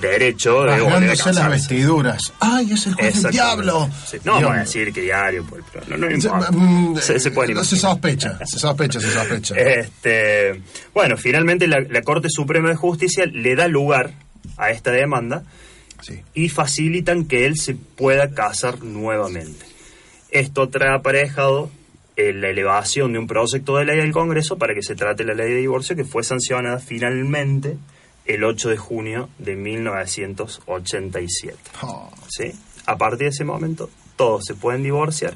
derecho 0.00 0.62
de 0.64 0.72
a 0.72 1.32
las 1.32 1.50
vestiduras. 1.50 2.32
¡Ay, 2.40 2.72
es 2.72 2.86
el 2.86 2.94
juez 2.94 3.22
del 3.22 3.32
diablo! 3.32 3.90
No 4.24 4.34
vamos 4.34 4.50
a 4.50 4.60
decir 4.60 4.92
que 4.92 5.02
diario, 5.02 5.44
pues, 5.44 5.62
no, 5.88 5.96
no 5.96 6.10
importa. 6.10 6.50
Mm, 6.50 6.96
se, 6.96 7.30
puede 7.30 7.64
se 7.64 7.76
sospecha, 7.76 8.38
se 8.44 8.58
sospecha, 8.58 9.00
se 9.00 9.10
sospecha. 9.10 9.54
Este, 9.60 10.62
bueno, 10.94 11.16
finalmente 11.16 11.66
la, 11.66 12.02
Corte 12.02 12.28
Suprema 12.30 12.70
de 12.70 12.76
Justicia 12.76 13.26
le 13.26 13.54
da 13.54 13.68
lugar 13.68 14.12
a 14.56 14.70
esta 14.70 14.90
demanda 14.90 15.44
y 16.34 16.48
facilitan 16.48 17.26
que 17.26 17.46
él 17.46 17.58
se 17.58 17.74
pueda 17.74 18.30
casar 18.30 18.82
nuevamente. 18.82 19.66
Esto 20.30 20.68
trae 20.68 20.94
aparejado 20.94 21.70
la 22.16 22.48
elevación 22.48 23.12
de 23.12 23.18
un 23.18 23.26
proyecto 23.26 23.76
de 23.76 23.86
ley 23.86 24.00
al 24.00 24.12
Congreso 24.12 24.58
para 24.58 24.74
que 24.74 24.82
se 24.82 24.94
trate 24.94 25.24
la 25.24 25.34
ley 25.34 25.50
de 25.50 25.60
divorcio 25.60 25.96
que 25.96 26.04
fue 26.04 26.22
sancionada 26.22 26.78
finalmente 26.78 27.76
el 28.26 28.44
8 28.44 28.68
de 28.68 28.76
junio 28.76 29.30
de 29.38 29.56
1987. 29.56 31.56
¿Sí? 32.28 32.52
A 32.86 32.96
partir 32.96 33.20
de 33.20 33.28
ese 33.28 33.44
momento, 33.44 33.90
todos 34.16 34.44
se 34.46 34.54
pueden 34.54 34.82
divorciar 34.82 35.34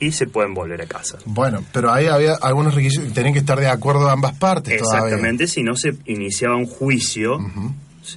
y 0.00 0.12
se 0.12 0.26
pueden 0.26 0.54
volver 0.54 0.82
a 0.82 0.86
casa. 0.86 1.18
Bueno, 1.24 1.64
pero 1.72 1.92
ahí 1.92 2.06
había 2.06 2.34
algunos 2.34 2.74
requisitos, 2.74 3.12
tenían 3.12 3.32
que 3.32 3.40
estar 3.40 3.58
de 3.58 3.68
acuerdo 3.68 4.08
ambas 4.08 4.34
partes. 4.34 4.74
Exactamente, 4.74 5.48
si 5.48 5.62
no 5.62 5.76
se 5.76 5.94
iniciaba 6.06 6.56
un 6.56 6.66
juicio, 6.66 7.38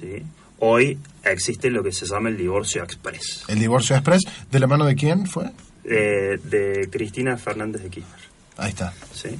¿sí? 0.00 0.22
hoy 0.64 0.96
existe 1.24 1.70
lo 1.70 1.82
que 1.82 1.92
se 1.92 2.06
llama 2.06 2.28
el 2.28 2.36
divorcio 2.36 2.82
express. 2.84 3.44
¿El 3.48 3.58
divorcio 3.58 3.96
express 3.96 4.22
de 4.50 4.60
la 4.60 4.66
mano 4.68 4.86
de 4.86 4.94
quién 4.94 5.26
fue? 5.26 5.50
Eh, 5.84 6.38
de 6.44 6.88
Cristina 6.90 7.36
Fernández 7.36 7.82
de 7.82 7.90
Kirchner. 7.90 8.20
Ahí 8.56 8.70
está. 8.70 8.94
Sí, 9.12 9.30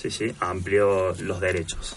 sí, 0.00 0.10
sí, 0.10 0.32
amplió 0.38 1.14
los 1.14 1.40
derechos. 1.40 1.96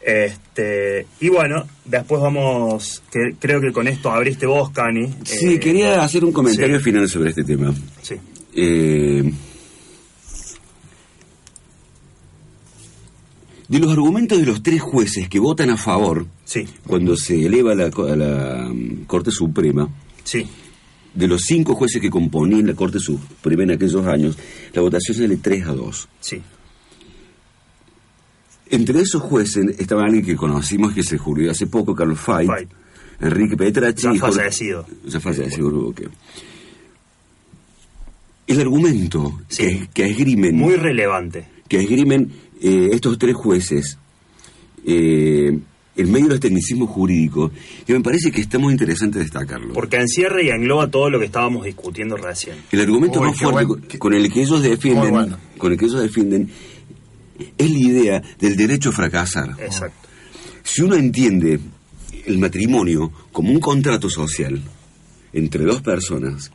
Este, 0.00 1.06
y 1.20 1.28
bueno, 1.28 1.66
después 1.84 2.20
vamos, 2.20 3.02
que, 3.10 3.36
creo 3.38 3.60
que 3.60 3.72
con 3.72 3.86
esto 3.86 4.10
abriste 4.10 4.46
vos, 4.46 4.70
Cani. 4.70 5.14
Sí, 5.24 5.54
eh, 5.54 5.60
quería 5.60 6.02
hacer 6.02 6.24
un 6.24 6.32
comentario 6.32 6.80
final 6.80 7.08
sobre 7.08 7.30
este 7.30 7.44
tema. 7.44 7.72
Sí. 8.02 8.16
Eh, 8.56 9.32
de 13.74 13.80
los 13.80 13.92
argumentos 13.92 14.38
de 14.38 14.46
los 14.46 14.62
tres 14.62 14.80
jueces 14.80 15.28
que 15.28 15.38
votan 15.38 15.70
a 15.70 15.76
favor, 15.76 16.26
sí. 16.44 16.66
cuando 16.86 17.16
se 17.16 17.46
eleva 17.46 17.72
a 17.72 17.74
la, 17.74 17.86
a 17.86 18.16
la 18.16 18.68
mm, 18.72 19.04
Corte 19.06 19.30
Suprema, 19.30 19.88
sí 20.22 20.46
de 21.14 21.28
los 21.28 21.42
cinco 21.42 21.74
jueces 21.74 22.00
que 22.00 22.10
componían 22.10 22.66
la 22.66 22.74
Corte 22.74 22.98
Suprema 22.98 23.62
en 23.62 23.72
aquellos 23.72 24.04
años, 24.06 24.36
la 24.72 24.82
votación 24.82 25.16
sale 25.16 25.36
3 25.36 25.66
a 25.66 25.72
2. 25.72 26.08
Sí. 26.20 26.42
Entre 28.70 29.00
esos 29.00 29.22
jueces 29.22 29.64
estaba 29.78 30.02
alguien 30.02 30.24
que 30.24 30.36
conocimos 30.36 30.92
que 30.92 31.02
se 31.02 31.16
jubiló 31.16 31.50
hace 31.50 31.66
poco, 31.66 31.94
Carlos 31.94 32.18
Fay, 32.18 32.48
Enrique 33.20 33.56
Petracci. 33.56 34.02
Ya 34.02 34.14
fallecido. 34.14 34.86
Ya 35.06 35.20
fallecido, 35.20 35.94
El 38.46 38.60
argumento 38.60 39.40
que, 39.56 39.88
que, 39.94 40.06
esgrimen... 40.06 40.56
Muy 40.56 40.74
relevante. 40.74 41.46
Que 41.68 41.80
esgrimen 41.80 42.32
eh, 42.60 42.90
estos 42.92 43.18
tres 43.18 43.34
jueces 43.34 43.98
eh, 44.86 45.58
en 45.96 46.12
medio 46.12 46.28
del 46.28 46.40
tecnicismo 46.40 46.86
jurídico, 46.86 47.52
y 47.86 47.92
me 47.92 48.00
parece 48.00 48.32
que 48.32 48.40
está 48.40 48.58
muy 48.58 48.72
interesante 48.72 49.20
destacarlo. 49.20 49.72
Porque 49.72 49.96
encierra 49.96 50.42
y 50.42 50.48
engloba 50.48 50.90
todo 50.90 51.08
lo 51.08 51.20
que 51.20 51.26
estábamos 51.26 51.64
discutiendo 51.64 52.16
recién. 52.16 52.56
El 52.72 52.80
argumento 52.80 53.20
más 53.20 53.38
fuerte 53.38 53.98
con 53.98 54.12
el 54.12 54.32
que 54.32 54.42
ellos 54.42 54.62
defienden, 54.62 55.36
con 55.56 55.72
el 55.72 55.78
que 55.78 55.84
ellos 55.84 56.02
defienden, 56.02 56.50
es 57.58 57.70
la 57.70 57.78
idea 57.78 58.22
del 58.38 58.56
derecho 58.56 58.90
a 58.90 58.92
fracasar. 58.92 59.56
Exacto. 59.60 60.08
Si 60.64 60.82
uno 60.82 60.96
entiende 60.96 61.60
el 62.26 62.38
matrimonio 62.38 63.12
como 63.30 63.52
un 63.52 63.60
contrato 63.60 64.08
social 64.08 64.60
entre 65.32 65.64
dos 65.64 65.80
personas, 65.82 66.50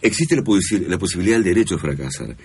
existe 0.00 0.36
la, 0.36 0.42
la 0.88 0.98
posibilidad 0.98 1.36
del 1.36 1.44
derecho 1.44 1.74
a 1.74 1.78
fracasar. 1.78 2.36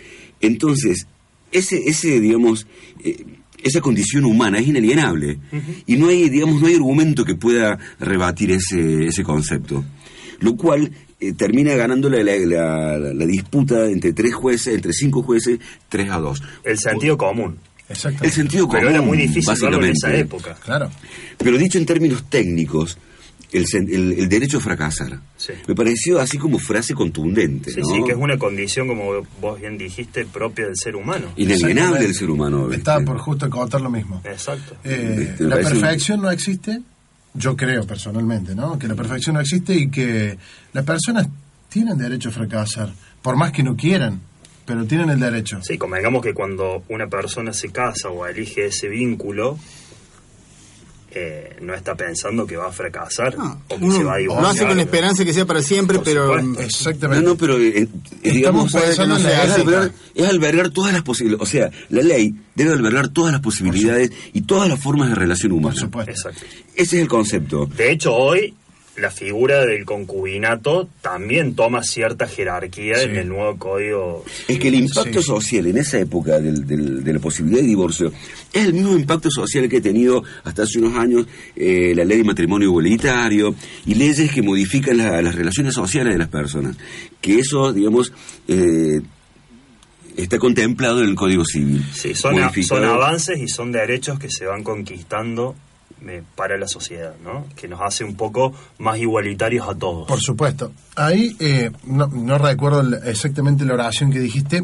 Entonces, 0.41 1.07
ese, 1.51 1.77
ese 1.87 2.19
digamos, 2.19 2.67
eh, 3.03 3.25
esa 3.63 3.81
condición 3.81 4.25
humana 4.25 4.59
es 4.59 4.67
inalienable 4.67 5.39
y 5.87 5.97
no 5.97 6.09
hay, 6.09 6.29
digamos, 6.29 6.61
no 6.61 6.67
hay 6.67 6.75
argumento 6.75 7.25
que 7.25 7.35
pueda 7.35 7.79
rebatir 7.99 8.51
ese, 8.51 9.05
ese 9.05 9.23
concepto. 9.23 9.83
Lo 10.39 10.55
cual 10.55 10.91
eh, 11.19 11.33
termina 11.33 11.73
ganando 11.75 12.09
la, 12.09 12.21
la, 12.23 13.25
disputa 13.25 13.89
entre 13.89 14.13
tres 14.13 14.35
jueces, 14.35 14.75
entre 14.75 14.93
cinco 14.93 15.23
jueces, 15.23 15.59
tres 15.89 16.11
a 16.11 16.17
dos. 16.17 16.43
El 16.63 16.77
sentido 16.77 17.17
común. 17.17 17.57
Exactamente. 17.87 18.27
El 18.27 18.31
sentido 18.33 18.67
común. 18.67 18.81
Pero 18.81 18.89
era 18.91 19.01
muy 19.01 19.17
difícil 19.17 19.73
en 19.73 19.83
esa 19.85 20.13
época. 20.13 20.55
Claro. 20.63 20.91
Pero 21.37 21.57
dicho 21.57 21.77
en 21.77 21.85
términos 21.85 22.25
técnicos, 22.29 22.97
el, 23.57 24.29
derecho 24.29 24.57
a 24.57 24.61
fracasar. 24.61 25.19
Me 25.67 25.75
pareció 25.75 26.19
así 26.19 26.37
como 26.37 26.59
frase 26.59 26.93
contundente. 26.93 27.71
Sí, 27.71 27.81
sí, 27.83 28.03
que 28.05 28.11
es 28.11 28.17
una 28.17 28.37
condición, 28.37 28.87
como 28.87 29.25
vos 29.39 29.59
bien 29.59 29.77
dijiste, 29.77 30.25
propia 30.25 30.65
del 30.65 30.75
ser 30.75 30.95
humano. 30.95 31.27
Inalienable 31.35 32.01
del 32.01 32.13
ser 32.13 32.29
humano. 32.29 32.71
Estaba 32.71 33.03
por 33.03 33.17
justo 33.17 33.49
contar 33.49 33.81
lo 33.81 33.89
mismo. 33.89 34.21
Exacto. 34.23 34.75
Eh, 34.83 35.35
la 35.39 35.55
perfección 35.55 36.21
no 36.21 36.31
existe, 36.31 36.81
yo 37.33 37.55
creo 37.55 37.85
personalmente, 37.85 38.55
¿no? 38.55 38.77
Que 38.77 38.87
la 38.87 38.95
perfección 38.95 39.35
no 39.35 39.41
existe 39.41 39.73
y 39.73 39.89
que 39.89 40.37
las 40.73 40.85
personas 40.85 41.27
tienen 41.69 41.97
derecho 41.97 42.29
a 42.29 42.31
fracasar, 42.31 42.93
por 43.21 43.35
más 43.35 43.51
que 43.51 43.63
no 43.63 43.75
quieran 43.75 44.21
pero 44.65 44.85
tienen 44.85 45.09
el 45.09 45.19
derecho. 45.19 45.59
Sí, 45.61 45.77
como 45.77 45.95
digamos 45.95 46.23
que 46.23 46.33
cuando 46.33 46.83
una 46.89 47.07
persona 47.07 47.53
se 47.53 47.69
casa 47.69 48.09
o 48.09 48.25
elige 48.25 48.65
ese 48.65 48.87
vínculo, 48.87 49.59
eh, 51.17 51.55
no 51.61 51.73
está 51.73 51.95
pensando 51.95 52.45
que 52.45 52.57
va 52.57 52.67
a 52.67 52.71
fracasar 52.73 53.35
o 53.37 53.79
que 53.79 53.89
se 53.91 54.03
va 54.03 54.15
a 54.15 54.17
divorciar. 54.17 54.43
No 54.43 54.49
hace 54.49 54.67
con 54.67 54.79
esperanza 54.79 55.23
que 55.23 55.33
sea 55.33 55.45
para 55.45 55.61
siempre, 55.61 55.99
pero... 56.03 56.37
Exactamente. 56.59 57.23
No, 57.23 57.31
no, 57.31 57.37
pero 57.37 57.57
eh, 57.57 57.87
digamos, 58.21 58.75
es, 58.75 58.99
albergar, 58.99 60.69
todas 60.71 60.91
las 60.91 61.03
posibilidades. 61.03 61.47
O 61.47 61.49
sea, 61.49 61.71
la 61.89 62.01
ley 62.01 62.35
debe 62.53 62.73
albergar 62.73 63.07
todas 63.07 63.31
las 63.31 63.41
posibilidades 63.41 64.11
y 64.33 64.41
todas 64.41 64.67
las 64.67 64.77
formas 64.77 65.07
de 65.07 65.15
relación 65.15 65.53
humana. 65.53 65.73
Por 65.73 65.79
supuesto. 65.79 66.29
Ese 66.29 66.97
es 66.97 67.01
el 67.01 67.07
concepto. 67.07 67.65
De 67.65 67.91
hecho, 67.91 68.13
hoy 68.13 68.53
la 68.97 69.11
figura 69.11 69.65
del 69.65 69.85
concubinato 69.85 70.87
también 71.01 71.55
toma 71.55 71.83
cierta 71.83 72.27
jerarquía 72.27 73.01
en 73.01 73.15
el 73.17 73.29
nuevo 73.29 73.57
código. 73.57 74.25
Es 74.47 74.57
que 74.57 74.69
el 74.69 74.75
impacto 74.75 75.21
social 75.21 75.67
en 75.67 75.77
esa 75.77 75.99
época 75.99 76.39
del, 76.39 77.03
de 77.03 77.13
la 77.13 77.19
posibilidad 77.19 77.61
de 77.61 77.67
divorcio 77.67 78.11
es 78.53 78.65
el 78.65 78.73
mismo 78.73 78.95
impacto 78.95 79.29
social 79.29 79.67
que 79.67 79.77
ha 79.77 79.81
tenido 79.81 80.23
hasta 80.43 80.63
hace 80.63 80.79
unos 80.79 80.95
años 80.97 81.27
eh, 81.55 81.93
la 81.93 82.05
ley 82.05 82.19
de 82.19 82.23
matrimonio 82.23 82.69
igualitario 82.69 83.53
y 83.85 83.95
leyes 83.95 84.31
que 84.31 84.41
modifican 84.41 84.97
las 84.97 85.35
relaciones 85.35 85.73
sociales 85.73 86.13
de 86.13 86.19
las 86.19 86.29
personas. 86.29 86.77
Que 87.19 87.39
eso, 87.39 87.73
digamos, 87.73 88.13
eh, 88.47 89.01
está 90.15 90.39
contemplado 90.39 91.01
en 91.01 91.09
el 91.09 91.15
Código 91.15 91.43
Civil. 91.43 91.83
Sí, 91.93 92.15
son, 92.15 92.35
son 92.63 92.85
avances 92.85 93.39
y 93.41 93.47
son 93.47 93.71
derechos 93.71 94.19
que 94.19 94.29
se 94.29 94.45
van 94.45 94.63
conquistando 94.63 95.55
para 96.35 96.57
la 96.57 96.67
sociedad, 96.67 97.15
¿no? 97.23 97.47
Que 97.55 97.67
nos 97.67 97.81
hace 97.81 98.03
un 98.03 98.15
poco 98.15 98.53
más 98.77 98.97
igualitarios 98.99 99.67
a 99.67 99.75
todos. 99.75 100.07
Por 100.07 100.19
supuesto. 100.21 100.71
Ahí 100.95 101.35
eh, 101.39 101.71
no, 101.85 102.37
recuerdo 102.37 102.95
exactamente 103.03 103.65
la 103.65 103.73
oración 103.73 104.11
que 104.11 104.19
dijiste, 104.19 104.63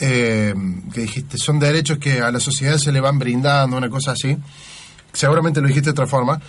eh, 0.00 0.54
que 0.92 1.02
dijiste, 1.02 1.36
son 1.36 1.58
derechos 1.58 1.98
que 1.98 2.20
a 2.20 2.30
la 2.30 2.40
sociedad 2.40 2.78
se 2.78 2.92
le 2.92 3.00
van 3.00 3.18
brindando, 3.18 3.76
una 3.76 3.90
cosa 3.90 4.12
así. 4.12 4.36
Seguramente 5.12 5.60
lo 5.60 5.68
dijiste 5.68 5.88
de 5.88 5.92
otra 5.92 6.06
forma. 6.06 6.40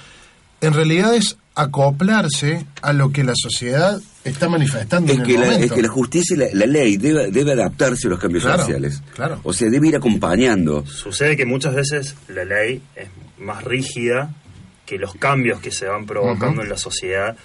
En 0.61 0.73
realidad 0.73 1.15
es 1.15 1.37
acoplarse 1.55 2.65
a 2.81 2.93
lo 2.93 3.11
que 3.11 3.23
la 3.23 3.33
sociedad 3.35 3.99
está 4.23 4.47
manifestando. 4.49 5.11
Es, 5.11 5.19
que, 5.21 5.37
la, 5.37 5.55
es 5.55 5.71
que 5.71 5.81
la 5.81 5.89
justicia 5.89 6.35
y 6.35 6.55
la, 6.55 6.65
ley 6.65 6.97
debe, 6.97 7.31
debe, 7.31 7.53
adaptarse 7.53 8.07
a 8.07 8.11
los 8.11 8.19
cambios 8.19 8.43
sociales. 8.43 9.01
Claro. 9.15 9.39
O 9.43 9.53
sea, 9.53 9.69
debe 9.69 9.87
ir 9.87 9.95
acompañando. 9.95 10.85
Sucede 10.85 11.35
que 11.35 11.45
muchas 11.45 11.75
veces 11.75 12.15
la 12.27 12.43
ley 12.43 12.81
es 12.95 13.07
más 13.39 13.63
rígida 13.63 14.33
que 14.85 14.97
los 14.97 15.13
cambios 15.15 15.59
que 15.59 15.71
se 15.71 15.85
van 15.85 16.05
provocando 16.05 16.63
en 16.63 16.69
la 16.69 16.77
sociedad. 16.77 17.37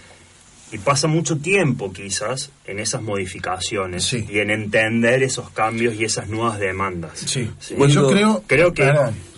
Y 0.72 0.78
pasa 0.78 1.07
mucho 1.07 1.37
tiempo 1.37 1.92
quizás 1.92 2.50
en 2.64 2.80
esas 2.80 3.02
modificaciones 3.02 4.12
y 4.12 4.38
en 4.38 4.50
entender 4.50 5.22
esos 5.22 5.50
cambios 5.50 5.94
y 5.94 6.04
esas 6.04 6.28
nuevas 6.28 6.59
demandas. 6.59 7.18
Sí. 7.18 7.50
yo 7.88 8.09
creo, 8.09 8.42
creo 8.46 8.72
que 8.72 8.90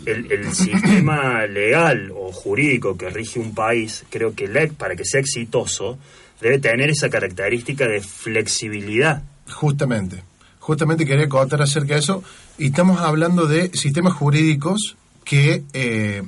el, 0.06 0.54
sistema 0.54 1.44
legal 1.46 2.12
o 2.16 2.32
jurídico 2.32 2.96
que 2.96 3.10
rige 3.10 3.40
un 3.40 3.54
país, 3.54 4.04
creo 4.08 4.34
que 4.34 4.48
para 4.78 4.94
que 4.94 5.04
sea 5.04 5.20
exitoso 5.20 5.98
debe 6.40 6.58
tener 6.58 6.90
esa 6.90 7.10
característica 7.10 7.86
de 7.86 8.00
flexibilidad. 8.00 9.22
Justamente, 9.50 10.22
justamente 10.60 11.04
quería 11.04 11.28
contar 11.28 11.60
acerca 11.60 11.94
de 11.94 12.00
eso. 12.00 12.22
Y 12.56 12.66
estamos 12.66 13.00
hablando 13.00 13.46
de 13.46 13.70
sistemas 13.74 14.14
jurídicos 14.14 14.96
que 15.24 15.64
eh, 15.72 16.22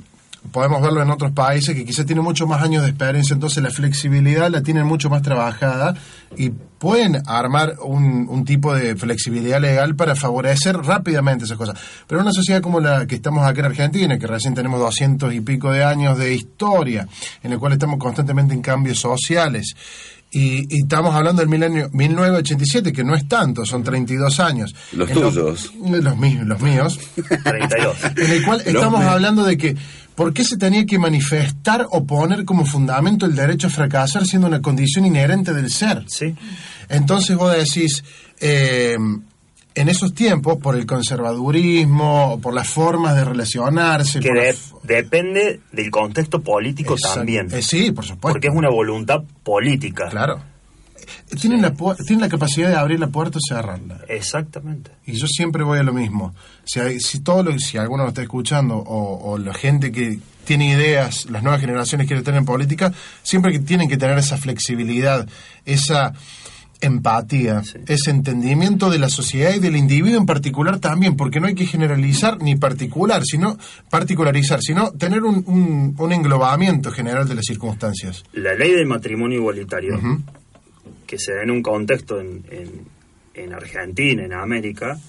podemos 0.51 0.81
verlo 0.81 1.01
en 1.01 1.09
otros 1.09 1.31
países 1.31 1.75
que 1.75 1.85
quizás 1.85 2.05
tienen 2.05 2.23
mucho 2.23 2.47
más 2.47 2.61
años 2.61 2.83
de 2.83 2.89
experiencia, 2.89 3.33
entonces 3.33 3.61
la 3.61 3.69
flexibilidad 3.69 4.49
la 4.49 4.63
tienen 4.63 4.85
mucho 4.85 5.09
más 5.09 5.21
trabajada 5.21 5.95
y 6.37 6.49
pueden 6.49 7.21
armar 7.27 7.75
un, 7.83 8.45
tipo 8.45 8.73
de 8.73 8.95
flexibilidad 8.95 9.59
legal 9.59 9.95
para 9.95 10.15
favorecer 10.15 10.77
rápidamente 10.77 11.45
esas 11.45 11.57
cosas. 11.57 11.77
Pero 12.07 12.21
en 12.21 12.27
una 12.27 12.33
sociedad 12.33 12.61
como 12.61 12.79
la 12.79 13.05
que 13.05 13.15
estamos 13.15 13.45
aquí 13.45 13.59
en 13.59 13.65
Argentina, 13.65 14.17
que 14.17 14.27
recién 14.27 14.55
tenemos 14.55 14.79
doscientos 14.79 15.33
y 15.33 15.41
pico 15.41 15.71
de 15.71 15.83
años 15.83 16.17
de 16.17 16.33
historia, 16.33 17.07
en 17.43 17.51
la 17.51 17.57
cual 17.57 17.73
estamos 17.73 17.99
constantemente 17.99 18.53
en 18.53 18.61
cambios 18.61 18.99
sociales, 18.99 19.75
y, 20.31 20.81
estamos 20.81 21.15
hablando 21.15 21.41
del 21.41 21.49
milenio 21.49 21.89
1987, 21.91 22.93
que 22.93 23.03
no 23.03 23.15
es 23.15 23.27
tanto, 23.27 23.65
son 23.65 23.83
32 23.83 24.39
años. 24.39 24.75
Los 24.91 25.09
tuyos. 25.11 25.35
Los, 25.35 26.03
los, 26.03 26.17
míos, 26.17 26.45
los 26.45 26.61
míos. 26.61 26.99
32. 27.15 27.97
En 28.15 28.31
el 28.31 28.45
cual 28.45 28.61
estamos 28.63 29.01
hablando 29.01 29.43
de 29.43 29.57
que 29.57 29.75
¿Por 30.19 30.33
qué 30.33 30.43
se 30.43 30.57
tenía 30.57 30.85
que 30.85 30.99
manifestar 30.99 31.87
o 31.91 32.03
poner 32.03 32.43
como 32.43 32.65
fundamento 32.65 33.25
el 33.25 33.35
derecho 33.35 33.67
a 33.67 33.69
fracasar 33.69 34.25
siendo 34.25 34.49
una 34.49 34.61
condición 34.61 35.05
inherente 35.05 35.53
del 35.53 35.71
ser? 35.71 36.03
Sí. 36.07 36.35
Entonces 36.89 37.37
vos 37.37 37.55
decís, 37.55 38.03
eh, 38.41 38.97
en 39.75 39.87
esos 39.87 40.13
tiempos, 40.13 40.57
por 40.57 40.75
el 40.75 40.85
conservadurismo, 40.85 42.37
por 42.41 42.53
las 42.53 42.67
formas 42.67 43.15
de 43.15 43.23
relacionarse... 43.23 44.19
Que 44.19 44.53
depende 44.83 45.61
del 45.71 45.89
contexto 45.89 46.41
político 46.41 46.97
también. 46.97 47.47
Eh, 47.53 47.61
sí, 47.61 47.93
por 47.93 48.03
supuesto. 48.03 48.33
Porque 48.33 48.49
es 48.49 48.53
una 48.53 48.69
voluntad 48.69 49.23
política. 49.45 50.09
Claro 50.09 50.48
tienen, 51.35 51.61
la, 51.61 51.73
tienen 51.73 52.21
la 52.21 52.29
capacidad 52.29 52.69
de 52.69 52.75
abrir 52.75 52.99
la 52.99 53.07
puerta 53.07 53.37
o 53.37 53.41
cerrarla. 53.41 54.01
Exactamente. 54.07 54.91
Y 55.05 55.13
yo 55.13 55.27
siempre 55.27 55.63
voy 55.63 55.79
a 55.79 55.83
lo 55.83 55.93
mismo. 55.93 56.33
Si, 56.63 56.79
si, 56.99 57.19
todo 57.19 57.43
lo, 57.43 57.59
si 57.59 57.77
alguno 57.77 58.03
lo 58.03 58.09
está 58.09 58.21
escuchando 58.21 58.75
o, 58.77 59.37
la 59.37 59.53
gente 59.53 59.91
que 59.91 60.19
tiene 60.45 60.71
ideas, 60.71 61.29
las 61.29 61.43
nuevas 61.43 61.61
generaciones 61.61 62.07
quieren 62.07 62.23
tener 62.23 62.39
en 62.39 62.45
política, 62.45 62.91
siempre 63.21 63.51
que 63.51 63.59
tienen 63.59 63.87
que 63.87 63.97
tener 63.97 64.17
esa 64.17 64.37
flexibilidad, 64.37 65.27
esa 65.65 66.13
empatía, 66.81 67.61
ese 67.87 68.09
entendimiento 68.09 68.89
de 68.89 68.99
la 68.99 69.09
sociedad 69.09 69.53
y 69.53 69.59
del 69.59 69.75
individuo 69.75 70.17
en 70.17 70.25
particular 70.25 70.79
también, 70.79 71.15
porque 71.15 71.39
no 71.39 71.47
hay 71.47 71.55
que 71.55 71.65
generalizar 71.65 72.41
ni 72.41 72.55
particular, 72.55 73.21
sino 73.25 73.57
particularizar, 73.89 74.61
sino 74.61 74.91
tener 74.91 75.23
un, 75.23 75.95
un, 75.97 76.11
englobamiento 76.13 76.89
general 76.91 77.27
de 77.27 77.35
las 77.35 77.45
circunstancias. 77.45 78.23
La 78.33 78.55
ley 78.55 78.71
del 78.71 78.85
matrimonio 78.85 79.39
igualitario 79.39 79.99
que 81.09 81.17
se 81.17 81.33
da 81.33 81.41
en 81.41 81.49
un 81.49 81.63
contexto 81.63 82.19
en, 82.19 82.43
en, 83.33 83.51
Argentina, 83.51 84.23
en 84.23 84.31
América, 84.31 84.99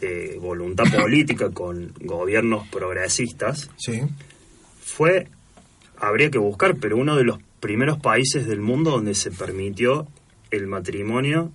de 0.00 0.38
voluntad 0.40 0.84
política 0.98 1.50
con 1.50 1.92
gobiernos 2.00 2.66
progresistas, 2.68 3.70
sí. 3.76 4.00
fue, 4.80 5.28
habría 5.98 6.30
que 6.30 6.38
buscar, 6.38 6.76
pero 6.76 6.96
uno 6.96 7.16
de 7.16 7.24
los 7.24 7.38
primeros 7.60 7.98
países 7.98 8.46
del 8.46 8.60
mundo 8.60 8.92
donde 8.92 9.14
se 9.14 9.30
permitió 9.30 10.06
el 10.50 10.66
matrimonio 10.66 11.52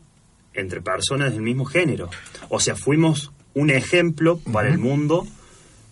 entre 0.54 0.82
personas 0.82 1.34
del 1.34 1.42
mismo 1.42 1.66
género. 1.66 2.12
O 2.50 2.60
sea, 2.60 2.76
fuimos 2.76 3.32
un 3.56 3.72
ejemplo 3.72 4.38
para 4.54 4.70
el 4.70 4.78
mundo 4.78 5.26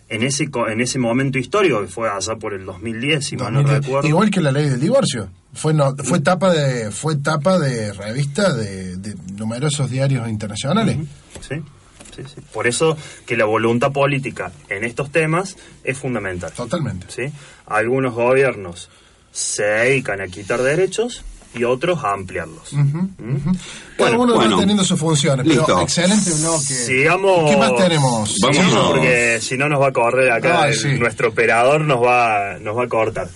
en 0.08 0.22
ese 0.22 0.48
en 0.68 0.80
ese 0.80 0.98
momento 0.98 1.38
histórico 1.38 1.80
que 1.80 1.88
fue 1.88 2.08
allá 2.08 2.36
por 2.36 2.54
el 2.54 2.64
2010 2.64 3.24
si 3.24 3.36
mal 3.36 3.52
no 3.52 3.62
recuerdo 3.62 4.08
igual 4.08 4.30
que 4.30 4.40
la 4.40 4.52
ley 4.52 4.68
del 4.68 4.80
divorcio 4.80 5.30
fue 5.52 5.72
no, 5.72 5.94
fue 5.96 6.20
tapa 6.20 6.52
de 6.52 6.90
fue 6.90 7.16
tapa 7.16 7.58
de 7.58 7.92
revista 7.92 8.52
de, 8.52 9.14
numerosos 9.36 9.90
diarios 9.90 10.28
internacionales 10.28 10.98
sí 11.40 11.62
Sí, 12.14 12.22
sí. 12.32 12.40
Por 12.52 12.68
eso 12.68 12.96
que 13.26 13.36
la 13.36 13.44
voluntad 13.44 13.90
política 13.90 14.52
en 14.68 14.84
estos 14.84 15.10
temas 15.10 15.56
es 15.82 15.98
fundamental. 15.98 16.52
Totalmente. 16.52 17.06
¿sí? 17.08 17.32
Algunos 17.66 18.14
gobiernos 18.14 18.88
se 19.32 19.64
dedican 19.64 20.20
a 20.20 20.28
quitar 20.28 20.62
derechos 20.62 21.24
y 21.54 21.64
otros 21.64 22.02
a 22.04 22.12
ampliarlos. 22.12 22.72
¿Mm? 22.72 23.52
Cada 23.96 24.18
uno 24.18 24.36
va 24.36 24.58
teniendo 24.58 24.84
sus 24.84 24.98
funciones. 24.98 25.46
Pero 25.46 25.80
excelente 25.80 26.32
bloque. 26.32 26.64
Sigamos, 26.64 27.50
¿Qué 27.50 27.56
más 27.56 27.76
tenemos? 27.76 28.36
Vamos 28.40 28.88
porque 28.88 29.38
si 29.40 29.56
no 29.56 29.68
nos 29.68 29.80
va 29.80 29.88
a 29.88 29.92
correr 29.92 30.32
acá, 30.32 30.68
nuestro 30.98 31.28
operador 31.28 31.80
nos 31.82 32.02
va, 32.02 32.58
nos 32.60 32.76
va 32.76 32.84
a 32.84 32.88
cortar. 32.88 33.28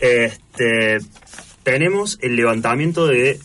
Este, 0.00 0.98
tenemos 1.62 2.18
el 2.22 2.36
levantamiento 2.36 3.06
de 3.06 3.38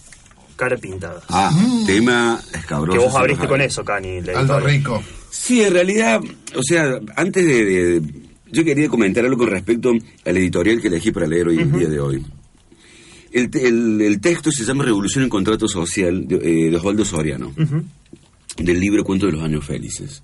cara 0.56 0.78
pintada. 0.78 1.22
Ah, 1.30 1.52
tema 1.86 2.40
escabroso. 2.54 2.98
Que 2.98 3.06
vos 3.06 3.16
abriste 3.16 3.48
con 3.48 3.62
eso, 3.62 3.84
Cani. 3.84 4.20
Aldo 4.34 4.60
Rico. 4.60 5.04
Sí, 5.30 5.62
en 5.62 5.74
realidad, 5.74 6.22
o 6.56 6.64
sea, 6.64 6.98
antes 7.16 7.46
de, 7.46 8.02
Yo 8.52 8.64
quería 8.64 8.88
comentar 8.88 9.26
algo 9.26 9.38
con 9.38 9.50
respecto 9.50 9.92
al 9.92 10.38
editorial 10.38 10.82
que 10.82 10.88
elegí 10.88 11.12
para 11.12 11.28
leer 11.28 11.50
hoy, 11.50 11.60
el 11.60 11.72
día 11.72 11.90
de 11.90 12.00
hoy. 12.00 12.26
El, 13.36 14.22
texto 14.22 14.50
se 14.50 14.64
llama 14.64 14.86
Revolución 14.86 15.26
en 15.26 15.30
Contrato 15.30 15.68
Social 15.68 16.26
de, 16.26 16.70
eh, 16.70 16.74
Osvaldo 16.74 17.04
Soriano, 17.04 17.54
del 18.56 18.80
libro 18.80 19.04
Cuento 19.04 19.26
de 19.26 19.34
los 19.34 19.44
Años 19.44 19.66
Felices. 19.66 20.24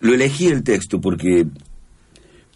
Lo 0.00 0.12
elegí 0.12 0.48
el 0.48 0.62
texto 0.62 1.00
porque, 1.00 1.46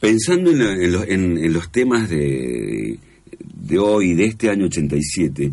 pensando 0.00 0.50
en, 0.50 1.50
los 1.50 1.72
temas 1.72 2.10
de, 2.10 2.98
de 3.40 3.78
hoy, 3.78 4.12
de 4.12 4.26
este 4.26 4.50
año 4.50 4.66
87, 4.66 5.50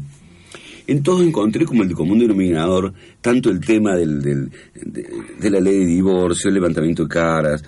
en 0.88 1.02
todo 1.02 1.24
encontré 1.24 1.64
como 1.64 1.84
el 1.84 1.94
común 1.94 2.20
denominador 2.20 2.94
tanto 3.22 3.50
el 3.50 3.62
tema 3.62 3.96
del, 3.96 4.22
de, 4.22 5.50
la 5.50 5.62
ley 5.62 5.80
de 5.80 5.86
divorcio, 5.86 6.50
el 6.50 6.56
levantamiento 6.56 7.04
de 7.04 7.10
caras, 7.10 7.64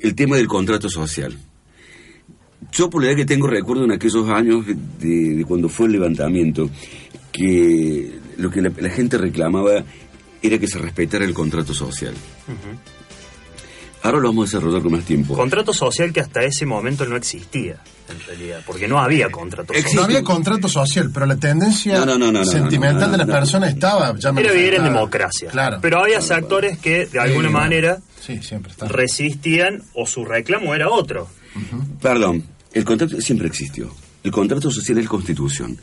el 0.00 0.14
tema 0.14 0.36
del 0.36 0.46
contrato 0.46 0.88
social. 0.88 1.36
Yo 2.72 2.90
por 2.90 3.02
la 3.02 3.10
edad 3.10 3.16
que 3.16 3.26
tengo 3.26 3.46
recuerdo 3.46 3.84
en 3.84 3.92
aquellos 3.92 4.28
años 4.28 4.64
de, 4.98 5.44
cuando 5.46 5.68
fue 5.68 5.86
el 5.86 5.92
levantamiento, 5.92 6.68
que 7.32 8.18
lo 8.38 8.50
que 8.50 8.62
la, 8.62 8.90
gente 8.90 9.18
reclamaba 9.18 9.84
era 10.42 10.58
que 10.58 10.66
se 10.66 10.78
respetara 10.78 11.24
el 11.24 11.34
contrato 11.34 11.74
social. 11.74 12.14
Ahora 14.02 14.18
lo 14.18 14.28
vamos 14.28 14.44
a 14.44 14.56
desarrollar 14.56 14.82
con 14.82 14.92
más 14.92 15.04
tiempo. 15.04 15.34
Contrato 15.34 15.72
social 15.72 16.12
que 16.12 16.20
hasta 16.20 16.42
ese 16.42 16.64
momento 16.64 17.04
no 17.06 17.16
existía, 17.16 17.80
en 18.08 18.20
realidad, 18.24 18.62
porque 18.64 18.86
no 18.86 19.00
había 19.00 19.30
contrato 19.30 19.74
social. 19.74 19.94
No 19.96 20.02
había 20.02 20.22
contrato 20.22 20.68
social, 20.68 21.10
pero 21.12 21.26
la 21.26 21.36
tendencia 21.36 22.04
sentimental 22.44 23.10
de 23.10 23.18
la 23.18 23.26
persona 23.26 23.68
estaba 23.68 24.14
ya 24.16 24.30
Era 24.30 24.52
vivir 24.52 24.74
en 24.74 24.84
democracia. 24.84 25.50
Claro. 25.50 25.78
Pero 25.82 26.00
había 26.04 26.18
actores 26.18 26.78
que, 26.78 27.06
de 27.06 27.18
alguna 27.18 27.50
manera, 27.50 27.98
resistían 28.88 29.82
o 29.94 30.06
su 30.06 30.24
reclamo 30.24 30.74
era 30.74 30.88
otro. 30.88 31.28
Perdón, 32.00 32.44
el 32.72 32.84
contrato 32.84 33.20
siempre 33.20 33.48
existió. 33.48 33.90
El 34.22 34.30
contrato 34.30 34.70
social 34.70 34.98
es 34.98 35.08
constitución. 35.08 35.78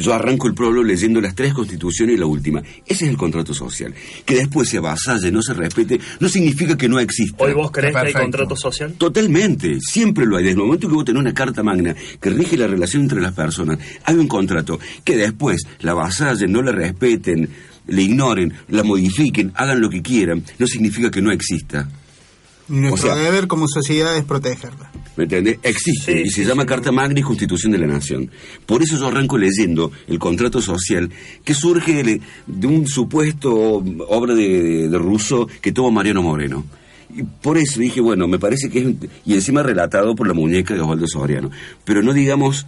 Yo 0.00 0.14
arranco 0.14 0.46
el 0.48 0.54
pueblo 0.54 0.82
leyendo 0.82 1.20
las 1.20 1.34
tres 1.34 1.52
constituciones 1.52 2.16
y 2.16 2.18
la 2.18 2.24
última. 2.24 2.62
Ese 2.86 3.04
es 3.04 3.10
el 3.10 3.16
contrato 3.16 3.52
social. 3.52 3.94
Que 4.24 4.36
después 4.36 4.68
se 4.68 4.78
avasalle, 4.78 5.30
no 5.30 5.42
se 5.42 5.52
respete, 5.52 6.00
no 6.18 6.28
significa 6.28 6.76
que 6.76 6.88
no 6.88 6.98
exista. 6.98 7.44
¿Hoy 7.44 7.52
vos 7.52 7.70
crees 7.70 7.94
que 7.94 7.98
hay 7.98 8.12
contrato 8.12 8.56
social? 8.56 8.94
Totalmente, 8.94 9.78
siempre 9.80 10.24
lo 10.24 10.36
hay. 10.36 10.44
Desde 10.44 10.58
el 10.58 10.64
momento 10.64 10.88
que 10.88 10.94
vos 10.94 11.04
tenés 11.04 11.20
una 11.20 11.34
carta 11.34 11.62
magna 11.62 11.94
que 12.20 12.30
rige 12.30 12.56
la 12.56 12.66
relación 12.66 13.02
entre 13.02 13.20
las 13.20 13.34
personas, 13.34 13.78
hay 14.04 14.16
un 14.16 14.26
contrato. 14.26 14.80
Que 15.04 15.16
después 15.16 15.62
la 15.80 15.92
avasallen, 15.92 16.50
no 16.50 16.62
la 16.62 16.72
respeten, 16.72 17.50
le 17.86 18.02
ignoren, 18.02 18.54
la 18.68 18.82
modifiquen, 18.82 19.52
hagan 19.54 19.80
lo 19.80 19.90
que 19.90 20.00
quieran, 20.00 20.42
no 20.58 20.66
significa 20.66 21.10
que 21.10 21.20
no 21.20 21.30
exista. 21.30 21.88
Nuestro 22.70 23.16
deber 23.16 23.48
como 23.48 23.66
sociedad 23.66 24.16
es 24.16 24.24
protegerla. 24.24 24.90
¿Me 25.16 25.24
entiendes? 25.24 25.58
Existe 25.62 26.22
y 26.22 26.30
se 26.30 26.44
llama 26.44 26.64
Carta 26.64 26.92
Magna 26.92 27.18
y 27.18 27.22
Constitución 27.22 27.72
de 27.72 27.78
la 27.78 27.86
Nación. 27.86 28.30
Por 28.64 28.82
eso 28.82 28.96
yo 28.96 29.08
arranco 29.08 29.36
leyendo 29.36 29.90
el 30.06 30.18
contrato 30.18 30.62
social 30.62 31.10
que 31.44 31.52
surge 31.52 32.02
de, 32.46 32.66
un 32.66 32.86
supuesto 32.86 33.82
obra 34.08 34.34
de, 34.34 34.88
de, 34.88 34.98
Russo 34.98 35.48
que 35.60 35.72
tuvo 35.72 35.90
Mariano 35.90 36.22
Moreno. 36.22 36.64
Y 37.14 37.24
por 37.24 37.58
eso 37.58 37.80
dije, 37.80 38.00
bueno, 38.00 38.28
me 38.28 38.38
parece 38.38 38.70
que 38.70 38.78
es. 38.78 38.94
Y 39.26 39.34
encima 39.34 39.64
relatado 39.64 40.14
por 40.14 40.28
la 40.28 40.34
muñeca 40.34 40.74
de 40.74 40.80
Osvaldo 40.80 41.08
Soriano. 41.08 41.50
Pero 41.84 42.02
no 42.02 42.12
digamos 42.12 42.66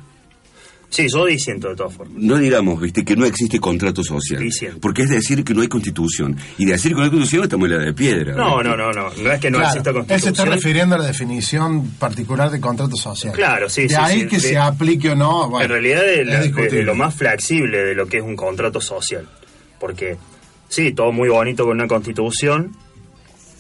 Sí, 0.93 1.07
yo 1.09 1.25
diciendo 1.25 1.71
de 1.71 1.77
todas 1.77 1.95
formas. 1.95 2.19
No 2.19 2.37
digamos, 2.37 2.79
viste, 2.79 3.03
que 3.03 3.17
no 3.17 3.25
existe 3.25 3.59
contrato 3.59 4.05
social. 4.05 4.47
Porque 4.79 5.05
es 5.05 5.09
decir 5.09 5.43
que 5.43 5.55
no 5.55 5.63
hay 5.63 5.69
constitución. 5.69 6.37
Y 6.59 6.67
decir 6.67 6.93
que 6.93 6.99
no 6.99 7.05
hay 7.05 7.09
constitución 7.09 7.45
estamos 7.45 7.71
en 7.71 7.79
la 7.79 7.85
de 7.87 7.95
piedra. 7.95 8.35
No, 8.35 8.63
no, 8.63 8.77
no, 8.77 8.93
no. 8.93 9.09
No 9.09 9.33
es 9.33 9.41
que 9.41 9.51
no 9.51 9.59
exista 9.63 9.91
constitución. 9.91 10.11
Él 10.11 10.21
se 10.21 10.29
está 10.29 10.45
refiriendo 10.45 10.97
a 10.97 10.99
la 10.99 11.07
definición 11.07 11.93
particular 11.93 12.51
de 12.51 12.61
contrato 12.61 12.95
social. 12.97 13.33
Claro, 13.33 13.71
sí, 13.71 13.87
de 13.87 13.97
ahí 13.97 14.27
que 14.27 14.39
se 14.39 14.59
aplique 14.59 15.09
o 15.09 15.17
no. 15.17 15.49
Bueno, 15.49 15.65
en 15.65 15.71
realidad 15.71 16.07
es, 16.07 16.85
lo 16.85 16.95
más 16.95 17.15
flexible 17.15 17.79
de 17.85 17.95
lo 17.95 18.07
que 18.07 18.19
es 18.19 18.23
un 18.23 18.37
contrato 18.37 18.79
social. 18.79 19.27
Porque, 19.81 20.19
sí, 20.69 20.93
todo 20.93 21.11
muy 21.11 21.31
bonito 21.31 21.65
con 21.65 21.73
una 21.73 21.89
constitución 21.89 22.77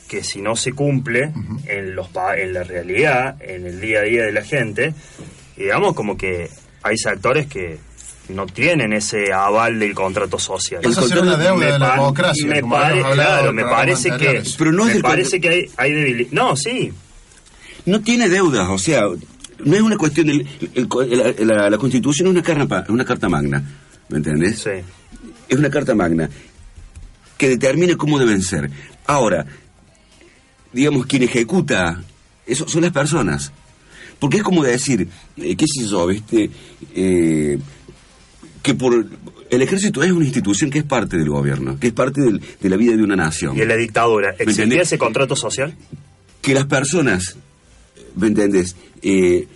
que 0.07 0.23
si 0.23 0.43
no 0.43 0.55
se 0.55 0.75
cumple 0.75 1.33
en, 1.65 1.97
los, 1.97 2.09
en 2.37 2.53
la 2.53 2.63
realidad, 2.63 3.37
en 3.41 3.67
el 3.67 3.81
día 3.81 4.01
a 4.01 4.03
día 4.03 4.25
de 4.25 4.33
la 4.33 4.43
gente, 4.43 4.93
digamos 5.57 5.95
como 5.95 6.19
que 6.19 6.51
hay 6.83 6.99
sectores 6.99 7.47
que 7.47 7.79
no 8.29 8.47
tienen 8.47 8.93
ese 8.93 9.33
aval 9.33 9.79
del 9.79 9.95
contrato 9.95 10.39
social. 10.39 10.81
Es 10.85 10.97
una 10.97 11.37
deuda 11.37 11.73
de 11.73 11.79
la 11.79 11.93
democracia. 11.93 12.47
Me, 12.47 12.61
claro, 12.63 13.53
me 13.53 13.65
parece 13.65 14.11
que, 14.17 14.43
pero 14.57 14.73
no 14.73 14.85
me 14.85 15.01
parece 15.01 15.41
que 15.41 15.49
hay, 15.49 15.71
hay 15.77 15.93
debilidad. 15.93 16.31
No, 16.33 16.57
sí. 16.57 16.93
No 17.85 18.01
tiene 18.01 18.29
deudas, 18.29 18.69
o 18.69 18.79
sea, 18.79 19.03
no 19.65 19.77
es 19.77 19.83
una 19.83 19.97
cuestión 19.97 20.29
del 20.29 20.47
la, 21.41 21.79
Constitución 21.79 22.29
es 22.29 22.33
una 22.33 22.43
carta 22.43 22.85
una 22.89 23.05
carta 23.05 23.29
magna, 23.29 23.63
¿me 24.09 24.19
entiendes? 24.19 24.61
Sí. 24.61 24.71
Es 25.49 25.59
una 25.59 25.69
carta 25.69 25.95
magna 25.95 26.29
que 27.37 27.49
determina 27.49 27.97
cómo 27.97 28.19
deben 28.19 28.41
ser. 28.41 28.71
Ahora, 29.07 29.45
digamos 30.73 31.07
quien 31.07 31.25
ejecuta 31.25 32.03
eso 32.47 32.69
son 32.69 32.83
las 32.83 32.93
personas. 32.93 33.53
Porque 34.23 34.37
es 34.37 34.45
como 34.45 34.63
decir, 34.63 35.09
eh, 35.37 35.57
qué 35.57 35.67
sé 35.67 35.85
yo, 35.85 36.07
¿viste? 36.07 36.49
Eh, 36.95 37.59
que 38.63 38.75
por 38.75 39.05
el 39.51 39.63
ejército 39.63 40.01
es 40.05 40.13
una 40.13 40.25
institución 40.25 40.71
que 40.71 40.79
es 40.79 40.85
parte 40.85 41.17
del 41.17 41.29
gobierno, 41.29 41.77
que 41.81 41.89
es 41.89 41.93
parte 41.93 42.21
de 42.21 42.69
la 42.71 42.77
vida 42.77 42.97
de 42.97 43.03
una 43.03 43.17
nación. 43.17 43.59
¿Y 43.59 43.63
en 43.63 43.67
la 43.69 43.75
dictadura 43.75 44.37
existía 44.39 44.83
ese 44.83 44.97
contrato 44.97 45.35
social? 45.35 45.75
Que 46.41 46.55
las 46.55 46.67
personas, 46.67 47.37
¿me 48.15 48.29
entendés? 48.29 48.77
Eh, 49.03 49.49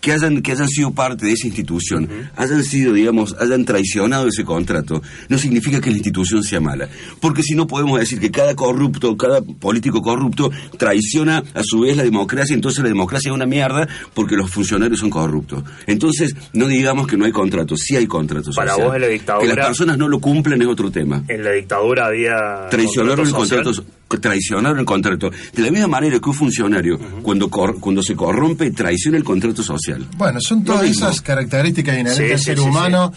que 0.00 0.12
hayan, 0.12 0.42
que 0.42 0.52
hayan 0.52 0.68
sido 0.68 0.92
parte 0.92 1.26
de 1.26 1.32
esa 1.32 1.46
institución, 1.46 2.08
hayan 2.36 2.64
sido, 2.64 2.92
digamos, 2.92 3.34
hayan 3.38 3.64
traicionado 3.64 4.28
ese 4.28 4.44
contrato, 4.44 5.02
no 5.28 5.38
significa 5.38 5.80
que 5.80 5.90
la 5.90 5.96
institución 5.96 6.42
sea 6.42 6.60
mala. 6.60 6.88
Porque 7.20 7.42
si 7.42 7.54
no 7.54 7.66
podemos 7.66 7.98
decir 7.98 8.20
que 8.20 8.30
cada 8.30 8.54
corrupto, 8.54 9.16
cada 9.16 9.42
político 9.42 10.02
corrupto 10.02 10.50
traiciona 10.76 11.42
a 11.54 11.62
su 11.62 11.80
vez 11.80 11.96
la 11.96 12.04
democracia, 12.04 12.54
entonces 12.54 12.82
la 12.82 12.88
democracia 12.88 13.30
es 13.30 13.34
una 13.34 13.46
mierda 13.46 13.88
porque 14.14 14.36
los 14.36 14.50
funcionarios 14.50 15.00
son 15.00 15.10
corruptos. 15.10 15.64
Entonces, 15.86 16.34
no 16.52 16.66
digamos 16.66 17.06
que 17.06 17.16
no 17.16 17.24
hay 17.24 17.32
contrato, 17.32 17.76
sí 17.76 17.96
hay 17.96 18.06
contratos. 18.06 18.54
Para 18.54 18.76
vos 18.76 18.94
en 18.94 19.00
la 19.00 19.08
dictadura... 19.08 19.48
Que 19.48 19.56
las 19.56 19.66
personas 19.66 19.98
no 19.98 20.08
lo 20.08 20.20
cumplen 20.20 20.60
es 20.62 20.68
otro 20.68 20.90
tema. 20.90 21.22
En 21.28 21.44
la 21.44 21.52
dictadura 21.52 22.06
había... 22.06 22.68
Traicionaron 22.70 23.26
el 23.26 23.32
contrato 23.32 23.72
traicionaron 24.16 24.78
el 24.78 24.84
contrato. 24.84 25.30
De 25.30 25.62
la 25.62 25.70
misma 25.70 25.88
manera 25.88 26.18
que 26.18 26.28
un 26.28 26.34
funcionario, 26.34 26.98
cuando, 27.22 27.50
cuando 27.50 28.02
se 28.02 28.14
corrompe, 28.16 28.70
traiciona 28.70 29.18
el 29.18 29.24
contrato 29.24 29.62
social. 29.62 30.06
Bueno, 30.16 30.40
son 30.40 30.64
todas 30.64 30.84
esas 30.84 31.20
características 31.20 31.98
inherentes 31.98 32.28
del 32.28 32.38
ser 32.38 32.60
humano 32.60 33.12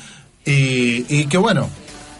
y, 0.45 1.05
y 1.07 1.25
que, 1.25 1.37
bueno, 1.37 1.69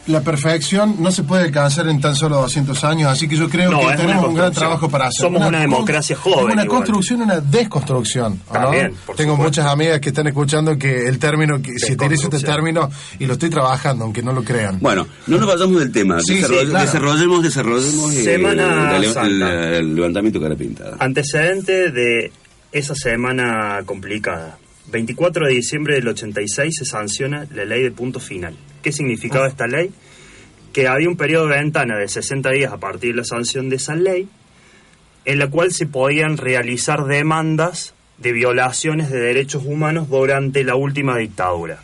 la 0.08 0.22
perfección 0.22 0.95
no 0.99 1.12
se 1.12 1.24
puede 1.24 1.43
alcanzar 1.43 1.88
en 1.88 2.02
tan 2.02 2.16
solo 2.16 2.38
200 2.38 2.84
años, 2.84 3.10
así 3.10 3.28
que 3.28 3.36
yo 3.38 3.49
creo 3.49 3.70
que 3.70 3.95
tenemos 3.97 4.28
un 4.28 4.36
gran 4.36 4.52
trabajo 4.52 4.89
para 4.89 5.08
hacer. 5.08 5.22
Somos 5.22 5.45
una, 5.47 5.60
democracia 5.60 6.16
joven. 6.16 6.54
Una 6.54 6.66
construcción, 6.66 7.22
una 7.22 7.39
desconstrucción. 7.39 8.39
También, 8.52 8.93
Tengo 9.16 9.38
muchas 9.38 9.68
amigas 9.68 9.99
que 9.99 10.10
están 10.10 10.28
escuchando 10.28 10.78
que 10.78 11.08
el 11.08 11.20
término, 11.20 11.62
que, 11.62 11.78
si 11.78 11.93
utilizo 11.93 12.30
este 12.32 12.45
término, 12.45 12.89
y 13.20 13.26
lo 13.26 13.34
estoy 13.34 13.49
trabajando, 13.49 14.06
aunque 14.06 14.24
no 14.24 14.34
lo 14.34 14.43
crean. 14.43 14.80
Bueno, 14.80 15.08
no 15.28 15.38
nos 15.38 15.47
vayamos 15.47 15.80
del 15.80 15.91
tema. 15.91 16.18
Desarrollemos, 16.18 17.43
desarrollemos 17.43 18.14
eh, 18.16 19.78
el, 19.78 19.95
levantamiento 19.95 20.41
cara 20.41 20.56
pintada. 20.56 20.97
Antecedente 20.99 21.91
de 21.91 22.32
esa 22.72 22.95
semana 22.95 23.82
complicada. 23.86 24.58
24 24.91 25.47
de 25.47 25.54
diciembre 25.54 25.95
del 25.95 26.08
86 26.08 26.76
se 26.80 26.86
sanciona 26.86 27.45
la 27.54 27.66
ley 27.66 27.84
de 27.84 27.91
punto 27.91 28.20
final 28.20 28.56
¿Qué 28.82 28.92
significaba 28.92 29.48
esta 29.48 29.68
ley? 29.68 29.92
Que 30.74 30.88
había 30.88 31.10
un 31.10 31.18
periodo 31.18 31.48
de 31.48 31.58
ventana 31.58 31.98
de 31.98 32.08
60 32.08 32.50
días 32.52 32.74
a 32.74 32.78
partir 32.78 33.12
de 33.12 33.22
la 33.22 33.26
sanción 33.26 33.70
de 33.70 33.76
esa 33.76 33.96
ley, 33.96 34.28
en 35.26 35.40
la 35.40 35.48
cual 35.48 35.72
se 35.72 35.86
podían 35.86 36.38
realizar 36.38 37.06
demandas 37.06 37.94
de 38.18 38.32
violaciones 38.32 39.10
de 39.10 39.20
derechos 39.20 39.66
humanos 39.66 40.10
durante 40.10 40.64
la 40.64 40.76
última 40.76 41.18
dictadura. 41.18 41.80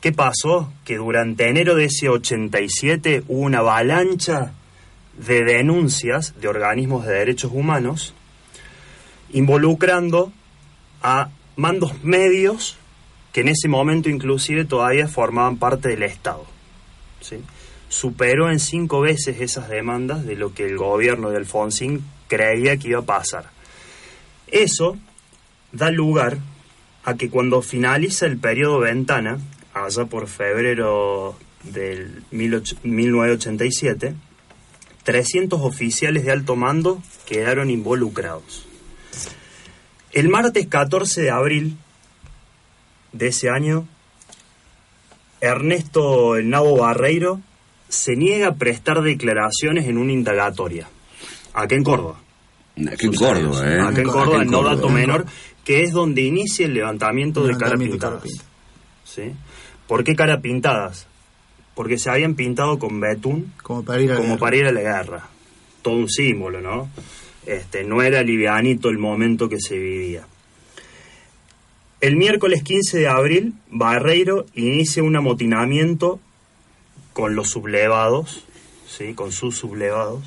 ¿Qué 0.00 0.12
pasó? 0.12 0.72
Que 0.84 0.96
durante 0.96 1.48
enero 1.48 1.74
de 1.74 1.84
ese 1.84 2.08
87 2.08 3.22
hubo 3.28 3.42
una 3.42 3.58
avalancha 3.58 4.52
de 5.16 5.44
denuncias 5.44 6.34
de 6.40 6.48
organismos 6.48 7.06
de 7.06 7.14
derechos 7.14 7.52
humanos 7.54 8.14
involucrando 9.32 10.32
a 11.02 11.30
mandos 11.56 12.02
medios 12.02 12.78
que 13.32 13.40
en 13.40 13.48
ese 13.48 13.68
momento 13.68 14.08
inclusive 14.08 14.64
todavía 14.64 15.08
formaban 15.08 15.56
parte 15.56 15.88
del 15.88 16.02
Estado. 16.02 16.44
¿sí? 17.20 17.36
Superó 17.88 18.50
en 18.50 18.60
cinco 18.60 19.00
veces 19.00 19.40
esas 19.40 19.68
demandas 19.68 20.24
de 20.24 20.36
lo 20.36 20.54
que 20.54 20.66
el 20.66 20.76
gobierno 20.76 21.30
de 21.30 21.38
Alfonsín 21.38 22.04
creía 22.28 22.76
que 22.76 22.88
iba 22.88 23.00
a 23.00 23.06
pasar. 23.06 23.50
Eso 24.46 24.98
da 25.72 25.90
lugar 25.90 26.38
a 27.04 27.14
que 27.14 27.30
cuando 27.30 27.62
finaliza 27.62 28.26
el 28.26 28.38
periodo 28.38 28.80
ventana, 28.80 29.38
allá 29.74 30.04
por 30.04 30.28
febrero 30.28 31.36
del 31.64 32.22
1987, 32.30 34.14
300 35.04 35.60
oficiales 35.60 36.24
de 36.24 36.32
alto 36.32 36.54
mando 36.54 37.02
quedaron 37.26 37.70
involucrados. 37.70 38.66
El 40.12 40.28
martes 40.28 40.66
14 40.66 41.22
de 41.22 41.30
abril 41.30 41.76
de 43.12 43.28
ese 43.28 43.48
año, 43.48 43.86
Ernesto 45.40 46.36
El 46.36 46.50
Nabo 46.50 46.76
Barreiro 46.76 47.40
se 47.88 48.16
niega 48.16 48.48
a 48.48 48.54
prestar 48.54 49.02
declaraciones 49.02 49.86
en 49.86 49.98
una 49.98 50.12
indagatoria, 50.12 50.88
acá 51.52 51.74
en 51.74 51.84
Córdoba. 51.84 52.20
Aquí 52.90 53.06
en 53.06 53.14
Córdoba, 53.14 53.70
¿eh? 53.70 54.00
En 54.00 54.08
Córdoba, 54.08 54.44
no 54.44 54.62
dato 54.62 54.88
menor, 54.88 55.26
que 55.64 55.82
es 55.82 55.92
donde 55.92 56.22
inicia 56.22 56.66
el 56.66 56.74
levantamiento 56.74 57.44
de 57.44 57.56
cara 57.56 57.76
pintadas. 57.76 58.22
¿Sí? 59.04 59.32
¿Por 59.86 60.04
qué 60.04 60.14
cara 60.14 60.40
pintadas? 60.40 61.06
Porque 61.74 61.98
se 61.98 62.08
habían 62.10 62.34
pintado 62.34 62.78
con 62.78 63.00
betún 63.00 63.52
como 63.62 63.84
para 63.84 64.00
ir 64.00 64.12
a, 64.12 64.16
como 64.16 64.38
para 64.38 64.56
ir 64.56 64.66
a 64.66 64.72
la 64.72 64.80
guerra. 64.80 65.28
Todo 65.82 65.96
un 65.96 66.08
símbolo, 66.08 66.60
¿no? 66.60 66.88
Este, 67.44 67.84
no 67.84 68.02
era 68.02 68.22
livianito 68.22 68.88
el 68.88 68.98
momento 68.98 69.48
que 69.48 69.60
se 69.60 69.76
vivía. 69.76 70.24
El 72.02 72.16
miércoles 72.16 72.64
15 72.64 72.98
de 72.98 73.06
abril, 73.06 73.54
Barreiro 73.70 74.44
inicia 74.54 75.04
un 75.04 75.14
amotinamiento 75.14 76.18
con 77.12 77.36
los 77.36 77.50
sublevados, 77.50 78.44
¿sí? 78.88 79.14
con 79.14 79.30
sus 79.30 79.56
sublevados, 79.56 80.24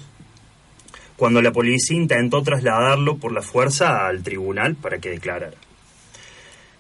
cuando 1.18 1.42
la 1.42 1.52
policía 1.52 1.98
intentó 1.98 2.42
trasladarlo 2.44 3.18
por 3.18 3.34
la 3.34 3.42
fuerza 3.42 4.08
al 4.08 4.24
tribunal 4.24 4.78
para 4.78 5.00
que 5.00 5.10
declarara. 5.10 5.58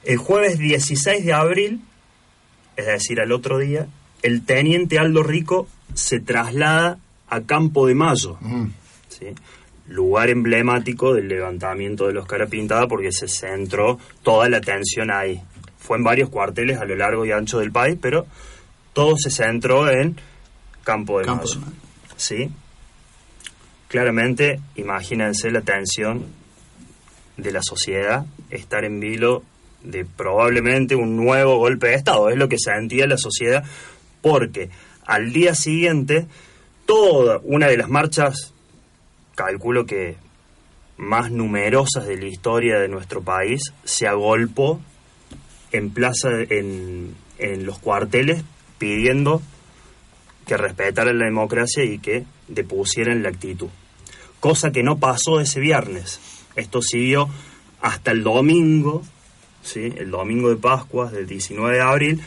El 0.05 0.15
jueves 0.15 0.59
16 0.59 1.25
de 1.25 1.33
abril, 1.33 1.81
es 2.77 2.85
decir, 2.85 3.19
al 3.19 3.33
otro 3.33 3.57
día, 3.57 3.87
el 4.21 4.45
teniente 4.45 4.97
Aldo 4.97 5.23
Rico 5.23 5.67
se 5.93 6.21
traslada 6.21 6.99
a 7.27 7.41
Campo 7.41 7.85
de 7.85 7.95
Mayo, 7.95 8.37
¿sí? 9.09 9.25
Lugar 9.87 10.29
emblemático 10.29 11.13
del 11.13 11.27
levantamiento 11.27 12.07
de 12.07 12.13
los 12.13 12.25
Carapintada 12.25 12.87
porque 12.87 13.11
se 13.11 13.27
centró 13.27 13.99
toda 14.23 14.49
la 14.49 14.57
atención 14.57 15.11
ahí. 15.11 15.41
Fue 15.77 15.97
en 15.97 16.03
varios 16.03 16.29
cuarteles 16.29 16.79
a 16.79 16.85
lo 16.85 16.95
largo 16.95 17.25
y 17.25 17.31
ancho 17.31 17.59
del 17.59 17.71
país, 17.71 17.97
pero 18.01 18.25
todo 18.93 19.15
se 19.17 19.29
centró 19.29 19.89
en 19.89 20.15
Campo 20.83 21.19
de 21.19 21.27
Mayo. 21.27 21.61
¿Sí? 22.17 22.49
Claramente, 23.87 24.59
imagínense 24.75 25.51
la 25.51 25.61
tensión 25.61 26.25
de 27.37 27.51
la 27.51 27.61
sociedad, 27.61 28.25
estar 28.49 28.83
en 28.85 28.99
vilo 28.99 29.43
de 29.83 30.05
probablemente 30.05 30.95
un 30.95 31.15
nuevo 31.15 31.57
golpe 31.57 31.87
de 31.87 31.95
Estado. 31.95 32.29
Es 32.29 32.37
lo 32.37 32.49
que 32.49 32.57
sentía 32.57 33.05
la 33.05 33.17
sociedad, 33.17 33.63
porque 34.21 34.69
al 35.05 35.31
día 35.31 35.53
siguiente, 35.53 36.25
toda 36.87 37.39
una 37.43 37.67
de 37.67 37.77
las 37.77 37.89
marchas 37.89 38.54
calculo 39.35 39.85
que 39.85 40.15
más 40.97 41.31
numerosas 41.31 42.07
de 42.07 42.17
la 42.17 42.25
historia 42.25 42.79
de 42.79 42.87
nuestro 42.87 43.21
país, 43.21 43.61
se 43.83 44.07
agolpó 44.07 44.79
en 45.71 45.91
plaza, 45.91 46.29
en, 46.49 47.15
en 47.37 47.65
los 47.65 47.79
cuarteles, 47.79 48.43
pidiendo 48.77 49.41
que 50.47 50.57
respetaran 50.57 51.19
la 51.19 51.25
democracia 51.25 51.83
y 51.83 51.99
que 51.99 52.23
depusieran 52.47 53.23
la 53.23 53.29
actitud. 53.29 53.69
Cosa 54.39 54.71
que 54.71 54.83
no 54.83 54.97
pasó 54.97 55.39
ese 55.39 55.59
viernes. 55.59 56.19
Esto 56.55 56.81
siguió 56.81 57.29
hasta 57.81 58.11
el 58.11 58.23
domingo, 58.23 59.03
¿sí? 59.63 59.91
el 59.97 60.11
domingo 60.11 60.49
de 60.49 60.55
Pascua 60.55 61.11
del 61.11 61.27
19 61.27 61.75
de 61.75 61.81
abril, 61.81 62.21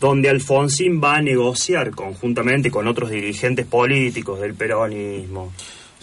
donde 0.00 0.28
Alfonsín 0.28 1.00
va 1.02 1.16
a 1.16 1.22
negociar 1.22 1.90
conjuntamente 1.90 2.70
con 2.70 2.86
otros 2.88 3.10
dirigentes 3.10 3.66
políticos 3.66 4.40
del 4.40 4.54
peronismo, 4.54 5.52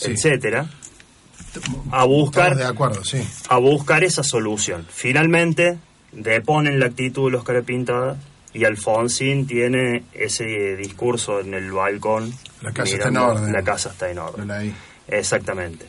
etcétera, 0.01 0.69
a 1.91 2.05
buscar, 2.05 2.55
de 2.55 2.65
acuerdo, 2.65 3.03
sí. 3.03 3.21
a 3.49 3.57
buscar 3.57 4.03
esa 4.03 4.23
solución. 4.23 4.85
Finalmente, 4.89 5.77
deponen 6.11 6.79
la 6.79 6.87
actitud 6.87 7.25
de 7.25 7.31
los 7.31 7.43
carapintadas 7.43 8.17
y 8.53 8.65
Alfonsín 8.65 9.47
tiene 9.47 10.03
ese 10.13 10.75
discurso 10.75 11.39
en 11.39 11.53
el 11.53 11.71
balcón. 11.71 12.33
La 12.61 12.71
casa 12.71 12.95
está 12.95 13.09
en 13.09 13.17
orden. 13.17 13.53
La 13.53 13.63
casa 13.63 13.89
está 13.89 14.09
en 14.09 14.19
orden. 14.19 14.75
Exactamente. 15.07 15.85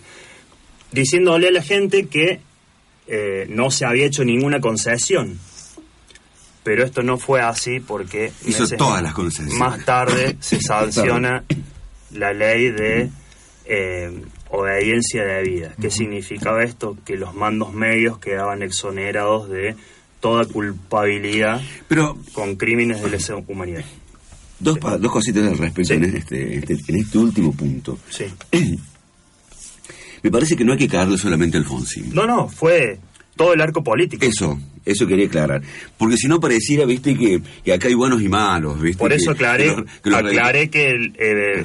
Diciéndole 0.90 1.48
a 1.48 1.50
la 1.50 1.62
gente 1.62 2.06
que 2.06 2.40
eh, 3.06 3.46
no 3.48 3.70
se 3.70 3.84
había 3.84 4.06
hecho 4.06 4.24
ninguna 4.24 4.60
concesión. 4.60 5.38
Pero 6.62 6.84
esto 6.84 7.02
no 7.02 7.18
fue 7.18 7.40
así 7.40 7.80
porque 7.80 8.32
hizo 8.46 8.68
todas 8.76 9.02
las 9.02 9.14
concesiones. 9.14 9.58
Más 9.58 9.84
tarde 9.84 10.36
se 10.38 10.60
sanciona 10.60 11.44
la 12.12 12.32
ley 12.32 12.70
de 12.70 13.10
eh, 13.64 14.22
obediencia 14.50 15.24
de 15.24 15.42
vida. 15.42 15.74
¿Qué 15.80 15.90
significaba 15.90 16.62
esto? 16.62 16.96
Que 17.04 17.16
los 17.16 17.34
mandos 17.34 17.72
medios 17.72 18.18
quedaban 18.18 18.62
exonerados 18.62 19.48
de 19.48 19.76
toda 20.20 20.44
culpabilidad 20.44 21.60
Pero, 21.88 22.16
con 22.32 22.56
crímenes 22.56 23.02
de 23.02 23.10
lesa 23.10 23.34
humanidad. 23.36 23.84
Dos, 24.60 24.78
dos 24.80 25.12
cositas 25.12 25.44
al 25.44 25.58
respecto 25.58 25.94
en, 25.94 26.04
este, 26.04 26.58
este, 26.58 26.78
en 26.88 26.96
este 26.96 27.18
último 27.18 27.52
punto. 27.52 27.98
Sí. 28.08 28.26
Me 30.22 30.30
parece 30.30 30.56
que 30.56 30.64
no 30.64 30.72
hay 30.72 30.78
que 30.78 30.88
caerle 30.88 31.18
solamente 31.18 31.56
al 31.56 31.64
Alfonsín. 31.64 32.14
No, 32.14 32.26
no, 32.26 32.48
fue 32.48 33.00
todo 33.34 33.54
el 33.54 33.60
arco 33.60 33.82
político. 33.82 34.24
Eso, 34.24 34.56
eso 34.84 35.06
quería 35.06 35.26
aclarar. 35.26 35.62
Porque 35.98 36.16
si 36.16 36.28
no 36.28 36.38
pareciera, 36.38 36.84
viste, 36.86 37.16
que, 37.16 37.72
acá 37.72 37.88
hay 37.88 37.94
buenos 37.94 38.22
y 38.22 38.28
malos, 38.28 38.80
viste. 38.80 38.98
Por 38.98 39.12
eso 39.12 39.32
aclaré 39.32 39.74
que, 40.02 40.14
aclaré 40.14 40.70
que 40.70 40.90
el, 40.90 41.16
eh, 41.18 41.64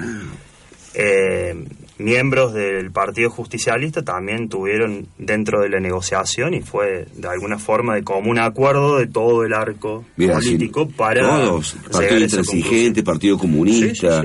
eh, 0.95 1.65
miembros 1.99 2.53
del 2.53 2.91
Partido 2.91 3.29
Justicialista 3.29 4.03
también 4.03 4.49
tuvieron 4.49 5.07
dentro 5.17 5.61
de 5.61 5.69
la 5.69 5.79
negociación 5.79 6.53
y 6.53 6.61
fue 6.61 7.07
de 7.15 7.27
alguna 7.27 7.57
forma 7.57 7.95
de 7.95 8.03
común 8.03 8.39
acuerdo 8.39 8.97
de 8.97 9.07
todo 9.07 9.43
el 9.43 9.53
arco 9.53 10.05
político 10.15 10.87
para 10.89 11.21
todos 11.21 11.75
Partido 11.91 12.19
Intransigente, 12.19 13.03
Partido 13.03 13.37
Comunista 13.37 14.23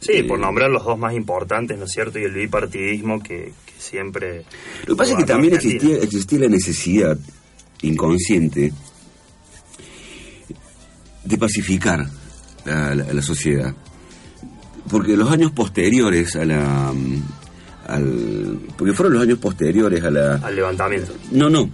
sí, 0.00 0.12
eh, 0.12 0.24
por 0.24 0.38
nombrar 0.38 0.70
los 0.70 0.84
dos 0.84 0.98
más 0.98 1.14
importantes 1.14 1.78
no 1.78 1.84
es 1.84 1.92
cierto 1.92 2.18
y 2.18 2.24
el 2.24 2.32
bipartidismo 2.32 3.22
que, 3.22 3.52
siempre 3.78 4.44
lo 4.86 4.94
que 4.94 4.98
pasa 4.98 5.12
es 5.12 5.18
que 5.18 5.24
también 5.24 5.54
existía, 5.54 5.96
existía 5.96 6.38
la 6.38 6.48
necesidad 6.48 7.18
inconsciente 7.82 8.72
de 11.24 11.38
pacificar 11.38 12.06
a 12.64 12.94
la 12.94 13.22
sociedad 13.22 13.74
porque 14.90 15.16
los 15.16 15.30
años 15.30 15.52
posteriores 15.52 16.36
a 16.36 16.44
la 16.44 16.92
al, 17.86 18.58
porque 18.76 18.92
fueron 18.92 19.14
los 19.14 19.22
años 19.22 19.38
posteriores 19.38 20.02
a 20.04 20.10
la 20.10 20.34
al 20.36 20.54
levantamiento. 20.54 21.12
no 21.32 21.50
no 21.50 21.68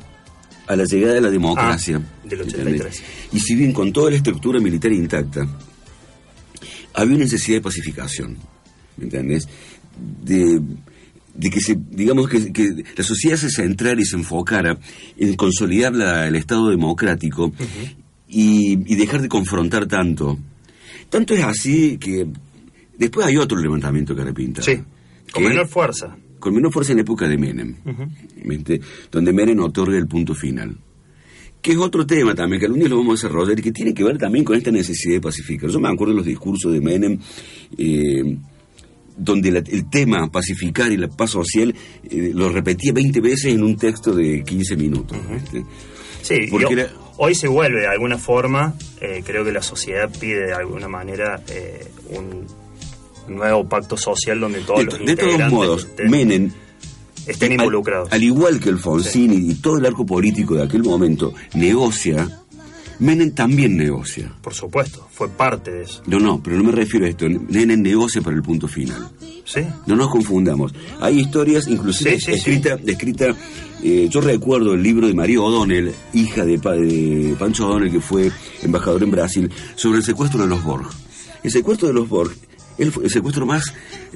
a 0.67 0.77
la 0.77 0.85
llegada 0.85 1.15
de 1.15 1.21
la 1.23 1.31
democracia. 1.31 2.01
Ah, 2.03 2.27
del 2.29 2.43
83 2.43 3.03
y 3.33 3.41
si 3.41 3.55
bien 3.55 3.73
con 3.73 3.93
toda 3.93 4.11
la 4.11 4.17
estructura 4.17 4.61
militar 4.61 4.93
intacta 4.93 5.47
había 6.95 7.15
una 7.15 7.25
necesidad 7.25 7.59
de 7.59 7.63
pacificación 7.63 8.37
¿me 8.97 9.05
entiendes? 9.05 9.49
de 10.23 10.61
de 11.39 11.51
que 11.51 11.61
se, 11.61 11.79
digamos 11.91 12.29
que, 12.29 12.85
la 12.97 13.05
sociedad 13.05 13.37
se 13.37 13.49
centrara 13.49 14.01
y 14.01 14.05
se 14.05 14.17
enfocara 14.17 14.77
en 15.17 15.37
consolidar 15.37 15.95
el 16.27 16.35
Estado 16.35 16.69
democrático 16.69 17.53
y, 18.29 18.73
y, 18.73 18.97
dejar 18.97 19.23
de 19.23 19.29
confrontar 19.29 19.87
tanto. 19.87 20.37
Tanto 21.09 21.35
es 21.35 21.45
así 21.45 21.97
que 21.97 22.27
Después 22.99 23.27
hay 23.27 23.37
otro 23.37 23.59
levantamiento 23.59 24.15
que 24.15 24.25
repinta. 24.25 24.61
Sí, 24.63 24.79
con 25.33 25.45
menor 25.45 25.69
fuerza. 25.69 26.17
Con 26.39 26.55
menor 26.55 26.73
fuerza 26.73 26.93
en 26.93 26.99
la 26.99 27.03
época 27.03 27.29
de 27.29 27.39
Menem, 27.39 27.75
donde 29.11 29.33
Menem 29.33 29.61
otorga 29.61 29.97
el 29.97 30.07
punto 30.07 30.35
final. 30.35 30.77
que 31.61 31.73
es 31.73 31.79
otro 31.79 32.07
tema 32.07 32.35
también, 32.35 32.61
que 32.61 32.67
algún 32.67 32.79
día 32.81 32.89
lo 32.89 32.99
vamos 32.99 33.13
a 33.13 33.27
desarrollar 33.27 33.59
y 33.59 33.63
que 33.63 33.73
tiene 33.73 33.93
que 33.93 34.05
ver 34.05 34.17
también 34.19 34.45
con 34.45 34.57
esta 34.57 34.71
necesidad 34.71 35.15
de 35.15 35.21
pacificar. 35.21 35.69
Yo 35.69 35.81
me 35.81 35.89
acuerdo 35.89 36.13
de 36.13 36.19
los 36.19 36.27
discursos 36.27 36.73
de 36.73 36.81
Menem, 36.81 37.19
eh, 37.77 38.37
donde 39.17 39.49
el 39.49 39.91
tema 39.91 40.31
pacificar 40.31 40.93
y 40.93 40.97
la 40.97 41.09
paz 41.09 41.31
social 41.31 41.75
eh, 42.09 42.31
lo 42.33 42.49
repetía 42.51 42.93
20 42.93 43.21
veces 43.21 43.47
en 43.47 43.65
un 43.65 43.77
texto 43.77 44.15
de 44.15 44.45
15 44.45 44.77
minutos. 44.77 45.19
Sí, 46.23 46.47
Porque 46.49 46.87
hoy 47.17 47.35
se 47.35 47.49
vuelve 47.49 47.81
de 47.81 47.89
alguna 47.89 48.19
forma, 48.19 48.75
eh, 49.01 49.23
creo 49.27 49.45
que 49.45 49.51
la 49.51 49.63
sociedad 49.63 50.09
pide 50.21 50.47
de 50.47 50.53
alguna 50.53 50.87
manera 50.87 51.43
un 52.11 52.47
nuevo 53.29 53.69
pacto 53.69 53.97
social 53.97 54.41
donde 54.41 54.61
todos 54.61 54.85
los 54.85 54.99
De 54.99 55.17
todos 55.17 55.53
modos, 55.53 55.89
Menem 56.09 56.51
estén 57.27 57.53
involucrados. 57.53 58.11
Al, 58.11 58.23
igual 58.23 58.61
que 58.61 58.69
el 58.69 58.79
Fonsini 58.79 59.51
y 59.51 59.55
todo 59.57 59.79
el 59.79 59.87
arco 59.87 60.05
político 60.07 60.55
de 60.55 60.65
aquel 60.65 60.83
momento 60.83 61.35
negocia, 61.55 62.29
Menem 63.01 63.33
también 63.33 63.77
negocia. 63.77 64.33
Por 64.43 64.55
supuesto, 64.55 65.07
fue 65.13 65.29
parte 65.29 65.71
de 65.71 65.83
eso. 65.83 66.03
No, 66.07 66.19
no, 66.19 66.43
pero 66.43 66.57
no 66.57 66.65
me 66.65 66.73
refiero 66.73 67.07
a 67.07 67.09
esto. 67.09 67.27
Menem 67.29 67.81
negocia 67.81 68.21
para 68.23 68.37
el 68.37 68.43
punto 68.43 68.67
final. 68.67 69.09
Sí. 69.45 69.61
No 69.87 69.95
nos 69.95 70.09
confundamos. 70.11 70.75
Hay 71.01 71.21
historias, 71.21 71.69
inclusive 71.69 72.15
escritas, 72.15 72.81
escrita, 72.85 73.27
eh, 73.83 74.09
yo 74.11 74.21
recuerdo 74.21 74.75
el 74.75 74.83
libro 74.83 75.07
de 75.07 75.15
María 75.15 75.41
O'Donnell, 75.41 75.95
hija 76.13 76.45
de, 76.45 76.59
de 76.59 77.37
Pancho 77.39 77.69
O'Donnell, 77.69 77.93
que 77.93 78.01
fue 78.01 78.33
embajador 78.63 79.03
en 79.05 79.11
Brasil, 79.13 79.51
sobre 79.77 79.99
el 79.99 80.05
secuestro 80.05 80.43
de 80.43 80.49
los 80.49 80.63
Borg. 80.65 80.89
El 81.45 81.51
secuestro 81.53 81.87
de 81.89 81.95
los 81.95 82.09
Borg 82.09 82.33
el, 82.79 82.93
el 83.03 83.11
secuestro 83.11 83.47
más, 83.47 83.65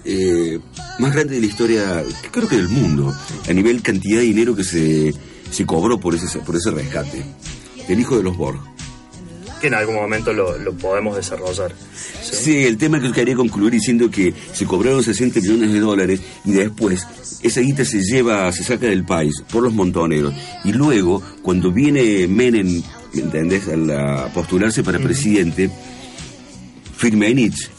eh, 0.04 0.58
más 0.98 1.12
grande 1.12 1.34
de 1.34 1.40
la 1.40 1.46
historia, 1.46 2.04
creo 2.30 2.48
que 2.48 2.56
del 2.56 2.68
mundo, 2.68 3.14
a 3.48 3.52
nivel 3.52 3.82
cantidad 3.82 4.20
de 4.20 4.26
dinero 4.26 4.54
que 4.54 4.64
se, 4.64 5.14
se 5.50 5.66
cobró 5.66 5.98
por 5.98 6.14
ese, 6.14 6.38
por 6.40 6.56
ese 6.56 6.70
rescate. 6.70 7.24
El 7.88 8.00
hijo 8.00 8.16
de 8.16 8.22
los 8.22 8.36
Borg. 8.36 8.60
Que 9.60 9.66
en 9.68 9.74
algún 9.74 9.94
momento 9.94 10.32
lo, 10.32 10.58
lo 10.58 10.72
podemos 10.72 11.16
desarrollar. 11.16 11.72
¿sí? 12.22 12.64
el 12.64 12.78
tema 12.78 13.00
que 13.00 13.12
quería 13.12 13.36
concluir 13.36 13.72
diciendo 13.72 14.10
que 14.10 14.34
se 14.52 14.66
cobraron 14.66 15.02
60 15.02 15.40
millones 15.40 15.72
de 15.72 15.80
dólares 15.80 16.20
y 16.44 16.52
después 16.52 17.06
esa 17.42 17.60
guita 17.60 17.84
se 17.84 18.00
lleva, 18.02 18.50
se 18.52 18.64
saca 18.64 18.86
del 18.86 19.04
país 19.04 19.42
por 19.52 19.62
los 19.62 19.72
montoneros. 19.72 20.34
Y 20.64 20.72
luego, 20.72 21.22
cuando 21.42 21.70
viene 21.70 22.26
Menem, 22.26 22.82
¿me 23.12 23.22
entendés?, 23.22 23.68
a, 23.68 24.32
postularse 24.32 24.82
para 24.82 24.98
presidente, 24.98 25.70
Firmenich 26.96 27.70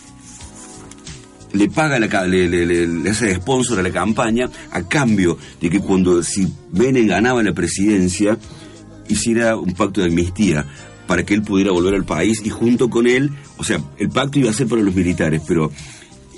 le 1.53 1.69
paga, 1.69 1.99
la, 1.99 2.27
le, 2.27 2.49
le, 2.49 2.87
le, 2.87 3.09
hace 3.09 3.35
sponsor 3.35 3.79
a 3.79 3.83
la 3.83 3.91
campaña 3.91 4.49
a 4.71 4.83
cambio 4.83 5.37
de 5.61 5.69
que 5.69 5.79
cuando 5.79 6.21
si 6.23 6.51
Menem 6.71 7.07
ganaba 7.07 7.41
la 7.43 7.53
presidencia 7.53 8.37
hiciera 9.07 9.55
un 9.55 9.73
pacto 9.73 10.01
de 10.01 10.07
amnistía 10.07 10.65
para 11.07 11.23
que 11.23 11.33
él 11.33 11.43
pudiera 11.43 11.71
volver 11.71 11.95
al 11.95 12.05
país 12.05 12.41
y 12.43 12.49
junto 12.49 12.89
con 12.89 13.07
él, 13.07 13.31
o 13.57 13.63
sea, 13.63 13.79
el 13.99 14.09
pacto 14.09 14.39
iba 14.39 14.49
a 14.49 14.53
ser 14.53 14.67
para 14.67 14.81
los 14.81 14.95
militares, 14.95 15.41
pero 15.47 15.71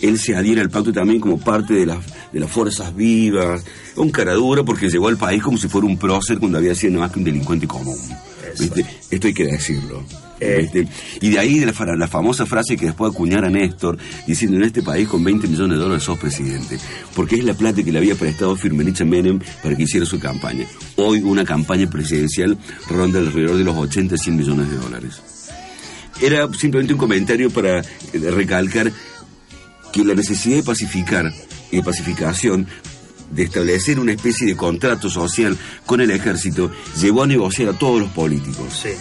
él 0.01 0.19
se 0.19 0.35
adhiera 0.35 0.61
al 0.61 0.69
pacto 0.69 0.91
también 0.91 1.21
como 1.21 1.39
parte 1.39 1.73
de 1.73 1.85
las, 1.85 1.99
de 2.33 2.39
las 2.39 2.51
fuerzas 2.51 2.93
vivas, 2.95 3.63
un 3.95 4.11
caradura 4.11 4.63
porque 4.63 4.89
llegó 4.89 5.07
al 5.07 5.17
país 5.17 5.41
como 5.41 5.57
si 5.57 5.67
fuera 5.67 5.87
un 5.87 5.97
prócer 5.97 6.39
cuando 6.39 6.57
había 6.57 6.75
sido 6.75 6.99
más 6.99 7.11
que 7.11 7.19
un 7.19 7.25
delincuente 7.25 7.67
común. 7.67 7.97
Esto 9.11 9.27
hay 9.27 9.33
que 9.33 9.45
decirlo. 9.45 10.03
Eh. 10.39 10.87
y 11.21 11.29
de 11.29 11.39
ahí 11.39 11.59
la, 11.61 11.73
la, 11.95 12.07
famosa 12.07 12.45
frase 12.45 12.75
que 12.75 12.87
después 12.87 13.13
acuñara 13.13 13.49
Néstor, 13.49 13.97
diciendo 14.27 14.57
en 14.57 14.63
este 14.63 14.81
país 14.81 15.07
con 15.07 15.23
20 15.23 15.47
millones 15.47 15.77
de 15.77 15.83
dólares 15.83 16.03
sos 16.03 16.19
presidente, 16.19 16.77
porque 17.15 17.35
es 17.35 17.43
la 17.45 17.53
plata 17.53 17.81
que 17.81 17.91
le 17.91 17.99
había 17.99 18.15
prestado 18.15 18.55
Firmenich 18.57 19.01
Menem 19.03 19.39
para 19.63 19.75
que 19.75 19.83
hiciera 19.83 20.05
su 20.05 20.19
campaña. 20.19 20.65
Hoy 20.97 21.19
una 21.21 21.45
campaña 21.45 21.89
presidencial 21.89 22.57
ronda 22.89 23.19
alrededor 23.19 23.57
de 23.57 23.63
los 23.63 23.77
80, 23.77 24.17
100 24.17 24.35
millones 24.35 24.69
de 24.69 24.75
dólares. 24.75 25.21
Era 26.21 26.51
simplemente 26.53 26.93
un 26.93 26.99
comentario 26.99 27.49
para 27.49 27.79
eh, 27.79 27.83
recalcar 28.13 28.91
que 29.93 30.03
la 30.03 30.15
necesidad 30.15 30.57
de 30.57 30.63
pacificar 30.63 31.31
y 31.71 31.77
de 31.77 31.83
pacificación 31.83 32.67
de 33.31 33.43
establecer 33.43 33.99
una 33.99 34.11
especie 34.11 34.47
de 34.47 34.55
contrato 34.55 35.09
social 35.09 35.57
con 35.85 36.01
el 36.01 36.11
ejército 36.11 36.71
llevó 36.99 37.23
a 37.23 37.27
negociar 37.27 37.69
a 37.69 37.73
todos 37.73 37.99
los 38.01 38.09
políticos. 38.11 38.81
Sí, 38.83 38.91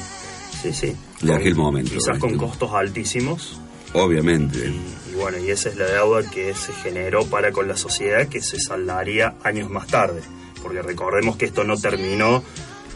sí, 0.62 0.72
sí 0.72 0.92
de 1.24 1.34
aquel 1.34 1.54
momento. 1.54 1.92
Quizás 1.92 2.18
con 2.18 2.36
costos 2.36 2.72
altísimos. 2.72 3.60
Obviamente. 3.94 4.72
Y, 5.10 5.14
bueno, 5.14 5.38
y 5.38 5.50
esa 5.50 5.68
es 5.68 5.76
la 5.76 5.86
deuda 5.86 6.28
que 6.28 6.54
se 6.54 6.72
generó 6.72 7.26
para 7.26 7.52
con 7.52 7.68
la 7.68 7.76
sociedad 7.76 8.28
que 8.28 8.40
se 8.40 8.58
saldaría 8.58 9.34
años 9.42 9.70
más 9.70 9.86
tarde. 9.86 10.22
Porque 10.62 10.82
recordemos 10.82 11.36
que 11.36 11.44
esto 11.44 11.64
no 11.64 11.76
terminó 11.76 12.42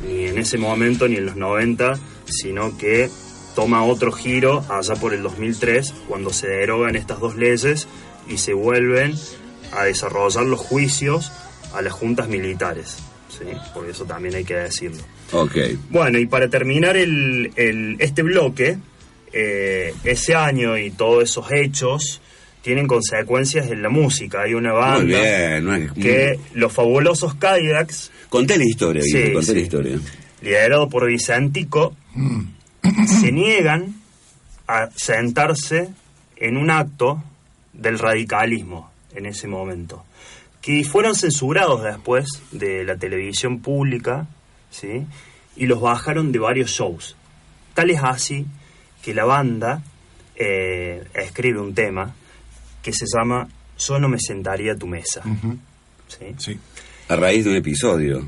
ni 0.06 0.26
en 0.26 0.38
ese 0.38 0.58
momento 0.58 1.08
ni 1.08 1.16
en 1.16 1.26
los 1.26 1.36
90, 1.36 1.98
sino 2.26 2.76
que 2.76 3.10
toma 3.54 3.84
otro 3.84 4.12
giro 4.12 4.64
allá 4.68 4.94
por 4.94 5.14
el 5.14 5.22
2003, 5.22 5.92
cuando 6.08 6.32
se 6.32 6.48
derogan 6.48 6.96
estas 6.96 7.20
dos 7.20 7.36
leyes 7.36 7.88
y 8.28 8.38
se 8.38 8.54
vuelven 8.54 9.14
a 9.72 9.84
desarrollar 9.84 10.44
los 10.44 10.60
juicios 10.60 11.32
a 11.74 11.82
las 11.82 11.92
juntas 11.92 12.28
militares. 12.28 12.98
¿Sí? 13.38 13.44
Por 13.74 13.88
eso 13.88 14.04
también 14.04 14.34
hay 14.34 14.44
que 14.44 14.54
decirlo. 14.54 15.02
Ok. 15.32 15.56
Bueno, 15.90 16.18
y 16.18 16.26
para 16.26 16.48
terminar 16.48 16.96
el, 16.96 17.52
este 17.98 18.22
bloque, 18.22 18.78
eh, 19.32 19.94
ese 20.04 20.34
año 20.34 20.76
y 20.78 20.90
todos 20.90 21.24
esos 21.24 21.50
hechos 21.52 22.20
tienen 22.62 22.86
consecuencias 22.86 23.70
en 23.70 23.82
la 23.82 23.88
música. 23.88 24.42
Hay 24.42 24.54
una 24.54 24.72
banda 24.72 25.18
que 25.94 26.38
los 26.54 26.72
fabulosos 26.72 27.34
Cadillacs... 27.34 28.10
Conté 28.28 28.58
la 28.58 28.64
historia, 28.64 29.02
sí, 29.02 29.32
conté 29.32 29.54
la 29.54 29.60
historia. 29.60 29.98
Liderado 30.42 30.88
por 30.88 31.06
Vicentico, 31.06 31.96
se 33.20 33.32
niegan 33.32 33.94
a 34.66 34.90
sentarse 34.94 35.88
en 36.36 36.56
un 36.56 36.70
acto 36.70 37.22
del 37.72 37.98
radicalismo 37.98 38.90
en 39.14 39.26
ese 39.26 39.48
momento, 39.48 40.04
que 40.60 40.84
fueron 40.84 41.14
censurados 41.14 41.82
después 41.82 42.26
de 42.50 42.84
la 42.84 42.96
televisión 42.96 43.60
pública 43.60 44.26
¿sí? 44.70 45.06
y 45.56 45.66
los 45.66 45.80
bajaron 45.80 46.32
de 46.32 46.38
varios 46.38 46.70
shows. 46.70 47.16
Tal 47.74 47.90
es 47.90 48.02
así 48.02 48.46
que 49.02 49.14
la 49.14 49.24
banda 49.24 49.82
eh, 50.34 51.04
escribe 51.14 51.60
un 51.60 51.74
tema 51.74 52.14
que 52.82 52.92
se 52.92 53.06
llama 53.06 53.48
Yo 53.78 53.98
no 53.98 54.08
me 54.08 54.18
sentaría 54.18 54.72
a 54.72 54.76
tu 54.76 54.86
mesa. 54.86 55.22
¿Sí? 56.38 56.58
A 57.08 57.16
raíz 57.16 57.44
de 57.44 57.50
un 57.50 57.56
episodio. 57.56 58.26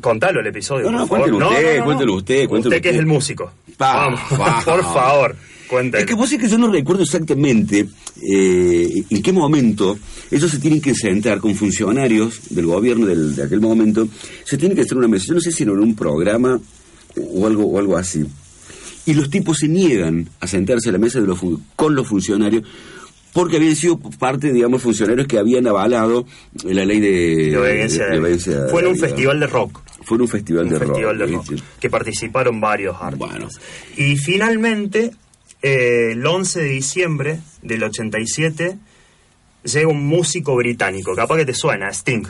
Contalo 0.00 0.40
el 0.40 0.46
episodio. 0.46 0.90
No, 0.90 0.98
no, 0.98 1.08
cuéntelo 1.08 1.36
usted, 1.46 1.84
cuéntelo 1.84 2.14
usted, 2.14 2.48
Usted 2.50 2.82
que 2.82 2.90
es 2.90 2.96
el 2.96 3.06
músico. 3.06 3.52
Vamos, 3.78 4.20
por 4.64 4.82
favor. 4.82 5.36
Es 5.98 6.06
que 6.06 6.14
vos 6.14 6.30
es 6.32 6.38
que 6.38 6.48
yo 6.48 6.58
no 6.58 6.70
recuerdo 6.70 7.02
exactamente 7.02 7.86
eh, 8.22 9.04
en 9.10 9.22
qué 9.22 9.32
momento 9.32 9.98
ellos 10.30 10.50
se 10.50 10.58
tienen 10.58 10.80
que 10.80 10.94
sentar 10.94 11.38
con 11.38 11.54
funcionarios 11.54 12.40
del 12.50 12.66
gobierno 12.66 13.06
de 13.06 13.42
aquel 13.42 13.60
momento, 13.60 14.08
se 14.44 14.56
tienen 14.56 14.76
que 14.76 14.82
hacer 14.82 14.96
una 14.96 15.08
mesa, 15.08 15.26
yo 15.28 15.34
no 15.34 15.40
sé 15.40 15.52
si 15.52 15.62
en 15.62 15.70
un 15.70 15.94
programa 15.94 16.60
o 17.16 17.46
algo, 17.46 17.64
o 17.64 17.78
algo 17.78 17.96
así. 17.96 18.24
Y 19.06 19.14
los 19.14 19.28
tipos 19.28 19.58
se 19.58 19.68
niegan 19.68 20.28
a 20.40 20.46
sentarse 20.46 20.88
a 20.88 20.92
la 20.92 20.98
mesa 20.98 21.20
de 21.20 21.26
los, 21.26 21.38
con 21.76 21.94
los 21.94 22.06
funcionarios 22.06 22.64
porque 23.34 23.56
habían 23.56 23.74
sido 23.74 23.98
parte, 23.98 24.52
digamos, 24.52 24.80
funcionarios 24.80 25.26
que 25.26 25.38
habían 25.38 25.66
avalado 25.66 26.24
la 26.62 26.84
ley 26.86 27.00
de, 27.00 27.58
obediencia. 27.58 28.68
Fue 28.70 28.82
en 28.82 28.86
un 28.86 28.96
festival 28.96 29.40
de 29.40 29.46
rock. 29.48 29.80
Fue 30.02 30.16
en 30.16 30.22
un 30.22 30.28
festival, 30.28 30.68
de, 30.68 30.78
rock, 30.78 31.42
Que 31.80 31.90
participaron 31.90 32.60
varios 32.60 32.96
artistas. 33.00 33.60
Y 33.96 34.16
finalmente, 34.16 35.10
eh, 35.64 36.12
el 36.12 36.26
11 36.26 36.60
de 36.60 36.68
diciembre 36.68 37.40
del 37.62 37.84
87, 37.84 38.76
llega 39.62 39.88
un 39.88 40.06
músico 40.06 40.54
británico, 40.56 41.16
capaz 41.16 41.38
que 41.38 41.46
te 41.46 41.54
suena, 41.54 41.88
Sting. 41.88 42.24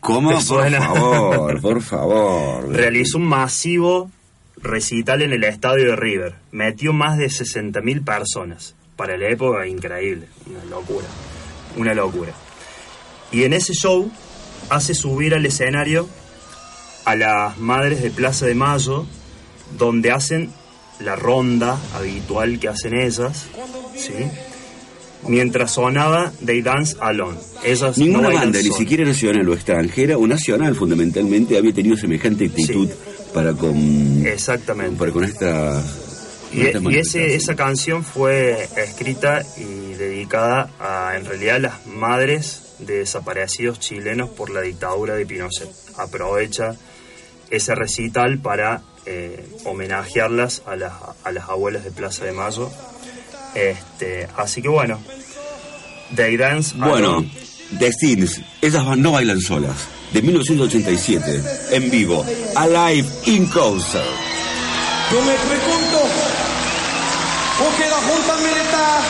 ¿Cómo? 0.00 0.32
Por 0.32 0.42
favor, 0.42 1.60
por 1.60 1.82
favor. 1.82 2.68
Realizó 2.68 3.18
un 3.18 3.28
masivo 3.28 4.10
recital 4.56 5.22
en 5.22 5.32
el 5.32 5.44
estadio 5.44 5.90
de 5.90 5.94
River. 5.94 6.34
Metió 6.50 6.92
más 6.92 7.16
de 7.16 7.26
60.000 7.26 8.04
personas. 8.04 8.74
Para 8.96 9.16
la 9.16 9.28
época, 9.28 9.68
increíble. 9.68 10.26
Una 10.46 10.64
locura. 10.64 11.06
Una 11.76 11.94
locura. 11.94 12.32
Y 13.30 13.44
en 13.44 13.52
ese 13.52 13.72
show 13.72 14.10
hace 14.68 14.94
subir 14.94 15.32
al 15.34 15.46
escenario 15.46 16.08
a 17.04 17.14
las 17.14 17.56
madres 17.58 18.02
de 18.02 18.10
Plaza 18.10 18.46
de 18.46 18.56
Mayo, 18.56 19.06
donde 19.78 20.10
hacen 20.10 20.50
la 21.04 21.16
ronda 21.16 21.78
habitual 21.94 22.58
que 22.58 22.68
hacen 22.68 22.94
ellas, 22.94 23.46
¿sí? 23.96 24.14
mientras 25.26 25.72
sonaba 25.72 26.32
They 26.44 26.62
Dance 26.62 26.96
Alone. 27.00 27.38
Ninguna 27.96 28.30
banda, 28.30 28.60
ni 28.62 28.70
siquiera 28.70 29.04
nacional 29.04 29.48
o 29.48 29.54
extranjera, 29.54 30.16
o 30.16 30.26
nacional 30.26 30.74
fundamentalmente, 30.74 31.56
había 31.58 31.72
tenido 31.72 31.96
semejante 31.96 32.46
actitud 32.46 32.88
para 33.34 33.52
con. 33.52 34.26
Exactamente. 34.26 34.96
Para 34.96 35.12
con 35.12 35.24
esta. 35.24 35.82
Y, 36.52 36.62
y 36.62 36.98
ese, 36.98 37.36
esa 37.36 37.54
canción 37.54 38.02
fue 38.02 38.68
escrita 38.76 39.42
y 39.56 39.94
dedicada 39.94 40.70
a, 40.80 41.16
en 41.16 41.24
realidad, 41.24 41.60
las 41.60 41.86
madres 41.86 42.74
de 42.80 42.98
desaparecidos 42.98 43.78
chilenos 43.78 44.30
por 44.30 44.50
la 44.50 44.62
dictadura 44.62 45.14
de 45.14 45.26
Pinochet. 45.26 45.68
Aprovecha 45.96 46.74
ese 47.50 47.74
recital 47.74 48.38
para 48.38 48.82
eh, 49.12 49.44
homenajearlas 49.64 50.62
a 50.66 50.76
las, 50.76 50.92
a 51.24 51.32
las 51.32 51.48
abuelas 51.48 51.82
de 51.82 51.90
Plaza 51.90 52.24
de 52.24 52.30
Mayo. 52.30 52.70
Este, 53.56 54.28
así 54.36 54.62
que 54.62 54.68
bueno, 54.68 55.00
Day 56.10 56.36
Dance. 56.36 56.76
Bueno, 56.76 57.24
The 57.76 57.92
Steels, 57.92 58.40
ellas 58.62 58.84
no 58.96 59.10
bailan 59.10 59.40
solas. 59.40 59.74
De 60.12 60.22
1987, 60.22 61.42
en 61.72 61.90
vivo, 61.90 62.24
Alive 62.54 63.08
in 63.26 63.46
Concert. 63.46 64.04
Yo 65.10 65.20
me 65.22 65.34
pregunto, 65.34 65.98
¿por 67.58 67.74
qué 67.76 67.88
la 67.88 67.96
Junta 67.96 68.36
Militar 68.36 69.02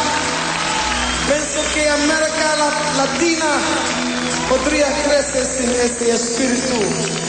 pensó 1.29 1.75
que 1.75 1.89
América 1.91 2.57
Latina 2.97 3.51
podría 4.49 4.87
crecer 5.05 5.45
sin 5.45 5.71
este 5.71 6.11
espíritu? 6.11 7.20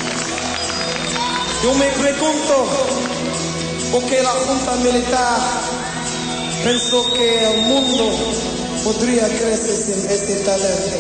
Yo 1.64 1.74
me 1.76 1.86
pregunto 1.90 2.66
por 3.92 4.04
qué 4.06 4.24
la 4.24 4.30
Junta 4.30 4.76
Militar 4.78 5.40
pensó 6.64 7.14
que 7.14 7.54
el 7.54 7.62
mundo 7.68 8.12
podría 8.84 9.28
crecer 9.28 9.76
sin 9.76 10.10
este 10.10 10.36
talento. 10.38 10.98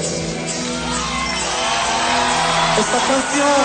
Esta 2.77 2.97
canción 3.07 3.61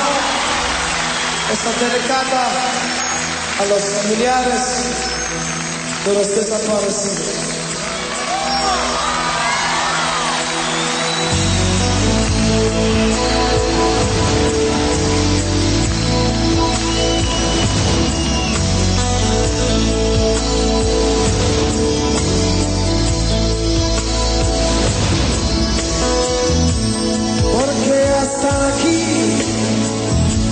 está 1.53 1.71
dedicada 1.85 2.51
a 3.61 3.65
los 3.67 3.83
familiares 3.83 4.63
de 6.07 6.15
los 6.15 6.35
desaparecidos. 6.35 7.56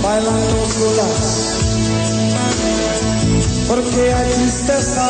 Bailando 0.05 0.65
solas, 0.69 1.21
porque 3.67 4.13
hay 4.13 4.31
tristeza 4.33 5.07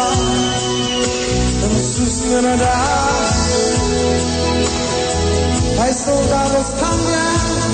en 1.63 1.83
sus 1.83 2.13
miradas. 2.25 3.35
Hay 5.77 5.93
soldados 5.93 6.67
también, 6.79 7.69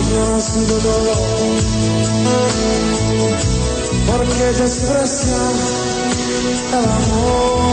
ignoran 0.00 0.42
su 0.42 0.60
dolor, 0.66 1.16
porque 4.06 4.44
desprecian 4.62 5.54
el 6.72 6.84
amor. 6.84 7.66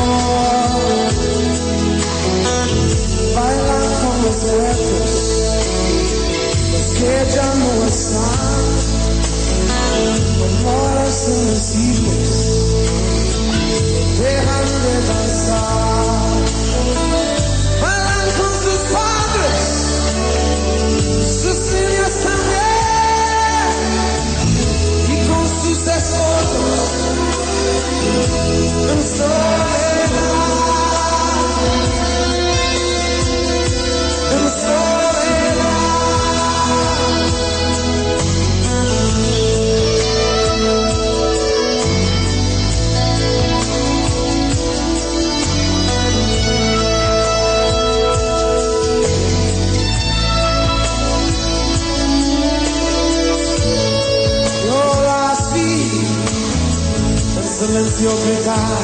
Bailan 3.36 3.86
con 4.01 4.15
los 4.23 4.38
muertos 4.43 5.22
que 7.04 7.20
ya 7.36 7.49
no 7.56 7.86
están, 7.86 8.64
horas 10.66 11.14
sensibles, 11.14 12.32
dejan 14.20 14.68
de 14.84 14.93
danzar, 15.10 16.41
bailan 17.82 18.30
con 18.39 18.51
sus 18.64 18.82
padres, 18.95 19.62
sus 21.41 21.58
niñas 21.74 22.14
también, 22.24 23.76
y 25.10 25.16
con 25.28 25.43
sus 25.62 25.80
esposos, 25.88 26.80
en 28.91 29.01
soledad, 29.04 29.82
silencio 57.74 58.11
gritar. 58.26 58.80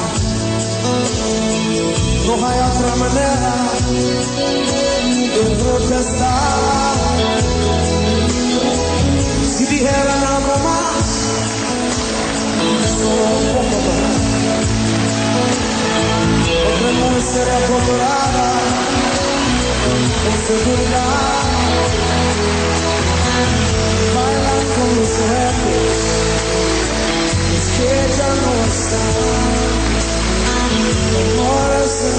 No 2.25 2.33
hay 2.47 2.59
otra 2.71 2.95
manera 2.95 3.53
de 5.35 5.43
protestar. 5.63 6.95
Si 9.43 9.65
dijeran 9.65 10.23
algo 10.23 10.55
más, 10.67 11.07
solo 12.97 13.25
un 13.37 13.47
poco 13.53 13.77
más, 13.87 14.15
otra 16.73 16.89
mujer 16.97 17.21
sería 17.21 17.57
apoderada 17.57 18.49
con 20.23 20.33
seguridad. 20.47 21.43
Bailan 24.15 24.63
con 24.75 24.89
los 24.99 25.09
jefes 25.09 26.18
que 27.80 28.07
ya 28.17 28.36
no 28.36 28.65
están, 28.65 29.99
ahora 31.39 31.88
se 31.88 32.09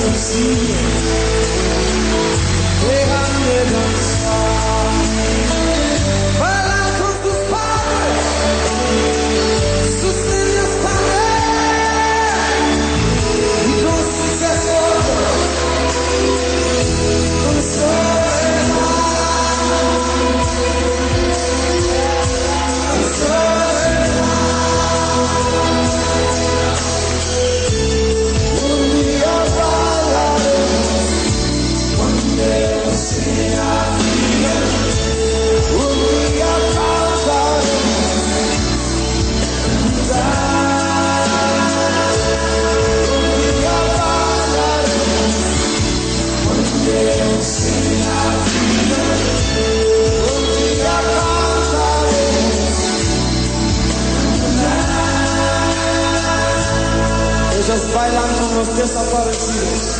los 58.61 58.77
desaparecidos, 58.77 59.97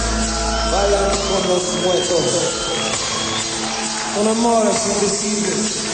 bailan 0.71 1.11
con 1.29 1.49
los 1.49 1.65
muertos, 1.83 2.27
con 4.15 4.29
amores 4.29 4.87
invisibles. 4.87 5.85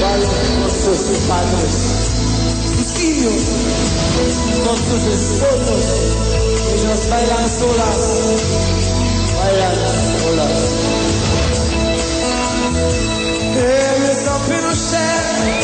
Bailan 0.00 0.62
con 0.62 0.70
sus 0.70 1.00
padres, 1.28 1.74
sus 2.74 2.90
hijos, 3.04 3.42
con 4.66 4.76
sus 4.76 5.04
esposos, 5.14 5.84
ellos 6.74 7.02
bailan 7.08 7.48
solas, 7.48 8.00
bailan 9.38 9.76
solas. 10.18 10.58
Eres 13.56 14.26
a 14.26 14.38
Pinochet, 14.48 15.63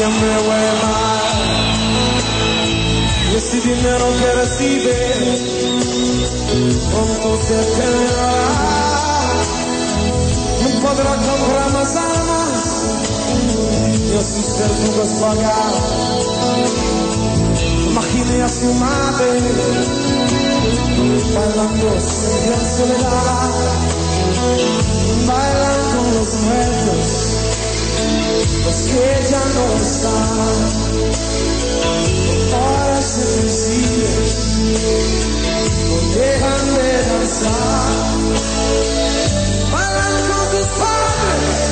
siempre 0.00 0.28
huele 0.28 0.72
mal. 0.82 1.20
Y 3.30 3.36
ese 3.36 3.60
dinero 3.60 4.06
que 4.18 4.28
recibe, 4.32 4.96
pronto 6.90 7.28
se 7.46 7.58
terminará. 7.76 8.42
No 10.62 10.68
podrá 10.80 11.12
comprar 11.28 11.68
más 11.72 11.96
armas, 11.96 12.62
y 14.08 14.16
a 14.16 14.22
sus 14.30 14.48
verdugos 14.58 15.10
pagar. 15.20 15.74
Imagine 17.90 18.42
a 18.42 18.48
su 18.48 18.72
madre, 18.72 19.30
bailando 21.34 21.88
silencio 22.00 22.86
soledad, 22.86 23.50
bailan 25.26 25.80
con 25.92 26.06
los 26.14 26.30
muertos, 26.46 27.09
los 28.70 28.82
que 28.82 29.06
ya 29.30 29.44
no 29.54 29.64
están, 29.82 30.58
horas 32.54 33.18
invisibles, 33.18 34.32
no 35.88 35.96
dejan 36.14 36.64
de 36.76 36.88
danzar, 37.08 38.14
bailan 39.72 40.14
con 40.28 40.44
tus 40.52 40.66
padres. 40.78 41.69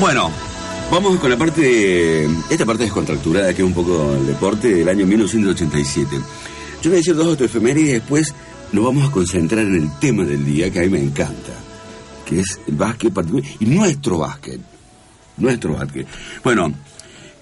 Bueno, 0.00 0.30
vamos 0.92 1.18
con 1.18 1.28
la 1.28 1.36
parte, 1.36 2.24
esta 2.48 2.64
parte 2.64 2.84
descontracturada 2.84 3.52
que 3.52 3.62
es 3.62 3.66
un 3.66 3.74
poco 3.74 4.14
el 4.14 4.28
deporte 4.28 4.72
del 4.72 4.88
año 4.88 5.04
1987. 5.04 6.16
Yo 6.80 6.90
voy 6.90 6.92
a 6.92 6.96
decir 6.98 7.16
dos 7.16 7.26
o 7.26 7.36
tres 7.36 7.50
efemérides 7.50 7.88
y 7.88 7.92
después 7.94 8.32
nos 8.70 8.84
vamos 8.84 9.08
a 9.08 9.10
concentrar 9.10 9.64
en 9.64 9.74
el 9.74 9.98
tema 9.98 10.22
del 10.22 10.44
día 10.44 10.70
que 10.70 10.78
a 10.78 10.82
mí 10.82 10.88
me 10.88 11.02
encanta, 11.02 11.52
que 12.24 12.38
es 12.38 12.60
el 12.68 12.76
básquet 12.76 13.12
particular 13.12 13.50
y 13.58 13.66
nuestro 13.66 14.18
básquet. 14.18 14.60
Nuestro 15.36 15.74
básquet. 15.74 16.06
Bueno, 16.44 16.72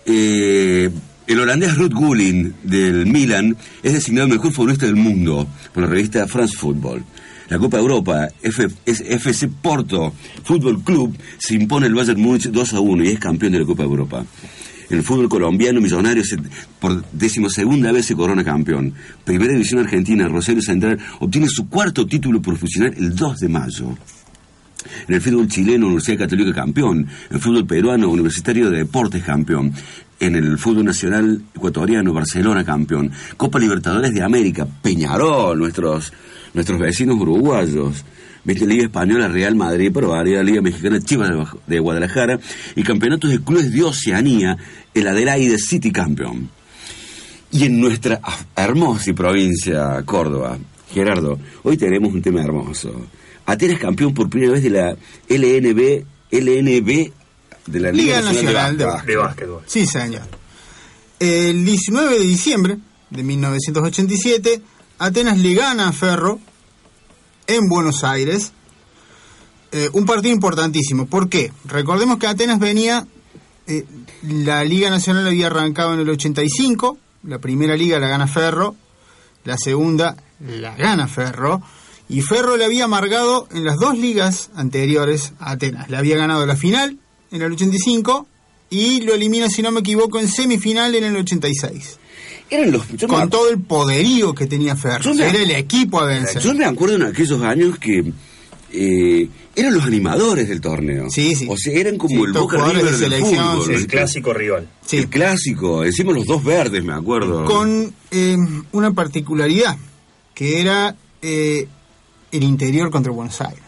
eh, 0.06 0.90
el 1.26 1.38
holandés 1.38 1.76
Ruud 1.76 1.92
Gulling 1.92 2.54
del 2.62 3.04
Milan 3.04 3.54
es 3.82 3.92
designado 3.92 4.28
mejor 4.28 4.52
futbolista 4.52 4.86
del 4.86 4.96
mundo 4.96 5.46
por 5.74 5.82
la 5.82 5.90
revista 5.90 6.26
France 6.26 6.56
Football. 6.56 7.04
La 7.48 7.58
Copa 7.58 7.78
Europa, 7.78 8.28
FC 8.42 9.48
Porto 9.62 10.12
Fútbol 10.42 10.82
Club, 10.82 11.16
se 11.38 11.54
impone 11.54 11.86
el 11.86 11.94
Bayern 11.94 12.20
Múnich 12.20 12.50
2 12.50 12.74
a 12.74 12.80
1 12.80 13.04
y 13.04 13.08
es 13.08 13.18
campeón 13.18 13.52
de 13.52 13.60
la 13.60 13.64
Copa 13.64 13.84
Europa. 13.84 14.24
En 14.88 14.98
el 14.98 15.02
fútbol 15.02 15.28
colombiano, 15.28 15.80
Millonarios 15.80 16.34
por 16.80 17.04
decimosegunda 17.10 17.90
vez 17.92 18.06
se 18.06 18.14
corona 18.14 18.44
campeón. 18.44 18.94
Primera 19.24 19.52
división 19.52 19.80
argentina, 19.80 20.28
Rosario 20.28 20.62
Central 20.62 20.98
obtiene 21.20 21.48
su 21.48 21.68
cuarto 21.68 22.06
título 22.06 22.40
profesional 22.40 22.94
el 22.96 23.14
2 23.14 23.38
de 23.38 23.48
mayo. 23.48 23.96
En 25.08 25.14
el 25.14 25.20
fútbol 25.20 25.48
chileno, 25.48 25.86
Universidad 25.86 26.18
Católica 26.18 26.52
campeón. 26.52 26.98
En 27.30 27.36
el 27.36 27.40
fútbol 27.40 27.66
peruano, 27.66 28.08
Universitario 28.08 28.70
de 28.70 28.78
Deportes 28.78 29.24
campeón. 29.24 29.72
En 30.20 30.36
el 30.36 30.56
fútbol 30.58 30.84
nacional 30.84 31.42
ecuatoriano, 31.54 32.12
Barcelona 32.12 32.64
campeón. 32.64 33.10
Copa 33.36 33.58
Libertadores 33.58 34.14
de 34.14 34.22
América, 34.22 34.66
Peñarol, 34.82 35.58
nuestros 35.58 36.12
nuestros 36.56 36.80
vecinos 36.80 37.16
uruguayos. 37.20 38.04
¿Viste? 38.42 38.66
Liga 38.66 38.84
Española, 38.84 39.28
Real 39.28 39.54
Madrid, 39.54 39.90
pero 39.92 40.14
la 40.14 40.42
Liga 40.42 40.62
Mexicana, 40.62 41.00
Chivas 41.00 41.30
de 41.66 41.78
Guadalajara 41.80 42.38
y 42.74 42.82
campeonatos 42.82 43.30
de 43.30 43.40
clubes 43.40 43.72
de 43.72 43.82
Oceanía, 43.82 44.56
el 44.94 45.06
Adelaide 45.06 45.58
City 45.58 45.92
campeón. 45.92 46.48
Y 47.50 47.64
en 47.64 47.80
nuestra 47.80 48.20
hermosa 48.54 49.12
provincia, 49.14 50.00
Córdoba, 50.04 50.58
Gerardo, 50.92 51.38
hoy 51.64 51.76
tenemos 51.76 52.12
un 52.14 52.22
tema 52.22 52.42
hermoso. 52.42 53.06
Atenas 53.46 53.78
campeón 53.78 54.14
por 54.14 54.30
primera 54.30 54.52
vez 54.52 54.62
de 54.62 54.70
la 54.70 54.96
LNB, 55.28 56.04
LNB 56.30 57.12
de 57.66 57.80
la 57.80 57.92
Liga, 57.92 58.20
Nacional, 58.22 58.78
de, 58.78 58.86
de, 59.06 59.16
Básquetbol. 59.16 59.62
Sí, 59.66 59.86
señor. 59.86 60.22
El 61.18 61.64
19 61.64 62.18
de 62.18 62.24
diciembre 62.24 62.78
de 63.10 63.22
1987 63.22 64.62
Atenas 64.98 65.38
le 65.38 65.54
gana 65.54 65.88
a 65.88 65.92
Ferro 65.92 66.40
en 67.46 67.68
Buenos 67.68 68.04
Aires. 68.04 68.52
Eh, 69.72 69.90
un 69.92 70.06
partido 70.06 70.32
importantísimo. 70.32 71.06
¿Por 71.06 71.28
qué? 71.28 71.52
Recordemos 71.64 72.18
que 72.18 72.26
Atenas 72.26 72.58
venía, 72.58 73.06
eh, 73.66 73.84
la 74.22 74.64
Liga 74.64 74.90
Nacional 74.90 75.26
había 75.26 75.48
arrancado 75.48 75.94
en 75.94 76.00
el 76.00 76.08
85, 76.08 76.98
la 77.24 77.38
primera 77.38 77.76
liga 77.76 77.98
la 77.98 78.08
gana 78.08 78.26
Ferro, 78.26 78.76
la 79.44 79.56
segunda 79.58 80.16
la 80.40 80.76
gana 80.76 81.08
Ferro, 81.08 81.62
y 82.08 82.20
Ferro 82.20 82.56
le 82.56 82.64
había 82.64 82.84
amargado 82.84 83.48
en 83.50 83.64
las 83.64 83.78
dos 83.78 83.98
ligas 83.98 84.50
anteriores 84.54 85.32
a 85.40 85.52
Atenas. 85.52 85.90
Le 85.90 85.96
había 85.96 86.16
ganado 86.16 86.46
la 86.46 86.56
final 86.56 86.98
en 87.32 87.42
el 87.42 87.52
85 87.52 88.26
y 88.70 89.00
lo 89.00 89.14
elimina, 89.14 89.48
si 89.48 89.62
no 89.62 89.72
me 89.72 89.80
equivoco, 89.80 90.20
en 90.20 90.28
semifinal 90.28 90.94
en 90.94 91.04
el 91.04 91.16
86 91.16 91.98
eran 92.50 92.70
los 92.70 92.84
con 93.08 93.28
todo 93.28 93.50
el 93.50 93.60
poderío 93.60 94.34
que 94.34 94.46
tenía 94.46 94.76
Ferro 94.76 95.12
era 95.12 95.38
el 95.38 95.50
equipo 95.50 96.00
a 96.00 96.06
vencer 96.06 96.40
yo 96.42 96.54
me 96.54 96.64
acuerdo 96.64 96.96
en 96.96 97.02
aquellos 97.02 97.42
años 97.42 97.78
que 97.78 98.12
eh, 98.72 99.28
eran 99.54 99.72
los 99.72 99.84
animadores 99.84 100.48
del 100.48 100.60
torneo. 100.60 101.08
Sí 101.08 101.34
sí. 101.34 101.46
O 101.48 101.56
sea 101.56 101.72
eran 101.78 101.96
como 101.96 102.26
el 102.26 102.32
Boca 102.32 102.62
River 102.66 102.84
de 102.84 102.98
selección, 102.98 103.58
fútbol, 103.58 103.74
el 103.74 103.86
clásico 103.86 104.34
rival. 104.34 104.68
Sí. 104.84 104.98
el 104.98 105.08
clásico 105.08 105.82
decimos 105.82 106.14
los 106.14 106.26
dos 106.26 106.44
verdes 106.44 106.84
me 106.84 106.92
acuerdo. 106.92 107.44
Con 107.44 107.92
eh, 108.10 108.36
una 108.72 108.92
particularidad 108.92 109.76
que 110.34 110.60
era 110.60 110.94
eh, 111.22 111.66
el 112.32 112.42
interior 112.42 112.90
contra 112.90 113.12
Buenos 113.12 113.40
Aires. 113.40 113.62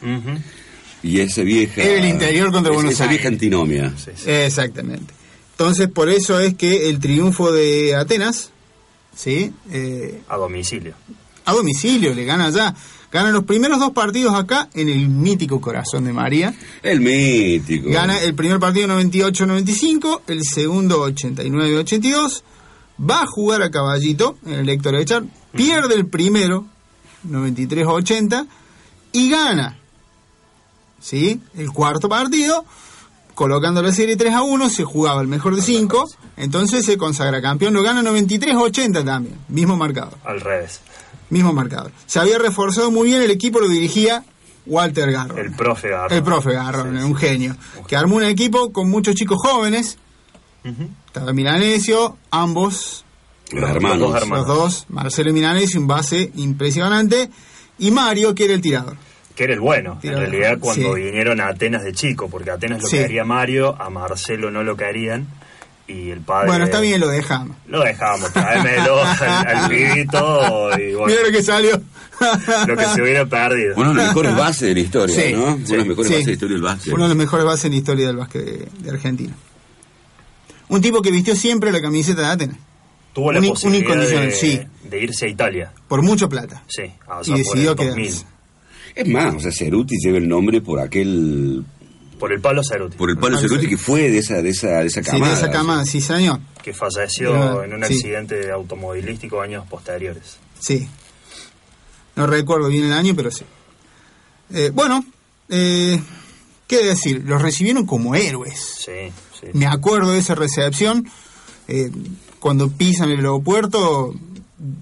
Y 1.02 1.20
esa 1.20 1.42
vieja 1.42 1.82
era 1.82 2.00
el 2.00 2.08
interior 2.08 2.52
contra 2.52 2.72
Buenos 2.72 2.92
esa 2.92 3.04
Aires. 3.04 3.18
vieja 3.18 3.28
antinomia 3.28 3.94
exactamente. 4.26 5.14
Entonces 5.52 5.88
por 5.88 6.10
eso 6.10 6.38
es 6.40 6.54
que 6.54 6.90
el 6.90 6.98
triunfo 6.98 7.50
de 7.50 7.94
Atenas 7.94 8.50
¿sí? 9.18 9.52
Eh, 9.70 10.22
a 10.28 10.36
domicilio. 10.36 10.94
A 11.44 11.52
domicilio, 11.52 12.14
le 12.14 12.24
gana 12.24 12.46
allá. 12.46 12.74
Gana 13.10 13.30
los 13.30 13.44
primeros 13.44 13.80
dos 13.80 13.90
partidos 13.92 14.34
acá 14.34 14.68
en 14.74 14.88
el 14.88 15.08
mítico 15.08 15.60
Corazón 15.60 16.04
de 16.04 16.12
María. 16.12 16.54
El 16.82 17.00
mítico. 17.00 17.90
Gana 17.90 18.20
el 18.20 18.34
primer 18.34 18.60
partido 18.60 18.86
98-95, 18.86 20.20
el 20.28 20.44
segundo 20.44 21.08
89-82. 21.08 22.42
Va 23.10 23.22
a 23.22 23.26
jugar 23.26 23.62
a 23.62 23.70
caballito 23.70 24.38
en 24.46 24.52
el 24.54 24.68
Héctor 24.68 24.96
Echar. 24.96 25.24
Pierde 25.52 25.94
el 25.94 26.06
primero, 26.06 26.66
93-80, 27.28 28.46
y 29.12 29.30
gana. 29.30 29.78
¿Sí? 31.00 31.40
El 31.56 31.70
cuarto 31.70 32.08
partido 32.08 32.64
colocando 33.38 33.80
la 33.82 33.92
serie 33.92 34.16
3 34.16 34.34
a 34.34 34.42
1, 34.42 34.68
se 34.68 34.82
jugaba 34.82 35.20
el 35.22 35.28
mejor 35.28 35.54
de 35.54 35.62
5, 35.62 36.10
entonces 36.38 36.84
se 36.84 36.98
consagra 36.98 37.40
campeón, 37.40 37.72
lo 37.72 37.84
gana 37.84 38.02
93-80 38.02 39.04
también, 39.04 39.38
mismo 39.46 39.76
marcador. 39.76 40.14
Al 40.24 40.40
revés. 40.40 40.80
Mismo 41.30 41.52
marcador. 41.52 41.92
Se 42.04 42.18
había 42.18 42.36
reforzado 42.36 42.90
muy 42.90 43.10
bien, 43.10 43.22
el 43.22 43.30
equipo 43.30 43.60
lo 43.60 43.68
dirigía 43.68 44.24
Walter 44.66 45.12
Garro. 45.12 45.38
El 45.38 45.52
profe 45.52 45.88
Garro. 45.88 46.16
El 46.16 46.22
profe 46.24 46.52
Garro, 46.52 46.82
un 46.82 47.14
genio. 47.14 47.56
Que 47.86 47.94
armó 47.94 48.16
un 48.16 48.24
equipo 48.24 48.72
con 48.72 48.90
muchos 48.90 49.14
chicos 49.14 49.38
jóvenes. 49.40 49.98
Estaba 51.06 51.32
Milanesio, 51.32 52.16
ambos. 52.32 53.04
Los, 53.52 53.70
hermanos. 53.70 54.28
Los 54.28 54.46
dos, 54.48 54.86
Marcelo 54.88 55.32
Milanesio, 55.32 55.78
un 55.78 55.86
base 55.86 56.32
impresionante. 56.34 57.30
Y 57.78 57.92
Mario, 57.92 58.34
que 58.34 58.46
era 58.46 58.54
el 58.54 58.60
tirador 58.60 58.96
que 59.38 59.44
era 59.44 59.54
el 59.54 59.60
bueno, 59.60 60.00
en 60.02 60.16
realidad 60.16 60.58
cuando 60.58 60.94
vinieron 60.94 61.40
a 61.40 61.46
Atenas 61.46 61.84
de 61.84 61.92
chico, 61.92 62.28
porque 62.28 62.50
Atenas 62.50 62.82
lo 62.82 62.88
quería 62.88 63.24
Mario, 63.24 63.80
a 63.80 63.88
Marcelo 63.88 64.50
no 64.50 64.64
lo 64.64 64.76
querían, 64.76 65.28
y 65.86 66.10
el 66.10 66.22
padre... 66.22 66.48
Bueno, 66.48 66.64
está 66.64 66.80
bien, 66.80 67.00
lo 67.00 67.06
dejamos. 67.06 67.56
Lo 67.68 67.84
dejamos, 67.84 68.32
tráemelo 68.32 69.00
al, 69.20 69.46
al 69.46 69.70
pibito 69.70 70.70
y 70.76 70.92
bueno... 70.92 71.06
Mira 71.06 71.22
lo 71.24 71.30
que 71.30 71.42
salió. 71.44 71.80
lo 72.66 72.76
que 72.76 72.84
se 72.86 73.00
hubiera 73.00 73.26
perdido. 73.26 73.74
Uno 73.76 73.90
de 73.90 73.94
los 73.94 74.06
mejores 74.08 74.34
bases 74.34 74.60
de 74.62 74.74
la 74.74 74.80
historia, 74.80 75.30
¿no? 75.30 75.44
Uno 75.44 75.56
de 75.56 75.76
los 75.76 75.86
mejores 75.86 76.10
bases 76.10 76.24
de 76.24 76.26
la 76.26 76.32
historia 76.32 76.54
del 76.56 76.62
básquet. 76.64 76.92
Uno 76.92 77.02
de 77.04 77.08
los 77.10 77.16
mejores 77.16 77.46
bases 77.46 77.64
en 77.66 77.70
la 77.70 77.76
historia 77.76 78.06
del 78.08 78.16
básquet 78.16 78.44
de, 78.44 78.90
Argentina. 78.90 79.34
Un 80.68 80.80
tipo 80.80 81.00
que 81.00 81.12
vistió 81.12 81.36
siempre 81.36 81.70
la 81.70 81.80
camiseta 81.80 82.22
de 82.22 82.26
Atenas. 82.26 82.56
Tuvo 83.12 83.30
la 83.30 83.40
posibilidad 83.40 83.94
de, 83.94 84.66
de, 84.90 85.00
irse 85.00 85.26
a 85.26 85.28
Italia. 85.28 85.72
Por 85.86 86.02
mucha 86.02 86.28
plata. 86.28 86.64
Sí, 86.66 86.92
y 87.26 87.34
decidió 87.34 87.76
quedarse. 87.76 88.26
Es 88.94 89.08
más, 89.08 89.34
o 89.34 89.40
sea, 89.40 89.52
Ceruti 89.52 89.96
lleva 90.02 90.18
el 90.18 90.28
nombre 90.28 90.60
por 90.60 90.80
aquel 90.80 91.64
Por 92.18 92.32
el 92.32 92.40
Pablo 92.40 92.62
Ceruti. 92.62 92.96
Por 92.96 93.10
el 93.10 93.16
Pablo 93.16 93.38
Ceruti, 93.38 93.68
que 93.68 93.76
fue 93.76 94.10
de 94.10 94.18
esa, 94.18 94.42
de 94.42 94.50
esa, 94.50 94.80
de 94.80 94.86
esa 94.86 95.02
camada. 95.02 95.24
Sí, 95.24 95.30
de 95.30 95.46
esa 95.46 95.50
camada, 95.50 95.84
sí, 95.84 96.00
señor. 96.00 96.40
Que 96.62 96.72
falleció 96.72 97.62
en 97.62 97.74
un 97.74 97.84
accidente 97.84 98.50
automovilístico 98.50 99.40
años 99.40 99.66
posteriores. 99.68 100.38
Sí. 100.58 100.88
No 102.16 102.26
recuerdo 102.26 102.68
bien 102.68 102.84
el 102.84 102.92
año, 102.92 103.14
pero 103.14 103.30
sí. 103.30 103.44
Eh, 104.52 104.70
bueno, 104.74 105.04
eh, 105.48 106.00
¿qué 106.66 106.84
decir? 106.84 107.22
Los 107.24 107.40
recibieron 107.40 107.86
como 107.86 108.14
héroes. 108.14 108.58
Sí, 108.84 109.12
sí. 109.40 109.46
Me 109.52 109.66
acuerdo 109.66 110.12
de 110.12 110.18
esa 110.18 110.34
recepción. 110.34 111.08
Eh, 111.68 111.90
cuando 112.40 112.70
pisan 112.70 113.10
el 113.10 113.18
aeropuerto, 113.18 114.14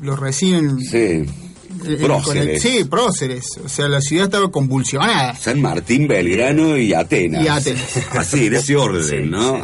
los 0.01 0.19
reciben. 0.19 0.81
Sí 0.81 1.27
Próceres. 1.79 2.63
Sí, 2.63 2.85
próceres. 2.85 3.59
O 3.65 3.69
sea, 3.69 3.89
la 3.89 4.01
ciudad 4.01 4.27
estaba 4.27 4.51
convulsionada. 4.51 5.35
San 5.35 5.61
Martín, 5.61 6.09
Belgrano 6.09 6.77
y 6.77 6.93
Atenas. 6.95 7.45
Y 7.45 7.49
Atenas. 7.49 7.97
Así, 8.13 8.47
en 8.47 8.55
ese 8.55 8.77
orden, 8.77 9.31
¿no? 9.31 9.63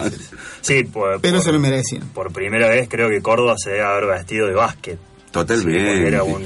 Sí, 0.60 0.84
pues, 0.84 1.18
pero 1.20 1.40
se 1.40 1.52
lo 1.52 1.58
merecían. 1.58 2.08
Por 2.14 2.32
primera 2.32 2.68
vez 2.68 2.88
creo 2.88 3.08
que 3.08 3.20
Córdoba 3.20 3.54
se 3.56 3.70
debe 3.70 3.84
haber 3.84 4.06
vestido 4.06 4.46
de 4.46 4.54
básquet. 4.54 4.98
Totalmente. 5.30 6.06
era 6.06 6.22
un 6.24 6.42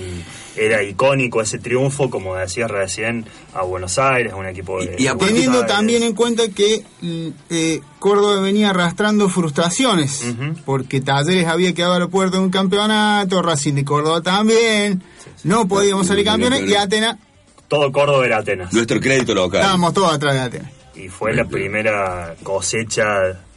era 0.57 0.83
icónico 0.83 1.41
ese 1.41 1.59
triunfo, 1.59 2.11
como 2.11 2.35
decías 2.35 2.71
recién, 2.71 3.27
a 3.55 3.63
Buenos 3.63 3.99
Aires, 3.99 4.33
un 4.35 4.47
equipo 4.47 4.81
de... 4.81 4.97
Y, 4.99 5.07
teniendo 5.19 5.67
también 5.67 6.03
en 6.03 6.15
cuenta 6.15 6.49
que 6.49 6.85
mm, 7.01 7.29
eh, 7.51 7.81
Córdoba 7.99 8.41
venía 8.41 8.71
arrastrando 8.71 9.29
frustraciones, 9.29 10.25
porque 10.65 11.01
Talleres 11.01 11.47
había 11.47 11.75
quedado 11.75 11.95
al 11.95 12.09
puerto 12.09 12.39
de 12.39 12.45
un 12.45 12.51
campeonato, 12.51 13.43
Racing 13.43 13.75
de 13.75 13.85
Córdoba 13.85 14.23
también, 14.23 15.03
no 15.45 15.69
podíamos 15.69 16.07
salir 16.07 16.25
campeones 16.25 16.69
y 16.69 16.75
Atenas... 16.75 17.17
Todo 17.69 17.91
Córdoba 17.91 18.25
era 18.25 18.39
Atenas. 18.39 18.73
Nuestro 18.73 19.01
crédito 19.01 19.35
local. 19.35 19.61
Estábamos 19.61 19.93
todos 19.93 20.13
atrás 20.13 20.35
de 20.35 20.41
Atenas. 20.41 20.73
Y 20.95 21.09
fue 21.09 21.35
la 21.35 21.45
primera 21.45 22.37
cosecha 22.43 23.05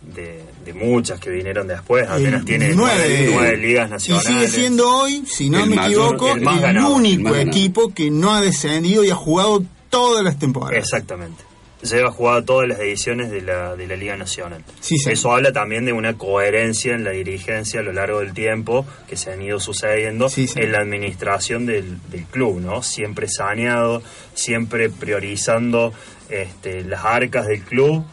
de, 0.02 0.44
muchas 0.74 1.20
que 1.20 1.30
vinieron 1.30 1.68
después. 1.68 2.08
Atenas 2.08 2.46
tiene 2.46 2.74
nueve, 2.74 3.58
ligas 3.58 3.90
nacionales. 3.90 4.30
Y 4.30 4.34
sigue 4.34 4.48
siendo 4.48 4.90
hoy, 4.90 5.24
si 5.26 5.50
no 5.50 5.66
me 5.66 5.76
equivoco, 5.76 6.36
el, 6.36 6.78
único 6.80 7.36
equipo 7.36 7.94
que 7.94 8.12
no 8.12 8.34
ha 8.34 8.42
descendido 8.42 9.04
y 9.04 9.10
ha 9.10 9.16
jugado 9.16 9.64
todas 9.90 10.24
las 10.24 10.38
temporadas. 10.38 10.78
Exactamente 10.78 11.50
lleva 11.82 12.12
jugado 12.12 12.44
todas 12.44 12.68
las 12.68 12.80
ediciones 12.80 13.32
de 13.32 13.42
la, 13.42 13.76
de 13.76 13.88
la 13.88 13.96
Liga 13.96 14.18
Nacional. 14.18 14.64
Sí, 14.80 14.96
Eso 15.08 15.32
habla 15.32 15.52
también 15.52 15.86
de 15.86 15.94
una 15.94 16.18
coherencia 16.18 16.94
en 16.94 17.04
la 17.04 17.12
dirigencia 17.12 17.80
a 17.80 17.84
lo 17.84 17.94
largo 17.94 18.20
del 18.20 18.34
tiempo 18.34 18.86
que 19.08 19.16
se 19.16 19.32
han 19.32 19.42
ido 19.42 19.60
sucediendo 19.60 20.28
en 20.36 20.72
la 20.72 20.80
administración 20.80 21.66
del, 21.66 22.00
club, 22.32 22.60
¿no? 22.60 22.84
Siempre 22.84 23.28
saneado, 23.28 24.02
siempre 24.34 24.90
priorizando 24.90 25.94
este, 26.30 26.84
las 26.84 27.06
arcas 27.06 27.48
del 27.48 27.62
club 27.62 28.04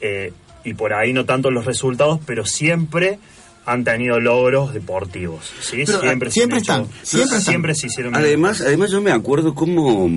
eh, 0.00 0.32
y 0.68 0.74
por 0.74 0.92
ahí 0.92 1.12
no 1.12 1.24
tanto 1.24 1.50
los 1.50 1.64
resultados, 1.64 2.20
pero 2.26 2.44
siempre 2.44 3.18
han 3.66 3.84
tenido 3.84 4.18
logros 4.20 4.72
deportivos. 4.72 5.52
¿sí? 5.60 5.84
siempre, 5.84 6.30
siempre, 6.30 6.58
están, 6.58 6.86
siempre, 7.02 7.40
siempre 7.40 7.74
se 7.74 7.88
hicieron. 7.88 8.14
Además, 8.14 8.60
además 8.60 8.90
yo 8.90 9.00
me 9.00 9.10
acuerdo 9.10 9.54
cómo 9.54 10.08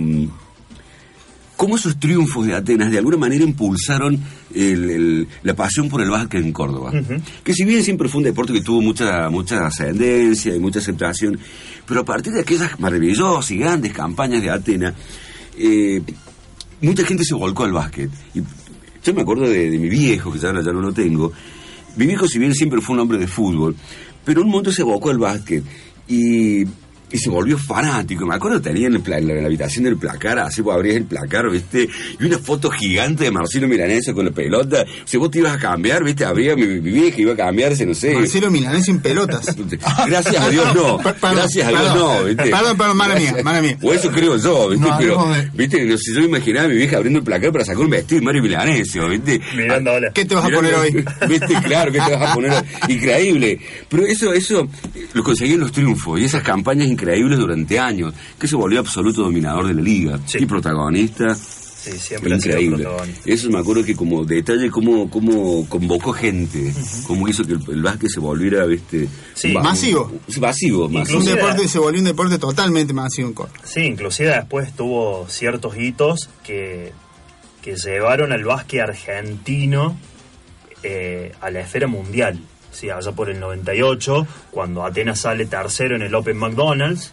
cómo 1.61 1.75
esos 1.75 1.99
triunfos 1.99 2.47
de 2.47 2.55
Atenas 2.55 2.89
de 2.89 2.97
alguna 2.97 3.17
manera 3.17 3.43
impulsaron 3.43 4.19
la 5.43 5.53
pasión 5.53 5.89
por 5.89 6.01
el 6.01 6.09
básquet 6.09 6.43
en 6.43 6.51
Córdoba. 6.51 6.91
Que 7.43 7.53
si 7.53 7.65
bien 7.65 7.83
siempre 7.83 8.09
fue 8.09 8.17
un 8.17 8.23
deporte 8.23 8.51
que 8.51 8.61
tuvo 8.61 8.81
mucha, 8.81 9.29
mucha 9.29 9.67
ascendencia 9.67 10.55
y 10.55 10.59
mucha 10.59 10.79
aceptación, 10.79 11.37
pero 11.85 12.01
a 12.01 12.03
partir 12.03 12.33
de 12.33 12.41
aquellas 12.41 12.79
maravillosas 12.79 13.51
y 13.51 13.59
grandes 13.59 13.93
campañas 13.93 14.41
de 14.41 14.49
Atenas, 14.49 14.95
eh, 15.55 16.01
mucha 16.81 17.05
gente 17.05 17.23
se 17.23 17.35
volcó 17.35 17.65
al 17.65 17.73
básquet. 17.73 18.09
Y 18.33 18.41
yo 19.03 19.13
me 19.13 19.21
acuerdo 19.21 19.49
de, 19.49 19.69
mi 19.77 19.89
viejo, 19.89 20.31
que 20.31 20.39
ya, 20.39 20.53
ya 20.53 20.71
no 20.71 20.81
lo 20.81 20.93
tengo. 20.93 21.31
Mi 21.95 22.05
viejo, 22.05 22.27
si 22.27 22.39
bien 22.39 22.53
siempre 22.53 22.81
fue 22.81 22.95
un 22.95 23.01
hombre 23.01 23.17
de 23.17 23.27
fútbol, 23.27 23.75
pero 24.23 24.41
un 24.41 24.49
momento 24.49 24.71
se 24.71 24.83
volcó 24.83 25.09
al 25.09 25.17
básquet. 25.17 25.63
Y 26.07 26.65
y 27.11 27.17
se 27.17 27.29
volvió 27.29 27.57
fanático. 27.57 28.25
Me 28.25 28.35
acuerdo 28.35 28.61
tenía 28.61 28.87
en, 28.87 29.03
la, 29.05 29.45
habitación 29.45 29.85
del 29.85 29.97
placar, 29.97 30.39
así 30.39 30.61
vos 30.61 30.73
abrías 30.73 30.97
el 30.97 31.05
placar, 31.05 31.49
¿viste? 31.49 31.87
Y 32.19 32.25
una 32.25 32.39
foto 32.39 32.69
gigante 32.69 33.25
de 33.25 33.31
Marcelo 33.31 33.67
Milanese 33.67 34.13
con 34.13 34.25
la 34.25 34.31
pelota. 34.31 34.85
Si 35.05 35.17
vos 35.17 35.29
te 35.29 35.39
ibas 35.39 35.55
a 35.55 35.59
cambiar, 35.59 36.03
¿viste? 36.03 36.25
Habría 36.25 36.55
mi, 36.55 36.65
mi 36.65 36.91
vieja 36.91 37.19
iba 37.21 37.33
a 37.33 37.35
cambiarse, 37.35 37.85
no 37.85 37.93
sé. 37.93 38.15
Marcelo 38.15 38.49
Milanese 38.49 38.85
sin 38.85 38.99
pelotas. 38.99 39.55
Gracias 40.07 40.41
a 40.41 40.49
Dios 40.49 40.75
no. 40.75 40.97
Gracias 41.21 41.67
a 41.67 41.69
Dios 41.69 41.95
no, 41.95 42.23
¿viste? 42.23 42.49
Perdón, 42.49 42.77
perdón, 42.77 42.97
mala 42.97 43.15
mía, 43.15 43.35
mala 43.43 43.61
mía. 43.61 43.77
O 43.81 43.93
eso 43.93 44.11
creo 44.11 44.37
yo, 44.37 44.69
¿viste? 44.69 44.87
Pero, 44.97 45.27
¿viste? 45.53 45.85
No 45.85 45.97
sé, 45.97 46.13
yo 46.13 46.21
me 46.21 46.27
imaginaba 46.27 46.65
a 46.65 46.69
mi 46.69 46.75
vieja 46.75 46.97
abriendo 46.97 47.19
el 47.19 47.25
placar 47.25 47.51
para 47.51 47.65
sacar 47.65 47.81
un 47.81 47.89
vestido 47.89 48.19
de 48.19 48.25
Mario 48.25 48.43
Milanese, 48.43 48.99
¿viste? 49.07 49.41
Mirando 49.55 49.91
ahora. 49.91 50.11
¿Qué 50.13 50.25
te 50.25 50.35
vas 50.35 50.45
a 50.45 50.49
poner 50.49 50.73
hoy? 50.75 50.91
¿Viste? 51.27 51.55
Claro, 51.63 51.91
¿qué 51.91 51.99
te 51.99 52.15
vas 52.15 52.31
a 52.31 52.33
poner 52.33 52.51
hoy? 52.51 52.93
Increíble. 52.93 53.59
Pero 53.89 54.05
eso, 54.05 54.33
eso 54.33 54.67
lo 55.13 55.23
conseguí 55.23 55.53
en 55.53 55.59
los 55.59 55.71
triunfos 55.71 56.19
y 56.19 56.25
esas 56.25 56.43
campañas 56.43 56.87
increíbles 56.87 57.00
durante 57.37 57.79
años, 57.79 58.13
que 58.39 58.47
se 58.47 58.55
volvió 58.55 58.79
absoluto 58.79 59.23
dominador 59.23 59.67
de 59.67 59.73
la 59.73 59.81
liga 59.81 60.19
y 60.33 60.45
protagonista. 60.45 61.35
Sí, 61.35 61.97
siempre 61.97 62.35
increíble. 62.35 62.87
Eso 63.25 63.49
me 63.49 63.57
acuerdo 63.57 63.83
que 63.83 63.95
como 63.95 64.23
detalle 64.23 64.69
cómo, 64.69 65.09
cómo 65.09 65.67
convocó 65.67 66.13
gente, 66.13 66.71
cómo 67.07 67.27
hizo 67.27 67.43
que 67.43 67.53
el, 67.53 67.81
básquet 67.81 68.07
se 68.07 68.19
volviera 68.19 68.65
¿viste? 68.65 69.09
masivo. 69.51 70.11
Masivo, 70.39 70.85
Un 70.85 71.25
deporte 71.25 71.67
se 71.67 71.79
volvió 71.79 71.99
un 71.99 72.05
deporte 72.05 72.37
totalmente 72.37 72.93
masivo 72.93 73.29
en 73.29 73.33
Córdoba. 73.33 73.59
Sí, 73.63 73.81
inclusive 73.81 74.29
después 74.29 74.73
tuvo 74.73 75.25
ciertos 75.27 75.75
hitos 75.75 76.29
que, 76.43 76.91
que 77.63 77.75
llevaron 77.75 78.31
al 78.31 78.43
básquet 78.43 78.81
argentino 78.81 79.97
eh, 80.83 81.31
a 81.41 81.49
la 81.49 81.61
esfera 81.61 81.87
mundial. 81.87 82.39
Sí, 82.71 82.89
allá 82.89 83.11
por 83.11 83.29
el 83.29 83.39
98, 83.39 84.25
cuando 84.49 84.85
Atenas 84.85 85.19
sale 85.19 85.45
tercero 85.45 85.95
en 85.95 86.03
el 86.03 86.15
Open 86.15 86.37
McDonald's, 86.37 87.11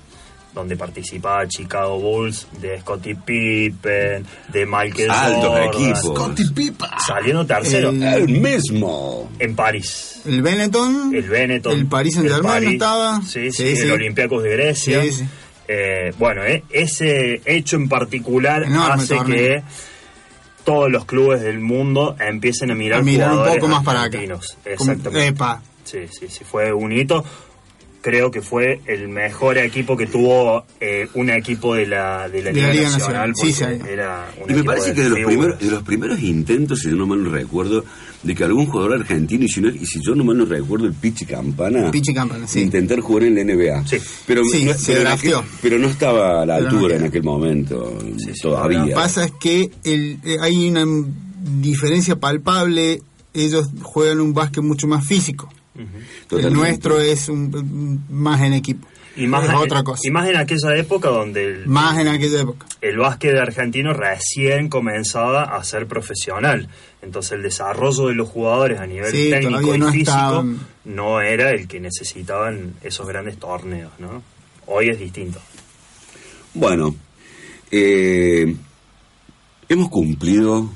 donde 0.54 0.76
participaba 0.76 1.46
Chicago 1.46 1.98
Bulls 1.98 2.46
de 2.60 2.80
Scottie 2.80 3.14
Pippen, 3.14 4.24
de 4.48 4.66
Michael 4.66 5.10
Altos 5.10 5.58
equipos. 5.74 6.00
Scottie 6.00 6.50
Pippen. 6.54 6.88
Saliendo 7.06 7.46
tercero. 7.46 7.90
El, 7.90 8.28
mismo. 8.28 9.30
En 9.38 9.54
París. 9.54 10.22
El 10.24 10.42
Benetton. 10.42 11.14
El 11.14 11.28
Benetton. 11.28 11.72
El 11.72 11.86
París 11.86 12.16
en 12.16 12.28
Germain 12.28 12.64
estaba. 12.64 13.20
Sí, 13.22 13.52
sí, 13.52 13.68
el 13.68 13.92
Olympiacos 13.92 14.42
de 14.42 14.50
Grecia. 14.50 15.02
Eh, 15.70 16.14
bueno, 16.18 16.44
eh, 16.44 16.64
ese 16.70 17.42
hecho 17.44 17.76
en 17.76 17.90
particular 17.90 18.64
hace 18.90 19.18
que 19.26 19.62
todos 20.68 20.90
los 20.90 21.04
clubes 21.06 21.40
del 21.40 21.60
mundo 21.60 22.16
empiecen 22.18 22.70
a 22.70 22.74
mirar, 22.74 23.00
a 23.00 23.02
mirar 23.02 23.32
un 23.32 23.44
poco 23.54 23.68
más 23.68 23.84
para 23.84 24.02
acá. 24.02 24.18
Exactamente. 24.64 25.40
Sí, 25.84 26.00
sí, 26.10 26.28
sí, 26.28 26.44
fue 26.44 26.72
un 26.72 26.92
hito 26.92 27.24
creo 28.00 28.30
que 28.30 28.42
fue 28.42 28.80
el 28.86 29.08
mejor 29.08 29.58
equipo 29.58 29.96
que 29.96 30.06
tuvo 30.06 30.64
eh, 30.80 31.08
un 31.14 31.30
equipo 31.30 31.74
de 31.74 31.86
la, 31.86 32.28
de 32.28 32.42
la, 32.42 32.52
Liga, 32.52 32.90
Nacional. 32.90 33.32
Sí, 33.34 33.54
Era 33.88 34.30
y 34.48 34.52
me 34.52 34.64
parece 34.64 34.94
que 34.94 35.02
de 35.02 35.10
los, 35.10 35.18
primeros, 35.20 35.58
de 35.58 35.70
los 35.70 35.82
primeros 35.82 36.20
intentos, 36.20 36.80
si 36.80 36.90
yo 36.90 36.96
no 36.96 37.06
mal 37.06 37.22
no 37.22 37.30
recuerdo, 37.30 37.84
de 38.22 38.34
que 38.34 38.44
algún 38.44 38.66
jugador 38.66 38.94
argentino, 38.94 39.44
y 39.44 39.48
si, 39.48 39.60
no, 39.60 39.68
y 39.68 39.86
si 39.86 40.00
yo 40.02 40.14
no 40.14 40.24
mal 40.24 40.36
no 40.36 40.44
recuerdo, 40.44 40.86
el 40.86 40.94
Pichi 40.94 41.24
Campana, 41.24 41.90
Pichi 41.90 42.12
Campana 42.12 42.46
sí. 42.46 42.62
intentar 42.62 43.00
jugar 43.00 43.24
en 43.24 43.34
la 43.36 43.44
NBA. 43.44 43.86
Sí. 43.86 43.98
Pero, 44.26 44.42
no, 44.42 45.44
pero, 45.62 45.78
no 45.78 45.88
estaba 45.88 46.42
a 46.42 46.46
la 46.46 46.56
altura 46.56 46.96
en 46.96 47.04
aquel 47.04 47.22
momento, 47.22 47.96
todavía. 48.42 48.80
Lo 48.80 48.86
que 48.86 48.92
pasa 48.92 49.24
es 49.24 49.32
que 49.40 49.70
el, 49.84 50.18
eh, 50.24 50.36
hay 50.40 50.68
una 50.68 50.84
diferencia 51.60 52.16
palpable, 52.16 53.02
ellos 53.34 53.68
juegan 53.82 54.20
un 54.20 54.34
básquet 54.34 54.64
mucho 54.64 54.88
más 54.88 55.06
físico. 55.06 55.48
El 56.30 56.52
nuestro 56.52 57.00
es 57.00 57.28
un, 57.28 58.04
más 58.10 58.40
en 58.42 58.52
equipo. 58.52 58.86
Y 59.16 59.26
más, 59.26 59.48
otra 59.52 59.82
cosa. 59.82 60.00
y 60.04 60.12
más 60.12 60.28
en 60.28 60.36
aquella 60.36 60.76
época 60.76 61.08
donde 61.08 61.44
el, 61.44 61.66
más 61.66 61.98
en 61.98 62.06
aquella 62.06 62.42
época. 62.42 62.66
el 62.80 62.98
básquet 62.98 63.36
argentino 63.36 63.92
recién 63.92 64.68
comenzaba 64.68 65.42
a 65.42 65.64
ser 65.64 65.88
profesional. 65.88 66.68
Entonces 67.02 67.32
el 67.32 67.42
desarrollo 67.42 68.08
de 68.08 68.14
los 68.14 68.28
jugadores 68.28 68.78
a 68.78 68.86
nivel 68.86 69.10
técnico 69.10 69.74
y 69.74 69.82
físico 69.90 70.44
no 70.84 71.20
era 71.20 71.50
el 71.50 71.66
que 71.66 71.80
necesitaban 71.80 72.74
esos 72.82 73.08
grandes 73.08 73.38
torneos. 73.38 73.92
¿no? 73.98 74.22
Hoy 74.66 74.88
es 74.90 75.00
distinto. 75.00 75.40
Bueno, 76.54 76.94
eh, 77.70 78.54
hemos 79.68 79.88
cumplido 79.90 80.70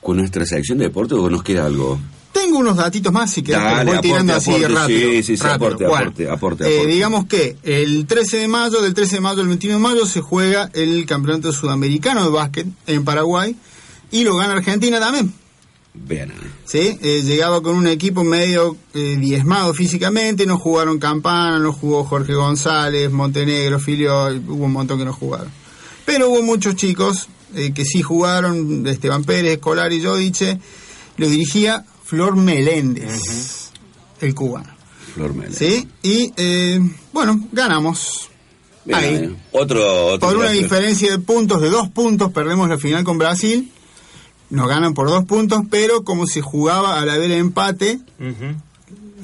con 0.00 0.18
nuestra 0.18 0.44
sección 0.44 0.78
de 0.78 0.84
deporte 0.84 1.14
o 1.14 1.28
nos 1.28 1.42
queda 1.42 1.66
algo. 1.66 1.98
Tengo 2.36 2.58
unos 2.58 2.76
datitos 2.76 3.12
más, 3.14 3.30
si 3.30 3.42
querés, 3.42 3.86
voy 3.86 3.98
tirando 4.00 4.34
así 4.34 4.50
rápido. 4.62 5.10
Sí, 5.10 5.22
sí, 5.22 5.36
sí, 5.38 5.46
aporte, 5.46 5.86
aporte, 5.86 6.28
aporte, 6.28 6.82
eh, 6.82 6.86
digamos 6.86 7.24
que 7.24 7.56
el 7.62 8.06
13 8.06 8.36
de 8.36 8.48
mayo, 8.48 8.82
del 8.82 8.92
13 8.92 9.16
de 9.16 9.20
mayo 9.22 9.40
al 9.40 9.48
21 9.48 9.76
de 9.76 9.82
mayo, 9.82 10.04
se 10.04 10.20
juega 10.20 10.68
el 10.74 11.06
Campeonato 11.06 11.50
Sudamericano 11.50 12.24
de 12.24 12.30
Básquet 12.30 12.66
en 12.86 13.04
Paraguay 13.04 13.56
y 14.10 14.24
lo 14.24 14.36
gana 14.36 14.52
Argentina 14.52 15.00
también. 15.00 15.32
Bien. 15.94 16.30
Sí, 16.66 16.98
eh, 17.00 17.22
llegaba 17.24 17.62
con 17.62 17.74
un 17.74 17.86
equipo 17.86 18.22
medio 18.22 18.76
eh, 18.92 19.16
diezmado 19.18 19.72
físicamente, 19.72 20.44
no 20.44 20.58
jugaron 20.58 20.98
Campana, 20.98 21.58
no 21.58 21.72
jugó 21.72 22.04
Jorge 22.04 22.34
González, 22.34 23.10
Montenegro, 23.10 23.80
Filio, 23.80 24.26
hubo 24.46 24.66
un 24.66 24.72
montón 24.72 24.98
que 24.98 25.06
no 25.06 25.14
jugaron. 25.14 25.50
Pero 26.04 26.28
hubo 26.28 26.42
muchos 26.42 26.76
chicos 26.76 27.28
eh, 27.54 27.72
que 27.72 27.86
sí 27.86 28.02
jugaron, 28.02 28.86
Esteban 28.86 29.24
Pérez, 29.24 29.54
Escolar 29.54 29.90
y 29.94 30.02
yo, 30.02 30.16
dice, 30.16 30.60
lo 31.16 31.30
dirigía 31.30 31.86
Flor 32.06 32.36
Meléndez, 32.36 33.72
el 34.20 34.34
cubano. 34.34 34.72
Flor 35.12 35.34
Meléndez. 35.34 35.58
Sí, 35.58 35.88
y 36.02 36.32
eh, 36.36 36.80
bueno, 37.12 37.40
ganamos. 37.50 38.30
Ahí. 38.92 39.36
Otro, 39.50 40.16
Por 40.20 40.36
una 40.36 40.50
diferencia 40.50 41.10
de 41.10 41.18
puntos, 41.18 41.60
de 41.60 41.68
dos 41.68 41.88
puntos, 41.88 42.30
perdemos 42.30 42.68
la 42.68 42.78
final 42.78 43.02
con 43.02 43.18
Brasil. 43.18 43.72
Nos 44.50 44.68
ganan 44.68 44.94
por 44.94 45.08
dos 45.08 45.24
puntos, 45.24 45.62
pero 45.68 46.04
como 46.04 46.28
se 46.28 46.40
jugaba 46.40 47.00
al 47.00 47.10
haber 47.10 47.32
empate, 47.32 47.98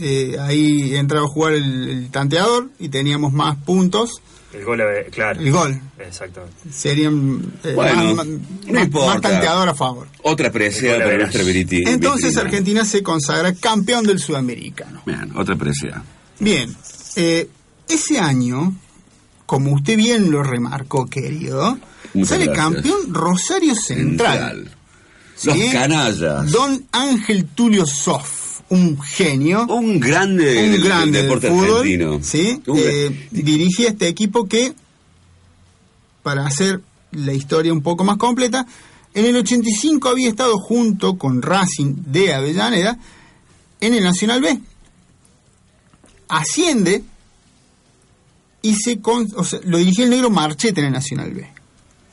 eh, 0.00 0.36
ahí 0.40 0.96
entraba 0.96 1.26
a 1.26 1.28
jugar 1.28 1.52
el, 1.52 2.08
tanteador 2.10 2.70
y 2.80 2.88
teníamos 2.88 3.32
más 3.32 3.56
puntos. 3.58 4.20
El 4.52 4.64
gol, 4.64 4.82
claro. 5.10 5.40
El 5.40 5.50
gol. 5.50 5.80
Exactamente. 5.98 6.56
Serían 6.70 7.52
eh, 7.64 7.74
más, 7.74 9.20
tanteador 9.20 9.68
a 9.68 9.74
favor. 9.74 10.08
Otra 10.22 10.52
preciada 10.52 11.04
para 11.04 11.18
nuestra 11.18 11.42
Entonces 11.90 12.36
Argentina 12.36 12.84
se 12.84 13.02
consagra 13.02 13.54
campeón 13.54 14.04
del 14.04 14.18
sudamericano. 14.18 15.02
Bien, 15.06 15.32
otra 15.36 15.56
preciada. 15.56 16.04
Bien, 16.38 16.74
eh, 17.16 17.48
ese 17.88 18.18
año, 18.18 18.74
como 19.46 19.72
usted 19.72 19.96
bien 19.96 20.30
lo 20.30 20.42
remarcó, 20.42 21.06
querido, 21.06 21.78
sale 22.24 22.52
campeón 22.52 23.14
Rosario 23.14 23.74
Central. 23.74 24.70
Los 25.44 25.56
canallas. 25.72 26.52
Don 26.52 26.86
Ángel 26.92 27.46
Tulio 27.46 27.86
Sof 27.86 28.41
un 28.72 28.98
genio. 29.02 29.66
Un 29.66 30.00
grande, 30.00 30.64
un 30.64 30.82
grande 30.82 31.18
del, 31.18 31.28
deporte 31.28 31.48
argentino. 31.48 32.20
¿sí? 32.22 32.62
Eh, 32.74 33.28
dirigía 33.30 33.90
este 33.90 34.08
equipo 34.08 34.48
que, 34.48 34.72
para 36.22 36.46
hacer 36.46 36.80
la 37.10 37.34
historia 37.34 37.70
un 37.70 37.82
poco 37.82 38.02
más 38.02 38.16
completa, 38.16 38.66
en 39.12 39.26
el 39.26 39.36
85 39.36 40.08
había 40.08 40.30
estado 40.30 40.58
junto 40.58 41.18
con 41.18 41.42
Racing 41.42 41.96
de 42.06 42.32
Avellaneda 42.32 42.98
en 43.78 43.92
el 43.92 44.02
Nacional 44.02 44.40
B. 44.40 44.58
Asciende 46.28 47.04
y 48.62 48.74
se 48.76 48.98
lo 49.64 49.76
dirigía 49.76 50.04
el 50.04 50.10
negro 50.10 50.30
Marchete 50.30 50.80
en 50.80 50.86
el 50.86 50.92
Nacional 50.94 51.32
B. 51.32 51.46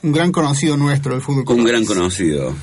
Un 0.02 0.12
gran 0.12 0.30
conocido 0.30 0.76
nuestro 0.76 1.12
del 1.12 1.22
fútbol. 1.22 1.44
Un 1.56 1.64
gran 1.64 1.86
conocido. 1.86 2.54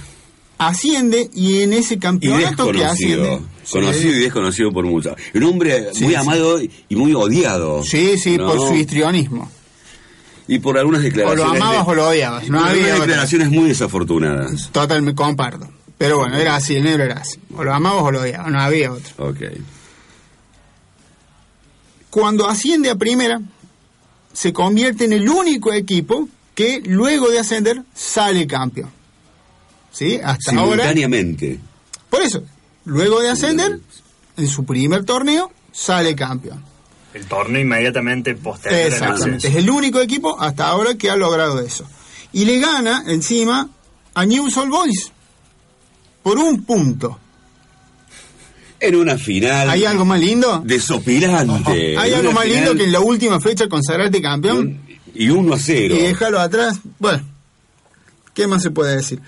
Asciende 0.58 1.30
y 1.34 1.62
en 1.62 1.74
ese 1.74 1.99
campeonato 1.99 2.72
que 2.72 2.84
asciende 2.84 3.41
Conocido 3.70 4.14
y 4.14 4.20
desconocido 4.20 4.72
por 4.72 4.86
muchos. 4.86 5.14
Un 5.34 5.43
hombre 5.43 5.89
muy 5.99 6.16
amado 6.16 6.60
y 6.62 6.95
muy 6.95 7.14
odiado. 7.14 7.84
Sí, 7.84 8.18
sí, 8.18 8.38
por 8.38 8.58
su 8.60 8.76
histrionismo. 8.76 9.51
Y 10.47 10.60
por 10.60 10.78
algunas 10.78 11.03
declaraciones. 11.03 11.45
O 11.45 11.53
lo 11.53 11.62
amabas 11.62 11.88
o 11.88 11.93
lo 11.93 12.08
odiabas. 12.08 12.49
No 12.49 12.64
había 12.64 12.95
declaraciones 12.95 13.49
muy 13.49 13.68
desafortunadas. 13.68 14.70
Total, 14.72 15.01
me 15.01 15.14
comparto. 15.14 15.70
Pero 15.97 16.20
bueno, 16.20 16.38
era 16.38 16.55
así, 16.55 16.76
el 16.76 16.84
negro 16.84 17.03
era 17.03 17.16
así. 17.16 17.39
O 17.55 17.64
lo 17.64 17.74
amabas 17.74 18.03
o 18.03 18.12
lo 18.12 18.22
odiabas, 18.22 18.49
no 18.49 18.62
había 18.62 18.93
otro. 18.93 19.28
Ok. 19.30 19.41
Cuando 22.10 22.47
asciende 22.47 22.89
a 22.89 22.95
primera, 22.95 23.41
se 24.32 24.53
convierte 24.53 25.05
en 25.05 25.14
el 25.14 25.28
único 25.28 25.74
equipo 25.74 26.30
que 26.55 26.82
luego 26.86 27.30
de 27.30 27.39
ascender 27.39 27.84
sale 27.93 28.47
campeón. 28.47 28.97
¿Sí? 29.98 30.20
Hasta 30.24 30.52
Simultáneamente. 30.52 31.60
Por 32.10 32.22
eso, 32.22 32.43
Luego 32.88 33.20
de 33.20 33.30
ascender, 33.30 33.82
en 34.38 34.48
su 34.48 34.64
primer 34.64 35.04
torneo, 35.04 35.52
sale 35.74 36.16
campeón. 36.16 36.64
El 37.14 37.26
torneo 37.26 37.62
inmediatamente 37.62 38.34
posterior. 38.36 38.93
Exactamente. 38.93 39.50
Es 39.50 39.56
el 39.56 39.70
único 39.70 40.00
equipo 40.00 40.39
hasta 40.39 40.68
ahora 40.68 40.95
que 40.95 41.10
ha 41.10 41.18
logrado 41.18 41.60
eso. 41.60 41.86
Y 42.32 42.45
le 42.45 42.60
gana 42.60 43.04
encima 43.08 43.70
a 44.14 44.26
News 44.26 44.56
All 44.56 44.70
Boys 44.70 45.12
por 46.24 46.38
un 46.38 46.64
punto. 46.64 47.20
En 48.80 48.95
una 48.95 49.18
final. 49.18 49.70
¿Hay 49.70 49.84
algo 49.84 50.06
más 50.06 50.22
lindo? 50.22 50.62
Desopilante. 50.64 51.98
¿Hay 51.98 52.14
algo 52.14 52.32
más 52.32 52.48
lindo 52.48 52.74
que 52.74 52.86
en 52.86 52.93
la 52.93 53.02
última 53.02 53.41
fecha 53.41 53.68
consagrarte 53.68 54.22
campeón? 54.22 54.80
Y 55.14 55.30
1 55.30 55.54
a 55.54 55.60
0. 55.60 55.93
Y 55.93 56.04
déjalo 56.04 56.39
atrás. 56.39 56.80
Bueno, 57.00 57.22
¿qué 58.34 58.48
más 58.48 58.64
se 58.64 58.72
puede 58.72 58.95
decir? 58.95 59.20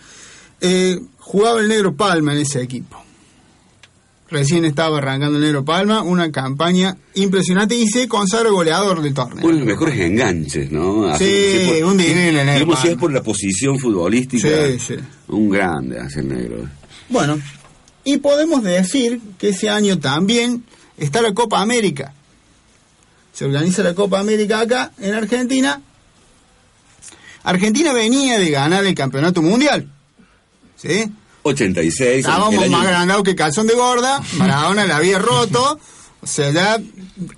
Eh, 0.62 1.00
jugaba 1.18 1.60
el 1.60 1.68
negro 1.68 1.96
Palma 1.96 2.34
en 2.34 2.40
ese 2.40 2.62
equipo 2.62 3.00
recién 4.32 4.66
estaba 4.66 4.98
arrancando 4.98 5.38
el 5.38 5.44
Negro 5.44 5.66
Palma, 5.66 6.02
una 6.02 6.32
campaña 6.32 6.96
impresionante 7.16 7.76
y 7.76 7.88
se 7.88 8.08
consagra 8.08 8.50
goleador 8.50 9.02
del 9.02 9.14
torneo. 9.14 9.44
Uno 9.44 9.54
de 9.54 9.60
los 9.60 9.68
mejores 9.68 10.00
enganches, 10.00 10.72
¿no? 10.72 11.18
sí, 11.18 11.82
un 11.84 11.98
dinero 11.98 12.30
en 12.30 12.38
el 12.38 12.46
Negro 12.46 12.76
si 12.76 12.90
es 12.90 12.96
por 12.96 13.12
la 13.12 13.24
posición 13.24 13.80
futbolística, 13.80 14.48
sí, 14.48 14.80
sí. 14.80 14.96
un 15.30 15.50
grande 15.50 16.00
hace 16.00 16.20
el 16.20 16.30
Negro. 16.30 16.68
Bueno, 17.10 17.40
y 18.04 18.18
podemos 18.18 18.64
decir 18.64 19.20
que 19.38 19.50
ese 19.50 19.70
año 19.70 20.00
también 20.00 20.64
está 20.98 21.22
la 21.22 21.34
Copa 21.34 21.62
América. 21.62 22.14
Se 23.34 23.46
organiza 23.46 23.84
la 23.84 23.94
Copa 23.94 24.20
América 24.20 24.60
acá, 24.60 24.92
en 25.00 25.14
Argentina. 25.14 25.82
Argentina 27.44 27.94
venía 27.94 28.38
de 28.38 28.50
ganar 28.52 28.86
el 28.86 28.94
Campeonato 28.94 29.42
Mundial. 29.42 29.88
¿Sí? 30.82 31.12
86. 31.44 32.20
Estábamos 32.20 32.70
más 32.70 32.86
agrandados 32.86 33.24
que 33.24 33.36
calzón 33.36 33.68
de 33.68 33.76
gorda. 33.76 34.22
Maradona 34.38 34.86
la 34.86 34.98
había 34.98 35.20
roto. 35.20 35.80
O 36.22 36.28
sea, 36.28 36.52
ya. 36.52 36.78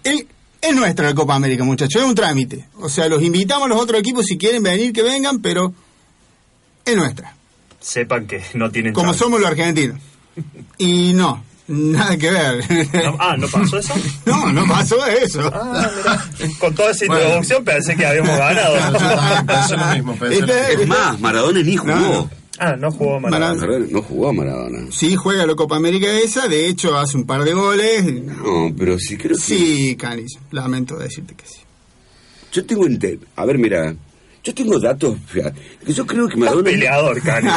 es 0.04 0.76
nuestra 0.76 1.08
la 1.08 1.16
Copa 1.16 1.36
América, 1.36 1.64
muchachos. 1.64 2.02
Es 2.02 2.08
un 2.08 2.16
trámite. 2.16 2.68
O 2.80 2.89
sea, 2.89 3.08
los 3.08 3.22
invitamos 3.22 3.66
a 3.66 3.70
los 3.70 3.80
otros 3.80 4.00
equipos 4.00 4.26
si 4.26 4.38
quieren 4.38 4.64
venir, 4.64 4.94
que 4.94 5.04
vengan, 5.04 5.39
pero 5.39 5.74
es 6.86 6.96
nuestra. 6.96 7.36
Sepan 7.80 8.28
que 8.28 8.44
no 8.54 8.70
tienen. 8.70 8.94
Como 8.94 9.14
somos 9.14 9.39
los 9.39 9.50
argentinos. 9.50 10.00
Y 10.78 11.14
no. 11.14 11.44
Nada 11.68 12.18
que 12.18 12.30
ver. 12.30 12.64
ah, 13.20 13.36
¿no 13.38 13.48
pasó 13.48 13.78
eso? 13.78 13.94
no, 14.26 14.52
no 14.52 14.68
pasó 14.68 15.05
eso. 15.05 15.50
Ah, 15.54 15.89
Con 16.59 16.76
toda 16.76 16.92
esa 16.92 17.05
introducción 17.05 17.63
pensé 17.63 17.96
que 17.96 18.05
habíamos 18.05 18.38
ganado. 18.38 18.76
pensé 19.47 19.78
lo 19.78 19.86
mismo. 19.88 20.16
Pensé 20.18 20.74
es 20.74 20.88
más, 20.88 21.20
Maradona 21.20 21.62
ni 21.62 21.78
jugó. 21.78 22.30
Ah, 22.60 22.76
no 22.76 22.92
jugó 22.92 23.20
Maradona. 23.20 23.86
No 23.90 24.02
jugó 24.02 24.34
Maradona. 24.34 24.92
Sí, 24.92 25.16
juega 25.16 25.46
la 25.46 25.56
Copa 25.56 25.78
América 25.78 26.08
esa, 26.20 26.48
de 26.48 26.68
hecho 26.68 26.98
hace 26.98 27.18
un 27.18 27.26
par 27.26 27.44
de 27.44 27.54
goles. 27.54 28.04
No, 28.26 28.74
pero 28.78 29.00
sí 29.00 29.18
creo 29.18 29.36
que... 29.36 29.42
Sí, 29.42 29.96
Canis, 29.98 30.38
lamento 30.52 30.98
decirte 30.98 31.34
que 31.34 31.46
sí. 31.46 31.62
Yo 32.52 32.66
tengo... 32.66 32.86
A 33.38 33.46
ver, 33.46 33.58
mira, 33.58 33.96
yo 34.44 34.54
tengo 34.54 34.80
datos 34.80 35.18
que 35.86 35.94
yo 35.94 36.06
creo 36.06 36.28
que 36.28 36.36
Maradona... 36.36 36.64
peleador, 36.64 37.22
Canis, 37.22 37.52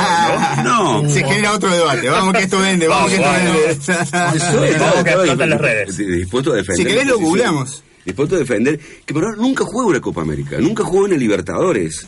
¿no? 0.62 1.02
no. 1.02 1.08
Se 1.10 1.24
genera 1.24 1.52
otro 1.52 1.70
debate. 1.70 2.08
Vamos 2.08 2.34
que 2.34 2.42
esto 2.42 2.58
vende, 2.60 2.86
vamos, 2.86 3.10
que 3.10 3.16
esto 3.16 3.90
vende. 3.90 4.78
vamos 4.78 5.04
que 5.04 5.10
explota 5.10 5.44
en 5.44 5.50
las 5.50 5.60
redes. 5.60 5.96
Dispuesto 5.96 6.52
a 6.52 6.56
defender. 6.56 6.76
Si 6.76 6.84
querés 6.84 7.06
lo 7.06 7.18
googleamos. 7.18 7.82
Dispuesto 8.04 8.36
a 8.36 8.38
defender 8.38 8.78
que 9.04 9.12
Maradona 9.14 9.42
nunca 9.42 9.64
jugó 9.64 9.86
una 9.86 10.00
Copa 10.00 10.22
América, 10.22 10.58
nunca 10.60 10.84
jugó 10.84 11.06
en 11.06 11.14
el 11.14 11.18
Libertadores. 11.18 12.06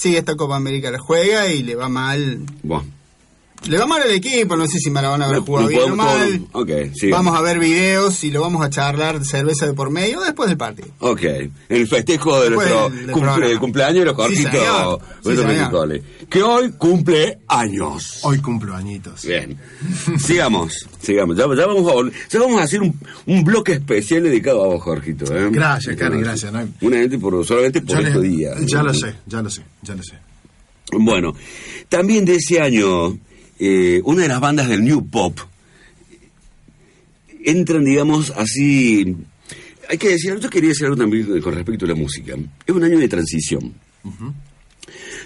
Sí, 0.00 0.16
esta 0.16 0.34
Copa 0.34 0.56
América 0.56 0.90
la 0.90 0.98
juega 0.98 1.48
y 1.48 1.62
le 1.62 1.74
va 1.74 1.90
mal. 1.90 2.46
Le 3.68 3.78
va 3.78 3.86
mal 3.86 4.02
al 4.02 4.10
equipo, 4.10 4.56
no 4.56 4.66
sé 4.66 4.78
si 4.78 4.90
Maradona 4.90 5.26
habrá 5.26 5.40
jugado 5.40 5.68
bien 5.68 5.92
o 5.92 5.96
mal. 5.96 6.46
vamos 7.10 7.36
a 7.36 7.42
ver 7.42 7.58
videos 7.58 8.24
y 8.24 8.30
lo 8.30 8.40
vamos 8.40 8.64
a 8.64 8.70
charlar 8.70 9.22
cerveza 9.24 9.66
de 9.66 9.74
por 9.74 9.90
medio 9.90 10.20
después 10.20 10.48
del 10.48 10.56
partido. 10.56 10.88
Ok, 11.00 11.22
el 11.68 11.86
festejo 11.86 12.40
de 12.40 12.50
nuestro 12.50 12.90
cumpleaños 13.60 14.04
de 14.04 14.12
Jorgito 14.12 15.00
que 16.30 16.42
hoy 16.42 16.70
cumple 16.72 17.40
años. 17.48 18.20
Hoy 18.22 18.38
cumplo 18.38 18.74
añitos. 18.74 19.26
Bien, 19.26 19.58
sigamos, 20.18 20.86
sigamos. 21.00 21.36
Ya, 21.36 21.46
vamos 21.46 21.58
a, 21.58 22.28
ya 22.28 22.38
vamos 22.38 22.60
a 22.60 22.64
hacer 22.64 22.80
un, 22.80 22.98
un, 23.26 23.42
bloque 23.42 23.72
especial 23.72 24.22
dedicado 24.22 24.62
a 24.62 24.68
vos, 24.68 24.82
Jorgito. 24.82 25.24
¿eh? 25.36 25.48
Gracias, 25.50 25.96
Cari, 25.96 26.20
gracias. 26.20 26.52
No 26.52 27.20
por, 27.20 27.44
solamente 27.44 27.82
por 27.82 28.00
estos 28.00 28.22
días. 28.22 28.56
Ya 28.66 28.82
lo 28.82 28.94
sé, 28.94 29.16
ya 29.26 29.42
lo 29.42 29.50
sé, 29.50 29.62
ya 29.82 29.94
lo 29.94 30.02
sé. 30.02 30.14
Bueno, 30.92 31.34
también 31.88 32.24
de 32.24 32.36
ese 32.36 32.60
año 32.60 33.18
eh, 33.62 34.00
una 34.04 34.22
de 34.22 34.28
las 34.28 34.40
bandas 34.40 34.68
del 34.68 34.82
New 34.82 35.08
Pop 35.10 35.38
entran, 37.44 37.84
digamos, 37.84 38.30
así... 38.30 39.16
Hay 39.88 39.98
que 39.98 40.08
decir, 40.08 40.38
yo 40.38 40.48
quería 40.48 40.70
decir 40.70 40.86
algo 40.86 40.96
también 40.96 41.40
con 41.42 41.54
respecto 41.54 41.84
a 41.84 41.88
la 41.88 41.94
música. 41.94 42.36
Es 42.64 42.74
un 42.74 42.82
año 42.84 42.98
de 42.98 43.08
transición. 43.08 43.74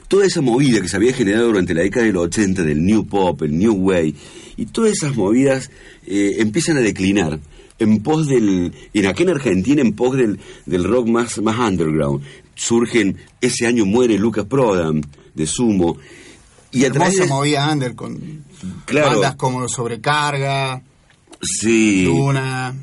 Toda 0.09 0.27
esa 0.27 0.40
movida 0.40 0.81
que 0.81 0.89
se 0.89 0.97
había 0.97 1.12
generado 1.12 1.47
durante 1.48 1.74
la 1.74 1.82
década 1.82 2.06
del 2.06 2.16
80 2.16 2.65
del 2.65 2.85
New 2.85 3.06
Pop, 3.06 3.43
el 3.43 3.56
New 3.56 3.74
Way, 3.74 4.15
y 4.56 4.66
todas 4.66 4.93
esas 4.93 5.15
movidas 5.15 5.70
eh, 6.06 6.36
empiezan 6.39 6.78
a 6.78 6.81
declinar 6.81 7.39
en 7.78 8.02
pos 8.02 8.27
del, 8.27 8.73
en 8.94 9.06
aquí 9.06 9.23
en 9.23 9.28
Argentina, 9.28 9.81
en 9.81 9.93
pos 9.93 10.16
del, 10.16 10.40
del 10.66 10.85
rock 10.85 11.09
más, 11.09 11.39
más 11.40 11.59
underground. 11.59 12.24
Surgen, 12.56 13.16
ese 13.40 13.66
año 13.66 13.85
muere 13.85 14.19
Lucas 14.19 14.47
Prodan, 14.47 15.02
de 15.35 15.47
Sumo, 15.47 15.98
y 16.74 16.84
Hermosa 16.84 17.26
movida 17.26 17.72
under 17.72 17.94
con 17.94 18.44
bandas 18.92 19.36
como 19.36 19.68
Sobrecarga, 19.68 20.82
sí. 21.40 22.05
Luna. 22.05 22.74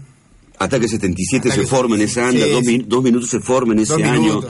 Ataque 0.57 0.87
77 0.87 1.51
se 1.51 1.65
forma 1.65 1.95
en 1.95 2.03
esa 2.03 2.27
anda, 2.27 2.45
dos, 2.85 3.03
minutos 3.03 3.29
se 3.29 3.39
forma 3.39 3.73
en 3.73 3.79
ese 3.79 4.03
año. 4.03 4.41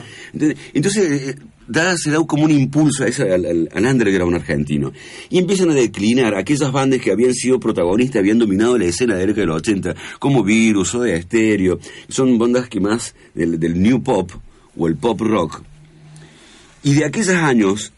Entonces, 0.74 1.10
eh, 1.10 1.36
da, 1.66 1.96
se 1.96 2.10
da 2.10 2.18
como 2.26 2.44
un 2.44 2.50
impulso 2.50 3.04
a 3.04 3.06
ese, 3.06 3.32
al, 3.32 3.68
al, 3.72 3.86
underground 3.86 4.36
argentino. 4.36 4.92
Y 5.30 5.38
empiezan 5.38 5.70
a 5.70 5.74
declinar 5.74 6.34
aquellas 6.34 6.70
bandas 6.70 7.00
que 7.00 7.12
habían 7.12 7.32
sido 7.32 7.58
protagonistas, 7.58 8.20
habían 8.20 8.38
dominado 8.38 8.76
la 8.76 8.84
escena 8.84 9.14
de 9.14 9.20
la 9.20 9.26
década 9.26 9.40
de 9.40 9.46
los 9.46 9.56
80, 9.56 9.94
como 10.18 10.44
Virus 10.44 10.94
o 10.94 11.00
de 11.00 11.16
Estéreo. 11.16 11.78
Son 12.08 12.38
bandas 12.38 12.68
que 12.68 12.78
más 12.78 13.14
del, 13.34 13.58
del 13.58 13.80
new 13.80 14.02
pop 14.02 14.30
o 14.76 14.88
el 14.88 14.96
pop 14.96 15.18
rock. 15.22 15.62
Y 16.82 16.92
de 16.92 17.06
aquellos 17.06 17.36
años 17.36 17.92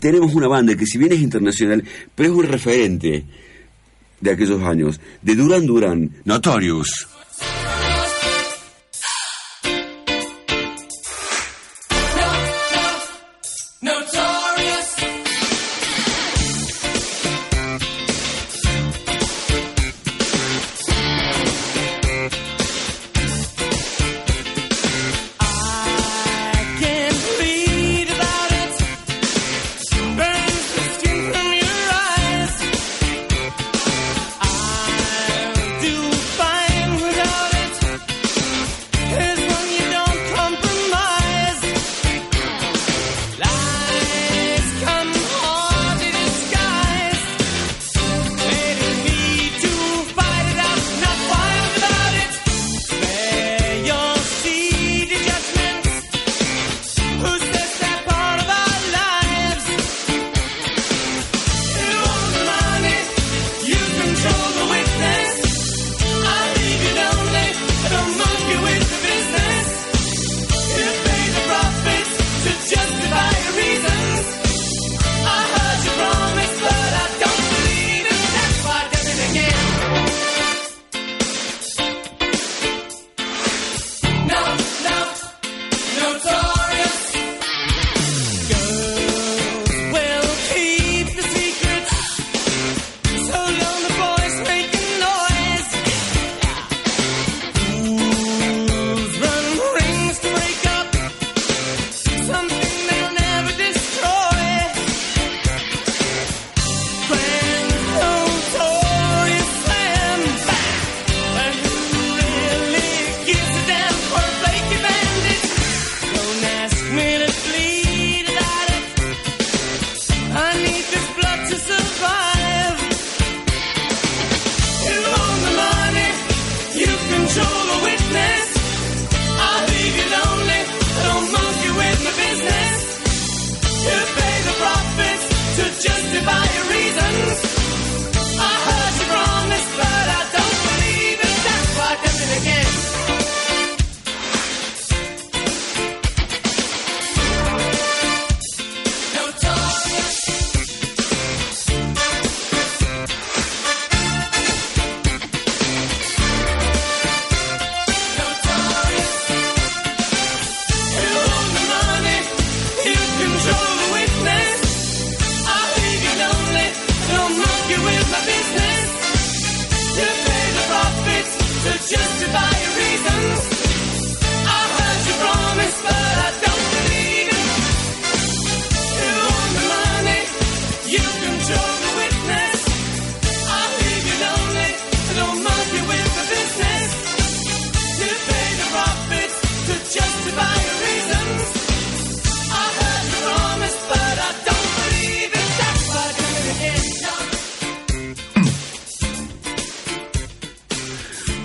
tenemos 0.00 0.34
una 0.34 0.48
banda 0.48 0.76
que 0.76 0.86
si 0.86 0.98
bien 0.98 1.12
es 1.12 1.20
internacional, 1.20 1.84
pero 2.14 2.30
es 2.30 2.36
un 2.36 2.44
referente 2.44 3.24
de 4.20 4.30
aquellos 4.30 4.62
años, 4.62 5.00
de 5.22 5.34
Duran 5.34 5.66
Duran, 5.66 6.10
Notorious. 6.24 7.15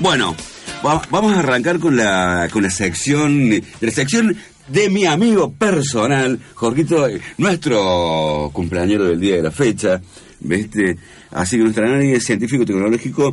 Bueno, 0.02 0.36
vamos 0.82 1.36
a 1.36 1.40
arrancar 1.40 1.78
con 1.78 1.96
la, 1.96 2.50
con 2.52 2.64
la 2.64 2.72
sección, 2.72 3.52
la 3.82 3.92
sección 3.92 4.36
de 4.68 4.90
mi 4.90 5.06
amigo 5.06 5.54
personal, 5.54 6.40
Jorgito, 6.56 7.08
nuestro 7.38 8.50
cumpleañero 8.52 9.06
del 9.06 9.20
día 9.20 9.36
de 9.36 9.44
la 9.44 9.52
fecha, 9.52 10.02
¿viste? 10.40 10.98
Así 11.30 11.56
que 11.56 11.64
nuestro 11.64 11.86
análisis 11.86 12.26
científico-tecnológico 12.26 13.32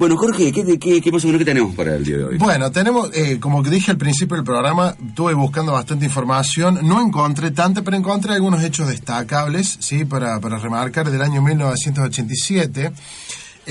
bueno, 0.00 0.16
Jorge, 0.16 0.50
¿qué, 0.50 0.78
qué, 0.78 0.98
qué 1.02 1.12
más 1.12 1.22
o 1.24 1.26
menos 1.26 1.40
que 1.40 1.44
tenemos 1.44 1.74
para 1.74 1.94
el 1.94 2.02
día 2.02 2.16
de 2.16 2.24
hoy? 2.24 2.38
Bueno, 2.38 2.72
tenemos, 2.72 3.10
eh, 3.12 3.38
como 3.38 3.62
dije 3.62 3.90
al 3.90 3.98
principio 3.98 4.34
del 4.36 4.46
programa, 4.46 4.96
estuve 5.06 5.34
buscando 5.34 5.72
bastante 5.72 6.06
información, 6.06 6.78
no 6.84 7.04
encontré 7.06 7.50
tanta, 7.50 7.82
pero 7.82 7.98
encontré 7.98 8.32
algunos 8.32 8.64
hechos 8.64 8.88
destacables, 8.88 9.76
¿sí? 9.80 10.06
Para, 10.06 10.40
para 10.40 10.56
remarcar 10.56 11.10
del 11.10 11.20
año 11.20 11.42
1987. 11.42 12.92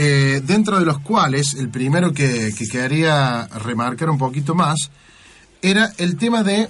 Eh, 0.01 0.41
dentro 0.45 0.79
de 0.79 0.85
los 0.85 0.99
cuales 0.99 1.55
el 1.55 1.67
primero 1.67 2.13
que, 2.13 2.53
quería 2.71 3.47
remarcar 3.47 4.09
un 4.09 4.17
poquito 4.17 4.55
más 4.55 4.91
era 5.61 5.91
el 5.97 6.15
tema 6.15 6.41
de 6.41 6.69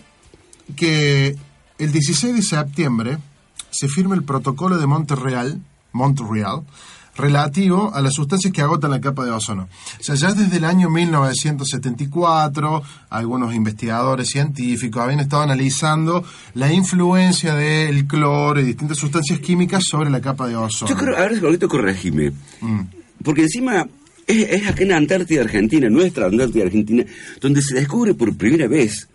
que 0.76 1.35
el 1.77 1.91
16 1.91 2.34
de 2.34 2.41
septiembre 2.41 3.19
se 3.69 3.88
firma 3.88 4.15
el 4.15 4.23
protocolo 4.23 4.80
de 4.80 4.88
Montreal, 4.88 5.61
Montreal 5.91 6.64
relativo 7.15 7.91
a 7.93 8.01
las 8.01 8.15
sustancias 8.15 8.51
que 8.51 8.64
agotan 8.64 8.89
la 8.89 8.99
capa 8.99 9.26
de 9.26 9.30
ozono. 9.30 9.69
O 9.99 10.03
sea, 10.03 10.15
ya 10.15 10.34
desde 10.34 10.57
el 10.57 10.65
año 10.65 10.89
1974, 10.89 12.81
algunos 13.11 13.53
investigadores 13.53 14.30
científicos 14.30 15.03
habían 15.03 15.19
estado 15.19 15.43
analizando 15.43 16.23
la 16.56 16.73
influencia 16.73 17.53
del 17.53 18.07
cloro 18.07 18.60
y 18.60 18.64
distintas 18.64 18.97
sustancias 18.97 19.39
químicas 19.39 19.84
sobre 19.88 20.10
la 20.10 20.19
capa 20.19 20.47
de 20.47 20.56
ozono. 20.56 20.89
Yo 20.89 20.97
creo, 20.97 21.15
a 21.15 21.27
ver, 21.27 21.68
corregime. 21.68 22.31
Mm. 22.61 22.99
Porque 23.24 23.44
encima 23.44 23.88
es, 24.28 24.50
es 24.50 24.68
acá 24.68 24.84
en 24.84 24.94
Antártida 24.94 25.41
Argentina, 25.41 25.90
nuestra 25.90 26.28
Antártida 26.28 26.66
Argentina, 26.66 27.04
donde 27.41 27.62
se 27.62 27.76
descubre 27.76 28.14
por 28.14 28.36
primera 28.38 28.68
vez 28.68 29.08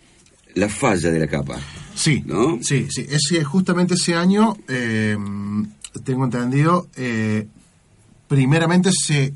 la 0.55 0.69
falla 0.69 1.11
de 1.11 1.19
la 1.19 1.27
capa. 1.27 1.59
Sí, 1.95 2.23
¿no? 2.27 2.59
Sí, 2.63 2.89
sí. 2.91 3.07
Es, 3.09 3.47
justamente 3.47 3.95
ese 3.95 4.15
año, 4.15 4.57
eh, 4.69 5.17
tengo 6.05 6.25
entendido, 6.25 6.89
eh, 6.97 7.47
primeramente 8.29 8.91
se 8.93 9.33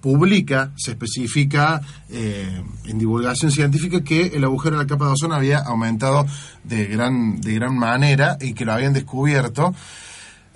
publica, 0.00 0.72
se 0.76 0.92
especifica 0.92 1.80
eh, 2.10 2.62
en 2.84 2.98
divulgación 2.98 3.50
científica 3.50 4.04
que 4.04 4.28
el 4.28 4.44
agujero 4.44 4.76
de 4.76 4.84
la 4.84 4.86
capa 4.86 5.06
de 5.06 5.12
ozono 5.12 5.34
había 5.34 5.58
aumentado 5.58 6.26
de 6.64 6.86
gran, 6.86 7.40
de 7.40 7.54
gran 7.54 7.76
manera 7.76 8.38
y 8.40 8.54
que 8.54 8.64
lo 8.64 8.72
habían 8.72 8.92
descubierto. 8.92 9.74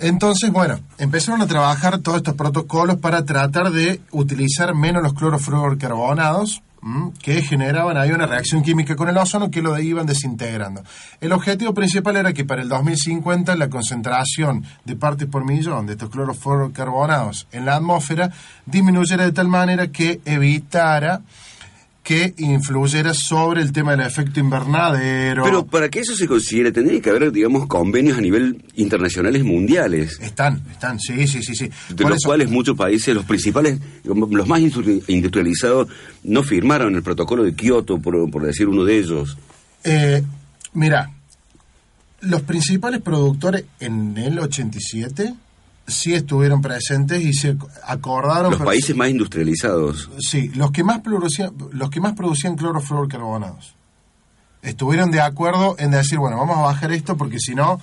Entonces, 0.01 0.51
bueno, 0.51 0.81
empezaron 0.97 1.43
a 1.43 1.47
trabajar 1.47 1.99
todos 1.99 2.19
estos 2.19 2.35
protocolos 2.35 2.97
para 2.97 3.25
tratar 3.27 3.71
de 3.71 4.01
utilizar 4.13 4.75
menos 4.75 5.03
los 5.03 5.13
clorofluorocarbonados, 5.13 6.63
que 7.23 7.43
generaban 7.43 7.99
ahí 7.99 8.11
una 8.11 8.25
reacción 8.25 8.63
química 8.63 8.97
con 8.97 9.11
el 9.11 9.19
ozono 9.19 9.51
que 9.51 9.61
lo 9.61 9.79
iban 9.79 10.07
desintegrando. 10.07 10.83
El 11.21 11.33
objetivo 11.33 11.75
principal 11.75 12.17
era 12.17 12.33
que 12.33 12.47
para 12.47 12.63
el 12.63 12.71
2050 12.71 13.55
la 13.57 13.69
concentración 13.69 14.65
de 14.87 14.97
partes 14.97 15.29
por 15.29 15.45
millón 15.45 15.85
de 15.85 15.93
estos 15.93 16.09
clorofluorocarbonados 16.09 17.47
en 17.53 17.67
la 17.67 17.77
atmósfera 17.77 18.33
disminuyera 18.65 19.25
de 19.25 19.33
tal 19.33 19.49
manera 19.49 19.89
que 19.89 20.23
evitara 20.25 21.21
que 22.11 22.35
influyera 22.39 23.15
sobre 23.15 23.63
el 23.63 23.71
tema 23.71 23.93
del 23.93 24.05
efecto 24.05 24.41
invernadero. 24.41 25.45
Pero 25.45 25.65
para 25.65 25.89
que 25.89 26.01
eso 26.01 26.17
se 26.17 26.27
considere, 26.27 26.73
tendría 26.73 27.01
que 27.01 27.09
haber, 27.09 27.31
digamos, 27.31 27.69
convenios 27.69 28.19
a 28.19 28.21
nivel 28.21 28.65
internacionales 28.75 29.45
mundiales. 29.45 30.19
Están, 30.21 30.61
están, 30.73 30.99
sí, 30.99 31.29
sí, 31.29 31.41
sí. 31.41 31.55
sí. 31.55 31.71
De 31.95 32.09
los 32.09 32.19
cuales 32.25 32.51
muchos 32.51 32.77
países, 32.77 33.15
los 33.15 33.25
principales, 33.25 33.79
los 34.03 34.49
más 34.49 34.61
industrializados, 34.61 35.87
no 36.25 36.43
firmaron 36.43 36.97
el 36.97 37.05
protocolo 37.05 37.45
de 37.45 37.55
Kioto, 37.55 38.01
por, 38.01 38.29
por 38.29 38.43
decir 38.43 38.67
uno 38.67 38.85
de 38.85 38.99
ellos. 38.99 39.39
Eh, 39.85 40.21
mira, 40.73 41.13
los 42.23 42.43
principales 42.43 43.03
productores 43.03 43.67
en 43.79 44.19
el 44.19 44.37
87 44.41 45.33
sí 45.91 46.15
estuvieron 46.15 46.63
presentes 46.63 47.23
y 47.23 47.33
se 47.33 47.57
acordaron... 47.85 48.53
Los 48.53 48.63
países 48.63 48.97
más 48.97 49.11
industrializados. 49.11 50.11
Sí, 50.19 50.49
los 50.55 50.71
que 50.71 50.85
más 50.85 51.01
producían, 51.01 51.53
los 51.73 51.91
que 51.91 52.01
más 52.01 52.15
producían 52.15 52.57
clorofluorocarbonados. 52.57 53.75
Estuvieron 54.63 55.11
de 55.11 55.21
acuerdo 55.21 55.77
en 55.79 55.91
decir, 55.91 56.19
bueno, 56.19 56.37
vamos 56.37 56.59
a 56.59 56.63
bajar 56.63 56.93
esto 56.93 57.17
porque 57.17 57.39
si 57.39 57.55
no, 57.55 57.81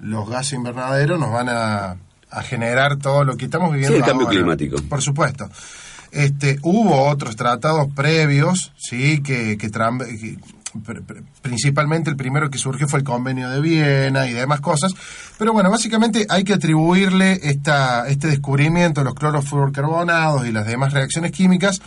los 0.00 0.28
gases 0.28 0.54
invernaderos 0.54 1.18
nos 1.18 1.32
van 1.32 1.48
a, 1.48 1.96
generar 2.42 2.96
todo 2.96 3.24
lo 3.24 3.36
que 3.36 3.44
estamos 3.44 3.72
viviendo. 3.72 3.96
Sí, 3.96 4.02
el 4.02 4.06
cambio 4.06 4.26
climático. 4.26 4.76
Por 4.88 5.00
supuesto. 5.00 5.48
Este, 6.10 6.58
hubo 6.62 7.08
otros 7.08 7.36
tratados 7.36 7.92
previos, 7.94 8.72
sí, 8.76 9.22
que, 9.22 9.56
que, 9.56 9.70
principalmente 11.42 12.10
el 12.10 12.16
primero 12.16 12.50
que 12.50 12.58
surgió 12.58 12.88
fue 12.88 13.00
el 13.00 13.04
convenio 13.04 13.48
de 13.50 13.60
Viena 13.60 14.26
y 14.26 14.32
demás 14.32 14.60
cosas, 14.60 14.92
pero 15.38 15.52
bueno, 15.52 15.70
básicamente 15.70 16.26
hay 16.28 16.44
que 16.44 16.54
atribuirle 16.54 17.40
esta, 17.42 18.08
este 18.08 18.28
descubrimiento 18.28 19.00
de 19.00 19.04
los 19.04 19.14
clorofluorocarbonados 19.14 20.46
y 20.46 20.52
las 20.52 20.66
demás 20.66 20.92
reacciones 20.92 21.32
químicas 21.32 21.80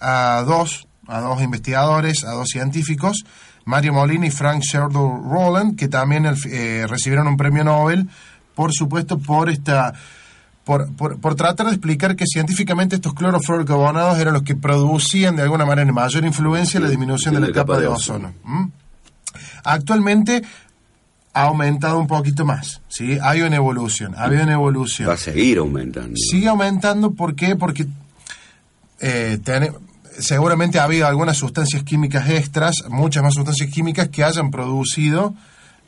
a 0.00 0.42
dos, 0.46 0.88
a 1.06 1.20
dos 1.20 1.42
investigadores, 1.42 2.24
a 2.24 2.32
dos 2.32 2.48
científicos, 2.48 3.24
Mario 3.64 3.92
Molina 3.92 4.26
y 4.26 4.30
Frank 4.30 4.62
Sherdor 4.62 5.22
Rowland, 5.22 5.76
que 5.76 5.88
también 5.88 6.26
eh, 6.26 6.86
recibieron 6.88 7.28
un 7.28 7.36
premio 7.36 7.64
Nobel, 7.64 8.08
por 8.54 8.72
supuesto, 8.72 9.18
por 9.18 9.48
esta 9.48 9.94
por, 10.64 10.92
por, 10.94 11.34
tratar 11.34 11.66
de 11.66 11.72
explicar 11.72 12.14
que 12.14 12.24
científicamente 12.26 12.96
estos 12.96 13.14
clorofluorocarbonados 13.14 14.18
eran 14.18 14.34
los 14.34 14.42
que 14.42 14.54
producían 14.54 15.34
de 15.34 15.42
alguna 15.42 15.66
manera 15.66 15.90
mayor 15.92 16.24
influencia 16.24 16.78
en 16.78 16.84
la 16.84 16.90
disminución 16.90 17.34
de 17.34 17.40
la, 17.40 17.52
capa, 17.52 17.78
de 17.78 17.88
ozono. 17.88 18.32
Actualmente 19.64 20.42
ha 21.34 21.42
aumentado 21.44 21.98
un 21.98 22.06
poquito 22.06 22.44
más, 22.44 22.80
¿sí? 22.88 23.18
Hay 23.22 23.40
una 23.40 23.56
evolución, 23.56 24.14
ha 24.16 24.24
habido 24.24 24.44
una 24.44 24.52
evolución. 24.52 25.08
Va 25.08 25.14
a 25.14 25.18
seguir 25.18 25.58
aumentando. 25.58 26.14
Sigue 26.16 26.48
aumentando, 26.48 27.12
¿por 27.12 27.34
qué? 27.34 27.56
Porque 27.56 27.86
eh, 29.00 29.40
seguramente 30.18 30.78
ha 30.78 30.84
habido 30.84 31.08
algunas 31.08 31.36
sustancias 31.36 31.82
químicas 31.82 32.28
extras, 32.30 32.84
muchas 32.88 33.24
más 33.24 33.34
sustancias 33.34 33.68
químicas 33.70 34.08
que 34.08 34.22
hayan 34.22 34.50
producido 34.52 35.34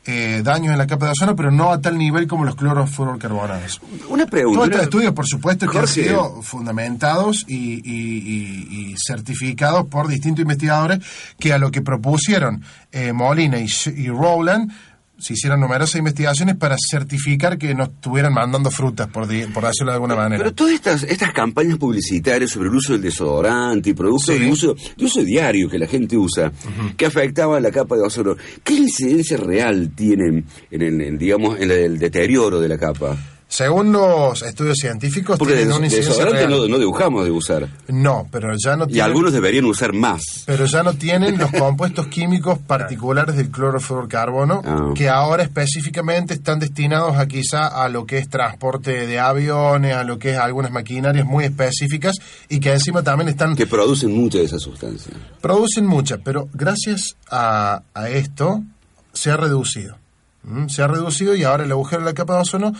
eh, 0.05 0.41
daños 0.43 0.71
en 0.71 0.77
la 0.77 0.87
capa 0.87 1.07
de 1.07 1.11
ozono, 1.13 1.35
pero 1.35 1.51
no 1.51 1.71
a 1.71 1.81
tal 1.81 1.97
nivel 1.97 2.27
como 2.27 2.45
los 2.45 2.55
clorofluorocarbonados. 2.55 3.81
Una 4.09 4.25
pregunta. 4.27 4.59
Todos 4.59 4.69
estos 4.69 4.83
estudios, 4.83 5.13
por 5.13 5.27
supuesto, 5.27 5.67
que 5.67 5.79
han 5.79 5.87
sido 5.87 6.41
fundamentados 6.41 7.45
y, 7.47 8.95
certificados 9.07 9.87
por 9.87 10.07
distintos 10.07 10.43
investigadores 10.43 10.99
que 11.39 11.53
a 11.53 11.57
lo 11.57 11.71
que 11.71 11.81
propusieron 11.81 12.63
eh, 12.91 13.13
Molina 13.13 13.59
y, 13.59 13.67
y 13.95 14.09
Rowland 14.09 14.71
se 15.17 15.33
hicieron 15.33 15.59
numerosas 15.59 15.95
investigaciones 15.95 16.55
para 16.55 16.75
certificar 16.77 17.57
que 17.57 17.73
no 17.73 17.85
estuvieran 17.85 18.33
mandando 18.33 18.69
frutas, 18.71 19.07
por, 19.07 19.27
por 19.53 19.65
decirlo 19.65 19.91
de 19.91 19.93
alguna 19.93 20.15
manera. 20.15 20.37
Pero 20.37 20.53
todas 20.53 20.73
estas, 20.73 21.03
estas 21.03 21.31
campañas 21.33 21.77
publicitarias 21.77 22.51
sobre 22.51 22.69
el 22.69 22.75
uso 22.75 22.93
del 22.93 23.01
desodorante 23.01 23.91
y 23.91 23.93
productos 23.93 24.39
de, 24.39 24.49
uso, 24.49 24.75
de 24.97 25.05
uso 25.05 25.23
diario 25.23 25.69
que 25.69 25.79
la 25.79 25.87
gente 25.87 26.17
usa, 26.17 26.51
que 26.97 27.05
afectaban 27.05 27.63
la 27.63 27.71
capa 27.71 27.95
de 27.95 28.03
ozono, 28.03 28.35
¿qué 28.63 28.73
incidencia 28.73 29.37
real 29.37 29.91
tienen 29.95 30.45
en 30.71 31.01
el, 31.01 31.17
digamos, 31.17 31.59
en 31.59 31.71
el 31.71 31.97
deterioro 31.97 32.59
de 32.59 32.69
la 32.69 32.77
capa? 32.77 33.17
Según 33.47 33.91
los 33.91 34.41
estudios 34.41 34.77
científicos, 34.77 35.37
Porque 35.37 35.53
tienen 35.53 35.73
una 35.73 35.87
desodorante 35.87 36.47
no, 36.47 36.67
no 36.67 36.77
dejamos 36.79 37.25
de 37.25 37.31
usar. 37.31 37.69
No, 37.87 38.27
pero 38.31 38.53
ya 38.57 38.75
no 38.75 38.87
tienen... 38.87 38.97
Y 38.97 38.99
algunos 38.99 39.31
deberían 39.33 39.65
usar 39.65 39.93
más. 39.93 40.21
Pero 40.45 40.65
ya 40.65 40.83
no 40.83 40.93
tienen 40.93 41.37
los 41.37 41.51
compuestos 41.51 42.07
químicos 42.07 42.57
particulares 42.59 43.35
del 43.35 43.51
clorofluorocarbono, 43.51 44.61
ah. 44.65 44.91
que 44.95 45.09
ahora 45.09 45.43
específicamente 45.43 46.33
están 46.33 46.59
destinados 46.59 47.17
a 47.17 47.27
quizá 47.27 47.67
a 47.67 47.87
lo 47.87 48.05
que 48.05 48.17
es 48.17 48.29
transporte 48.29 49.05
de 49.05 49.19
aviones, 49.19 49.95
a 49.95 50.03
lo 50.03 50.17
que 50.17 50.31
es 50.31 50.37
algunas 50.37 50.71
maquinarias 50.71 51.25
muy 51.25 51.45
específicas, 51.45 52.15
y 52.49 52.59
que 52.59 52.73
encima 52.73 53.03
también 53.03 53.29
están... 53.29 53.55
Que 53.55 53.67
producen 53.67 54.11
mucha 54.11 54.39
de 54.39 54.45
esa 54.45 54.59
sustancia. 54.59 55.13
Producen 55.39 55.85
mucha, 55.85 56.17
pero 56.17 56.49
gracias 56.53 57.15
a, 57.29 57.83
esto 58.09 58.63
se 59.13 59.31
ha 59.31 59.37
reducido. 59.37 59.97
¿Mm? 60.43 60.67
Se 60.67 60.81
ha 60.81 60.87
reducido 60.87 61.35
y 61.35 61.43
ahora 61.43 61.63
el 61.63 61.71
agujero 61.71 62.01
de 62.01 62.05
la 62.05 62.13
capa 62.13 62.35
de 62.35 62.41
ozono 62.41 62.73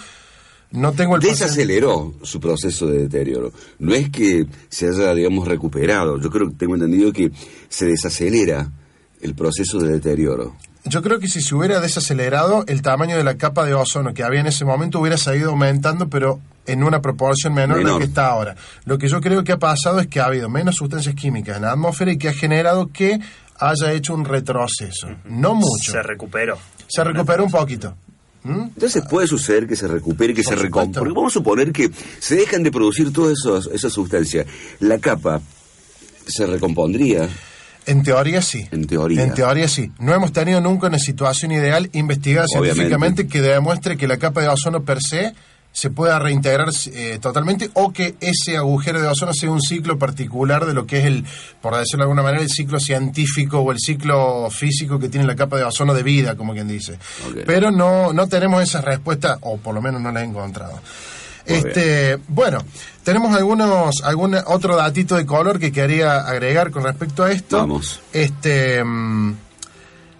no 0.76 0.92
tengo 0.94 1.16
el 1.16 1.22
Desaceleró 1.22 2.14
su 2.24 2.40
proceso 2.40 2.88
de 2.88 3.00
deterioro. 3.00 3.52
No 3.80 3.94
es 3.94 4.10
que 4.10 4.46
se 4.70 4.88
haya, 4.88 5.14
digamos, 5.14 5.48
recuperado. 5.48 6.20
Yo 6.20 6.30
creo 6.30 6.50
que 6.50 6.56
tengo 6.56 6.76
entendido 6.76 7.12
que 7.12 7.32
se 7.70 7.86
desacelera 7.86 8.72
el 9.22 9.36
proceso 9.36 9.80
de 9.80 9.94
deterioro. 9.94 10.56
Yo 10.88 11.02
creo 11.02 11.20
que 11.20 11.28
si 11.28 11.42
se 11.42 11.56
hubiera 11.56 11.80
desacelerado, 11.80 12.64
el 12.68 12.84
tamaño 12.84 13.18
de 13.18 13.24
la 13.24 13.38
capa 13.38 13.66
de 13.66 13.74
ozono 13.74 14.14
que 14.14 14.24
había 14.24 14.42
en 14.42 14.48
ese 14.48 14.66
momento 14.66 15.00
hubiera 15.00 15.18
seguido 15.18 15.50
aumentando, 15.50 16.10
pero 16.10 16.40
en 16.68 16.84
una 16.84 17.02
proporción 17.02 17.56
menor, 17.56 17.80
de 17.80 17.84
la 17.84 17.98
que 17.98 18.04
está 18.04 18.28
ahora. 18.28 18.56
Lo 18.86 19.00
que 19.00 19.08
yo 19.08 19.20
creo 19.20 19.44
que 19.44 19.52
ha 19.52 19.58
pasado 19.58 20.00
es 20.00 20.08
que 20.08 20.20
ha 20.20 20.26
habido 20.26 20.48
menos 20.48 20.76
sustancias 20.76 21.16
químicas 21.16 21.58
en 21.58 21.64
la 21.64 21.72
atmósfera 21.72 22.12
y 22.12 22.18
que 22.18 22.30
ha 22.30 22.34
generado 22.34 22.92
que 22.92 23.20
haya 23.58 23.94
hecho 23.94 24.14
un 24.14 24.26
retroceso. 24.26 25.08
No 25.26 25.56
mucho. 25.56 25.92
Se 25.92 26.04
recuperó. 26.04 26.58
Se 26.88 27.04
recuperó 27.04 27.46
un 27.46 27.52
poquito. 27.52 27.96
Entonces 28.46 29.04
puede 29.10 29.28
suceder 29.28 29.68
que 29.68 29.76
se 29.76 29.88
recupere, 29.88 30.34
que 30.34 30.44
se 30.44 30.56
recomponga. 30.56 31.00
Porque 31.00 31.14
vamos 31.14 31.34
a 31.34 31.34
suponer 31.34 31.72
que 31.72 31.90
se 32.20 32.36
dejan 32.36 32.64
de 32.64 32.72
producir 32.72 33.12
todas 33.12 33.38
esas 33.74 33.94
sustancias. 33.94 34.46
La 34.80 35.00
capa 35.00 35.42
se 36.28 36.46
recompondría. 36.46 37.28
En 37.88 38.04
teoría 38.04 38.42
sí. 38.42 38.68
En 38.72 38.88
teoría. 38.88 39.24
En 39.24 39.34
teoría 39.34 39.68
sí. 39.68 39.92
No 40.00 40.14
hemos 40.14 40.32
tenido 40.32 40.60
nunca 40.62 40.88
una 40.88 41.00
situación 41.00 41.52
ideal 41.52 41.90
investigada 41.94 42.48
científicamente 42.48 43.28
que 43.28 43.42
demuestre 43.42 43.98
que 43.98 44.08
la 44.08 44.18
capa 44.18 44.42
de 44.42 44.48
ozono 44.48 44.84
per 44.84 45.00
se 45.02 45.34
se 45.76 45.90
pueda 45.90 46.20
reintegrar 46.20 46.70
eh, 46.94 47.20
totalmente 47.22 47.70
o 47.74 47.92
que 47.92 48.16
ese 48.22 48.56
agujero 48.56 49.02
de 49.02 49.10
ozono 49.10 49.34
sea 49.34 49.52
un 49.52 49.62
ciclo 49.62 50.00
particular 50.00 50.66
de 50.66 50.74
lo 50.74 50.88
que 50.88 51.00
es 51.00 51.06
el, 51.06 51.26
por 51.62 51.76
decirlo 51.76 51.98
de 51.98 52.04
alguna 52.04 52.24
manera, 52.24 52.42
el 52.42 52.50
ciclo 52.50 52.80
científico 52.80 53.60
o 53.60 53.74
el 53.74 53.80
ciclo 53.80 54.50
físico 54.50 54.98
que 54.98 55.10
tiene 55.10 55.28
la 55.28 55.36
capa 55.36 55.58
de 55.58 55.66
ozono 55.66 55.94
de 55.94 56.02
vida, 56.02 56.38
como 56.38 56.54
quien 56.54 56.70
dice. 56.70 56.98
Pero 57.46 57.72
no, 57.72 58.14
no 58.14 58.26
tenemos 58.30 58.64
esa 58.64 58.80
respuesta, 58.80 59.38
o 59.42 59.58
por 59.58 59.76
lo 59.76 59.82
menos 59.82 60.00
no 60.00 60.14
la 60.14 60.22
he 60.22 60.24
encontrado. 60.24 60.80
este, 61.46 62.20
bueno, 62.30 62.60
tenemos 63.04 63.36
algunos, 63.36 64.02
algún 64.02 64.34
otro 64.46 64.78
datito 64.78 65.18
de 65.18 65.26
color 65.26 65.60
que 65.60 65.74
quería 65.74 66.22
agregar 66.22 66.72
con 66.72 66.86
respecto 66.86 67.26
a 67.26 67.34
esto. 67.34 67.58
Vamos. 67.58 68.00
Este, 68.14 68.82
mm, 68.82 69.34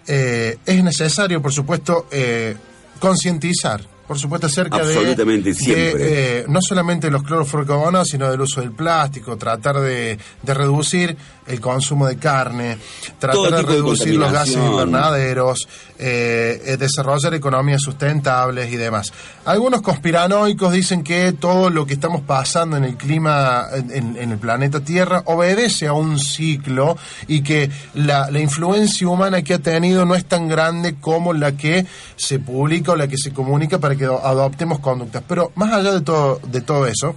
eh, 0.06 0.58
es 0.66 0.84
necesario, 0.84 1.40
por 1.40 1.54
supuesto, 1.54 2.08
eh, 2.10 2.54
concientizar 3.00 3.95
por 4.06 4.18
supuesto, 4.18 4.46
acerca 4.46 4.76
Absolutamente, 4.76 5.50
de, 5.50 5.54
siempre. 5.54 6.40
Eh, 6.40 6.44
no 6.48 6.60
solamente 6.62 7.10
los 7.10 7.22
clorofluorocarbonados, 7.22 8.08
sino 8.08 8.30
del 8.30 8.40
uso 8.40 8.60
del 8.60 8.72
plástico, 8.72 9.36
tratar 9.36 9.80
de, 9.80 10.18
de 10.42 10.54
reducir 10.54 11.16
el 11.46 11.60
consumo 11.60 12.06
de 12.06 12.16
carne, 12.16 12.78
tratar 13.18 13.56
de 13.56 13.62
reducir 13.62 14.16
los 14.16 14.32
gases 14.32 14.56
invernaderos, 14.56 15.68
eh, 15.98 16.76
desarrollar 16.78 17.34
economías 17.34 17.82
sustentables 17.82 18.72
y 18.72 18.76
demás. 18.76 19.12
Algunos 19.44 19.82
conspiranoicos 19.82 20.72
dicen 20.72 21.02
que 21.02 21.32
todo 21.32 21.70
lo 21.70 21.86
que 21.86 21.94
estamos 21.94 22.22
pasando 22.22 22.76
en 22.76 22.84
el 22.84 22.96
clima, 22.96 23.66
en, 23.72 24.16
el 24.16 24.38
planeta 24.38 24.80
Tierra, 24.80 25.22
obedece 25.26 25.86
a 25.86 25.92
un 25.92 26.18
ciclo 26.18 26.96
y 27.28 27.42
que 27.42 27.70
la, 27.94 28.30
la 28.30 28.40
influencia 28.40 29.08
humana 29.08 29.42
que 29.42 29.54
ha 29.54 29.58
tenido 29.58 30.04
no 30.04 30.14
es 30.14 30.24
tan 30.24 30.48
grande 30.48 30.96
como 31.00 31.32
la 31.32 31.52
que 31.52 31.86
se 32.16 32.38
publica 32.38 32.92
o 32.92 32.96
la 32.96 33.08
que 33.08 33.16
se 33.16 33.32
comunica 33.32 33.78
para 33.78 33.96
que 33.96 34.04
adoptemos 34.04 34.78
conductas. 34.80 35.22
Pero 35.26 35.52
más 35.54 35.72
allá 35.72 35.92
de 35.92 36.00
todo, 36.00 36.40
de 36.46 36.60
todo 36.60 36.86
eso, 36.86 37.14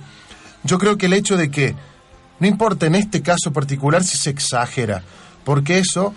yo 0.64 0.78
creo 0.78 0.98
que 0.98 1.06
el 1.06 1.14
hecho 1.14 1.38
de 1.38 1.50
que 1.50 1.76
No 2.40 2.48
importa 2.48 2.86
en 2.86 2.96
este 2.96 3.22
caso 3.22 3.52
particular 3.52 4.04
si 4.04 4.18
se 4.18 4.30
exagera, 4.30 5.04
porque 5.44 5.80
eso 5.80 6.14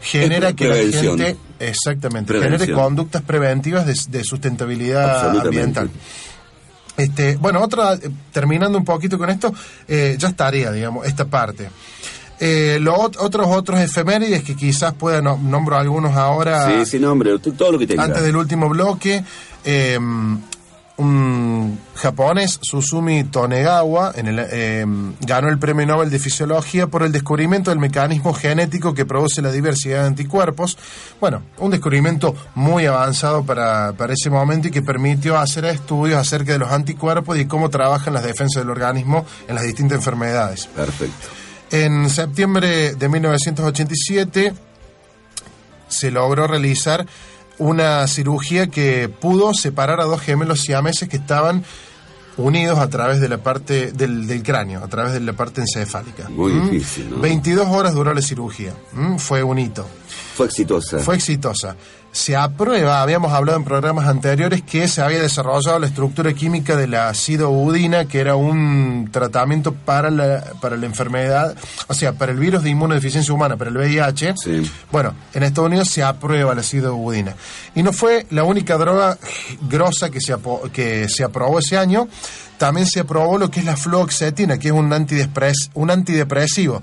genera 0.00 0.52
que 0.52 0.68
la 0.68 0.76
gente 0.76 1.36
exactamente 1.58 2.40
genere 2.40 2.72
conductas 2.72 3.22
preventivas 3.22 3.86
de, 4.10 4.24
sustentabilidad 4.24 5.36
ambiental. 5.38 5.90
Este, 6.96 7.36
bueno, 7.36 7.62
otra, 7.62 7.94
eh, 7.94 8.10
terminando 8.32 8.76
un 8.76 8.84
poquito 8.84 9.16
con 9.16 9.30
esto, 9.30 9.54
eh, 9.88 10.16
ya 10.18 10.28
estaría, 10.28 10.70
digamos, 10.70 11.06
esta 11.06 11.24
parte. 11.24 11.70
Eh, 12.38 12.78
los 12.80 12.98
otros 12.98 13.46
otros 13.48 13.80
efemérides 13.80 14.42
que 14.42 14.54
quizás 14.54 14.94
pueda 14.94 15.20
nombro 15.20 15.76
algunos 15.76 16.16
ahora. 16.16 16.70
Sí, 16.70 16.92
sí, 16.92 16.98
nombre, 16.98 17.38
todo 17.38 17.72
lo 17.72 17.78
que. 17.78 17.94
Antes 17.98 18.22
del 18.22 18.36
último 18.36 18.68
bloque. 18.68 19.24
Un 21.00 21.80
japonés, 21.94 22.58
Susumi 22.60 23.24
Tonegawa, 23.24 24.12
en 24.14 24.26
el, 24.26 24.38
eh, 24.38 24.84
ganó 25.20 25.48
el 25.48 25.58
Premio 25.58 25.86
Nobel 25.86 26.10
de 26.10 26.18
Fisiología 26.18 26.88
por 26.88 27.04
el 27.04 27.10
descubrimiento 27.10 27.70
del 27.70 27.78
mecanismo 27.78 28.34
genético 28.34 28.92
que 28.92 29.06
produce 29.06 29.40
la 29.40 29.50
diversidad 29.50 30.02
de 30.02 30.08
anticuerpos. 30.08 30.76
Bueno, 31.18 31.42
un 31.56 31.70
descubrimiento 31.70 32.34
muy 32.54 32.84
avanzado 32.84 33.46
para, 33.46 33.94
para 33.94 34.12
ese 34.12 34.28
momento 34.28 34.68
y 34.68 34.70
que 34.70 34.82
permitió 34.82 35.38
hacer 35.38 35.64
estudios 35.64 36.18
acerca 36.18 36.52
de 36.52 36.58
los 36.58 36.70
anticuerpos 36.70 37.38
y 37.38 37.46
cómo 37.46 37.70
trabajan 37.70 38.12
las 38.12 38.24
defensas 38.24 38.62
del 38.62 38.68
organismo 38.68 39.24
en 39.48 39.54
las 39.54 39.64
distintas 39.64 39.96
enfermedades. 39.96 40.66
Perfecto. 40.66 41.28
En 41.70 42.10
septiembre 42.10 42.94
de 42.94 43.08
1987 43.08 44.52
se 45.88 46.10
logró 46.10 46.46
realizar 46.46 47.06
una 47.60 48.06
cirugía 48.08 48.68
que 48.68 49.08
pudo 49.08 49.54
separar 49.54 50.00
a 50.00 50.04
dos 50.04 50.20
gemelos 50.20 50.62
siameses 50.62 51.08
que 51.08 51.18
estaban 51.18 51.62
unidos 52.36 52.78
a 52.78 52.88
través 52.88 53.20
de 53.20 53.28
la 53.28 53.38
parte 53.38 53.92
del, 53.92 54.42
cráneo, 54.42 54.82
a 54.82 54.88
través 54.88 55.12
de 55.12 55.20
la 55.20 55.34
parte 55.34 55.60
encefálica. 55.60 56.28
Muy 56.30 56.52
difícil, 56.52 57.10
¿no? 57.10 57.18
22 57.18 57.68
horas 57.68 57.94
duró 57.94 58.14
la 58.14 58.22
cirugía. 58.22 58.72
Fue 59.18 59.42
un 59.42 59.58
hito. 59.58 59.86
Fue 60.34 60.46
exitosa. 60.46 60.98
Fue 61.00 61.16
exitosa 61.16 61.76
se 62.12 62.36
aprueba, 62.36 63.02
habíamos 63.02 63.32
hablado 63.32 63.58
en 63.58 63.64
programas 63.64 64.08
anteriores, 64.08 64.62
que 64.62 64.88
se 64.88 65.00
había 65.00 65.20
desarrollado 65.20 65.78
la 65.78 65.86
estructura 65.86 66.32
química 66.32 66.76
de 66.76 66.86
la 66.86 67.14
udina, 67.48 68.06
que 68.06 68.20
era 68.20 68.34
un 68.34 69.08
tratamiento 69.12 69.72
para 69.72 70.10
la, 70.10 70.44
para 70.60 70.76
la 70.76 70.86
enfermedad, 70.86 71.54
o 71.86 71.94
sea, 71.94 72.12
para 72.12 72.32
el 72.32 72.38
virus 72.38 72.62
de 72.62 72.70
inmunodeficiencia 72.70 73.32
humana, 73.32 73.56
para 73.56 73.70
el 73.70 73.76
VIH. 73.76 74.34
Bueno, 74.90 75.14
en 75.34 75.42
Estados 75.44 75.68
Unidos 75.68 75.88
se 75.88 76.02
aprueba 76.02 76.54
la 76.54 76.62
udina. 76.92 77.34
Y 77.74 77.82
no 77.82 77.92
fue 77.92 78.26
la 78.30 78.42
única 78.42 78.76
droga 78.76 79.16
grosa 79.68 80.10
que 80.10 80.20
se, 80.20 80.34
que 80.72 81.08
se 81.08 81.22
aprobó 81.24 81.60
ese 81.60 81.78
año, 81.78 82.08
también 82.58 82.86
se 82.86 83.00
aprobó 83.00 83.38
lo 83.38 83.50
que 83.50 83.60
es 83.60 83.66
la 83.66 83.76
fluoxetina, 83.76 84.58
que 84.58 84.68
es 84.68 84.74
un, 84.74 84.92
un 85.74 85.90
antidepresivo. 85.90 86.82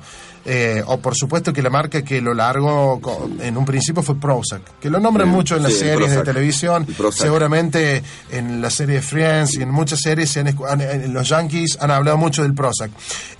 Eh, 0.49 0.81
o 0.87 0.97
por 0.99 1.13
supuesto 1.13 1.51
que 1.51 1.61
la 1.61 1.69
marca 1.69 2.03
que 2.03 2.21
lo 2.21 2.33
largo 2.33 3.01
en 3.41 3.57
un 3.57 3.65
principio 3.65 4.01
fue 4.01 4.15
Prozac, 4.15 4.79
que 4.79 4.89
lo 4.89 4.97
nombran 4.97 5.27
mucho 5.27 5.57
en 5.57 5.63
las 5.63 5.73
series 5.73 6.09
de 6.09 6.23
televisión, 6.23 6.87
seguramente 7.11 8.01
en 8.31 8.61
la 8.61 8.69
serie 8.69 9.01
Friends 9.01 9.57
y 9.57 9.63
en 9.63 9.69
muchas 9.69 9.99
series, 9.99 10.37
en, 10.37 11.13
los 11.13 11.27
Yankees 11.27 11.77
han 11.81 11.91
hablado 11.91 12.15
mucho 12.15 12.43
del 12.43 12.53
Prozac. 12.53 12.91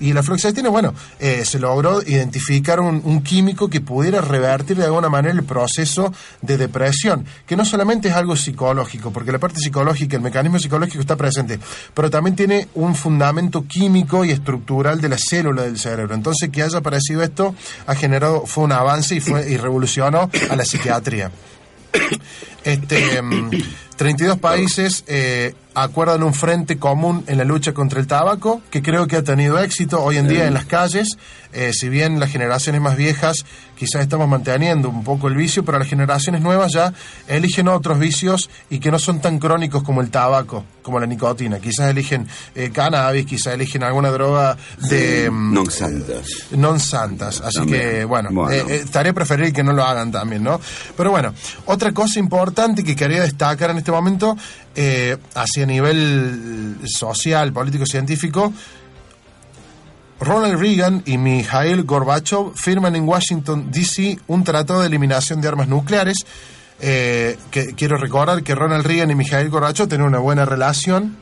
Y 0.01 0.11
la 0.11 0.21
fluoxetina, 0.21 0.67
bueno, 0.67 0.93
eh, 1.17 1.45
se 1.45 1.59
logró 1.59 2.01
identificar 2.01 2.81
un, 2.81 3.01
un, 3.05 3.23
químico 3.23 3.69
que 3.69 3.79
pudiera 3.79 4.19
revertir 4.19 4.75
de 4.75 4.84
alguna 4.84 5.07
manera 5.07 5.34
el 5.34 5.45
proceso 5.45 6.11
de 6.41 6.57
depresión, 6.57 7.25
que 7.45 7.55
no 7.55 7.63
solamente 7.63 8.09
es 8.09 8.15
algo 8.15 8.35
psicológico, 8.35 9.11
porque 9.11 9.31
la 9.31 9.39
parte 9.39 9.61
psicológica, 9.61 10.17
el 10.17 10.23
mecanismo 10.23 10.59
psicológico 10.59 10.99
está 10.99 11.15
presente, 11.15 11.57
pero 11.93 12.09
también 12.09 12.35
tiene 12.35 12.67
un 12.73 12.95
fundamento 12.95 13.65
químico 13.65 14.25
y 14.25 14.31
estructural 14.31 14.99
de 14.99 15.07
la 15.07 15.17
célula 15.17 15.61
del 15.61 15.79
cerebro. 15.79 16.13
Entonces, 16.13 16.49
que 16.49 16.63
haya 16.63 16.81
aparecido 16.98 17.24
esto 17.24 17.56
ha 17.86 17.95
generado, 17.95 18.45
fue 18.45 18.64
un 18.64 18.72
avance 18.72 19.15
y, 19.15 19.19
fue, 19.19 19.49
y 19.49 19.57
revolucionó 19.57 20.30
a 20.49 20.56
la 20.56 20.65
psiquiatría. 20.65 21.32
Este, 22.63 23.21
32 23.97 24.38
mm, 24.38 24.39
países 24.39 25.03
eh, 25.07 25.55
acuerdan 25.73 26.23
un 26.23 26.34
frente 26.34 26.77
común 26.77 27.23
en 27.27 27.38
la 27.38 27.43
lucha 27.43 27.73
contra 27.73 27.99
el 27.99 28.07
tabaco, 28.07 28.61
que 28.69 28.81
creo 28.81 29.07
que 29.07 29.15
ha 29.15 29.23
tenido 29.23 29.59
éxito 29.59 30.03
hoy 30.03 30.17
en 30.17 30.27
día 30.27 30.47
en 30.47 30.53
las 30.53 30.65
calles. 30.65 31.17
Eh, 31.53 31.71
si 31.73 31.88
bien 31.88 32.19
las 32.19 32.31
generaciones 32.31 32.81
más 32.81 32.97
viejas 32.97 33.45
quizás 33.77 34.01
estamos 34.01 34.27
manteniendo 34.27 34.89
un 34.89 35.03
poco 35.03 35.27
el 35.27 35.35
vicio, 35.35 35.63
pero 35.63 35.79
las 35.79 35.88
generaciones 35.88 36.41
nuevas 36.41 36.73
ya 36.73 36.93
eligen 37.27 37.67
otros 37.67 37.99
vicios 37.99 38.49
y 38.69 38.79
que 38.79 38.91
no 38.91 38.99
son 38.99 39.21
tan 39.21 39.39
crónicos 39.39 39.84
como 39.84 40.01
el 40.01 40.09
tabaco, 40.09 40.65
como 40.81 40.99
la 40.99 41.05
nicotina. 41.05 41.59
Quizás 41.59 41.91
eligen 41.91 42.27
eh, 42.55 42.71
cannabis, 42.71 43.25
quizás 43.25 43.53
eligen 43.53 43.84
alguna 43.84 44.09
droga 44.09 44.57
de... 44.89 45.29
Mm, 45.29 45.53
non 45.53 45.69
santas. 45.69 46.25
Non 46.57 46.79
santas. 46.81 47.39
Así 47.41 47.63
que, 47.69 48.03
bueno, 48.03 48.49
eh, 48.49 48.65
eh, 48.67 48.81
estaría 48.84 49.13
preferible 49.13 49.53
que 49.53 49.63
no 49.63 49.73
lo 49.73 49.85
hagan 49.85 50.11
también, 50.11 50.43
¿no? 50.43 50.59
Pero 50.97 51.11
bueno, 51.11 51.34
otra 51.65 51.93
cosa 51.93 52.19
importante 52.19 52.56
que 52.84 52.95
quería 52.95 53.21
destacar 53.21 53.69
en 53.69 53.77
este 53.77 53.91
momento, 53.91 54.35
hacia 55.35 55.65
nivel 55.65 56.77
social, 56.85 57.53
político, 57.53 57.85
científico, 57.85 58.51
Ronald 60.19 60.59
Reagan 60.59 61.03
y 61.05 61.17
Mikhail 61.17 61.84
Gorbachev 61.84 62.53
firman 62.55 62.95
en 62.95 63.07
Washington, 63.07 63.69
D.C. 63.71 64.17
un 64.27 64.43
tratado 64.43 64.81
de 64.81 64.88
eliminación 64.88 65.41
de 65.41 65.47
armas 65.47 65.67
nucleares. 65.67 66.17
Eh, 66.79 67.39
que 67.49 67.73
quiero 67.73 67.97
recordar 67.97 68.43
que 68.43 68.53
Ronald 68.53 68.85
Reagan 68.85 69.09
y 69.09 69.15
Mikhail 69.15 69.49
Gorbachev 69.49 69.88
tienen 69.88 70.05
una 70.05 70.19
buena 70.19 70.45
relación 70.45 71.17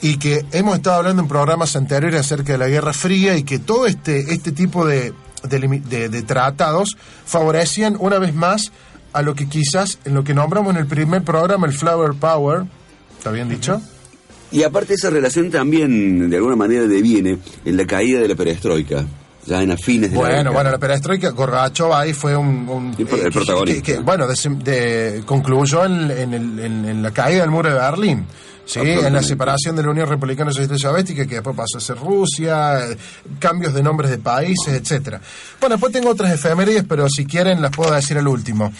y 0.00 0.16
que 0.16 0.46
hemos 0.52 0.76
estado 0.76 0.98
hablando 0.98 1.22
en 1.22 1.28
programas 1.28 1.74
anteriores 1.74 2.20
acerca 2.20 2.52
de 2.52 2.58
la 2.58 2.68
Guerra 2.68 2.92
Fría 2.92 3.36
y 3.36 3.42
que 3.42 3.58
todo 3.58 3.86
este, 3.86 4.32
este 4.32 4.52
tipo 4.52 4.86
de, 4.86 5.12
de 5.48 6.22
tratados 6.22 6.96
favorecían 7.26 7.96
una 7.98 8.20
vez 8.20 8.32
más 8.32 8.70
a 9.12 9.22
lo 9.22 9.34
que 9.34 9.48
quizás 9.48 9.98
en 10.04 10.14
lo 10.14 10.24
que 10.24 10.34
nombramos 10.34 10.74
en 10.74 10.80
el 10.80 10.86
primer 10.86 11.22
programa 11.22 11.66
el 11.66 11.72
Flower 11.72 12.14
Power, 12.14 12.64
¿está 13.18 13.30
bien 13.30 13.48
dicho? 13.48 13.80
Y 14.50 14.62
aparte 14.64 14.94
esa 14.94 15.10
relación 15.10 15.50
también 15.50 16.28
de 16.28 16.36
alguna 16.36 16.56
manera 16.56 16.86
deviene 16.86 17.38
en 17.64 17.76
la 17.76 17.86
caída 17.86 18.20
de 18.20 18.28
la 18.28 18.34
perestroika 18.34 19.04
ya 19.46 19.62
en 19.62 19.70
afines 19.70 20.10
de 20.10 20.16
bueno, 20.16 20.44
la 20.44 20.50
Bueno, 20.50 20.70
la 20.70 20.78
perestroika, 20.78 21.30
Gorbachev 21.30 21.92
ahí 21.92 22.12
fue 22.12 22.36
un... 22.36 22.94
el 22.96 23.06
eh, 23.06 23.30
protagonista. 23.30 24.00
bueno, 24.00 24.26
concluyó 25.26 25.84
en, 25.84 26.10
en, 26.10 27.02
la 27.02 27.10
caída 27.10 27.40
del 27.40 27.50
muro 27.50 27.68
de 27.68 27.74
Berlín. 27.74 28.26
Sí, 28.64 28.80
en 28.80 29.12
la 29.12 29.22
separación 29.22 29.76
de 29.76 29.82
la 29.82 29.90
Unión 29.90 30.08
Republicana 30.08 30.50
Socialista 30.50 30.88
Soviética, 30.88 31.26
que 31.26 31.34
después 31.36 31.56
pasó 31.56 31.78
a 31.78 31.80
ser 31.80 31.96
Rusia, 31.98 32.78
cambios 33.38 33.74
de 33.74 33.82
nombres 33.82 34.10
de 34.10 34.18
países, 34.18 34.74
etcétera. 34.74 35.20
Bueno, 35.60 35.74
después 35.74 35.92
tengo 35.92 36.10
otras 36.10 36.32
efemérides, 36.32 36.84
pero 36.88 37.08
si 37.08 37.26
quieren 37.26 37.60
las 37.60 37.74
puedo 37.74 37.92
decir 37.92 38.16
al 38.18 38.28
último. 38.28 38.72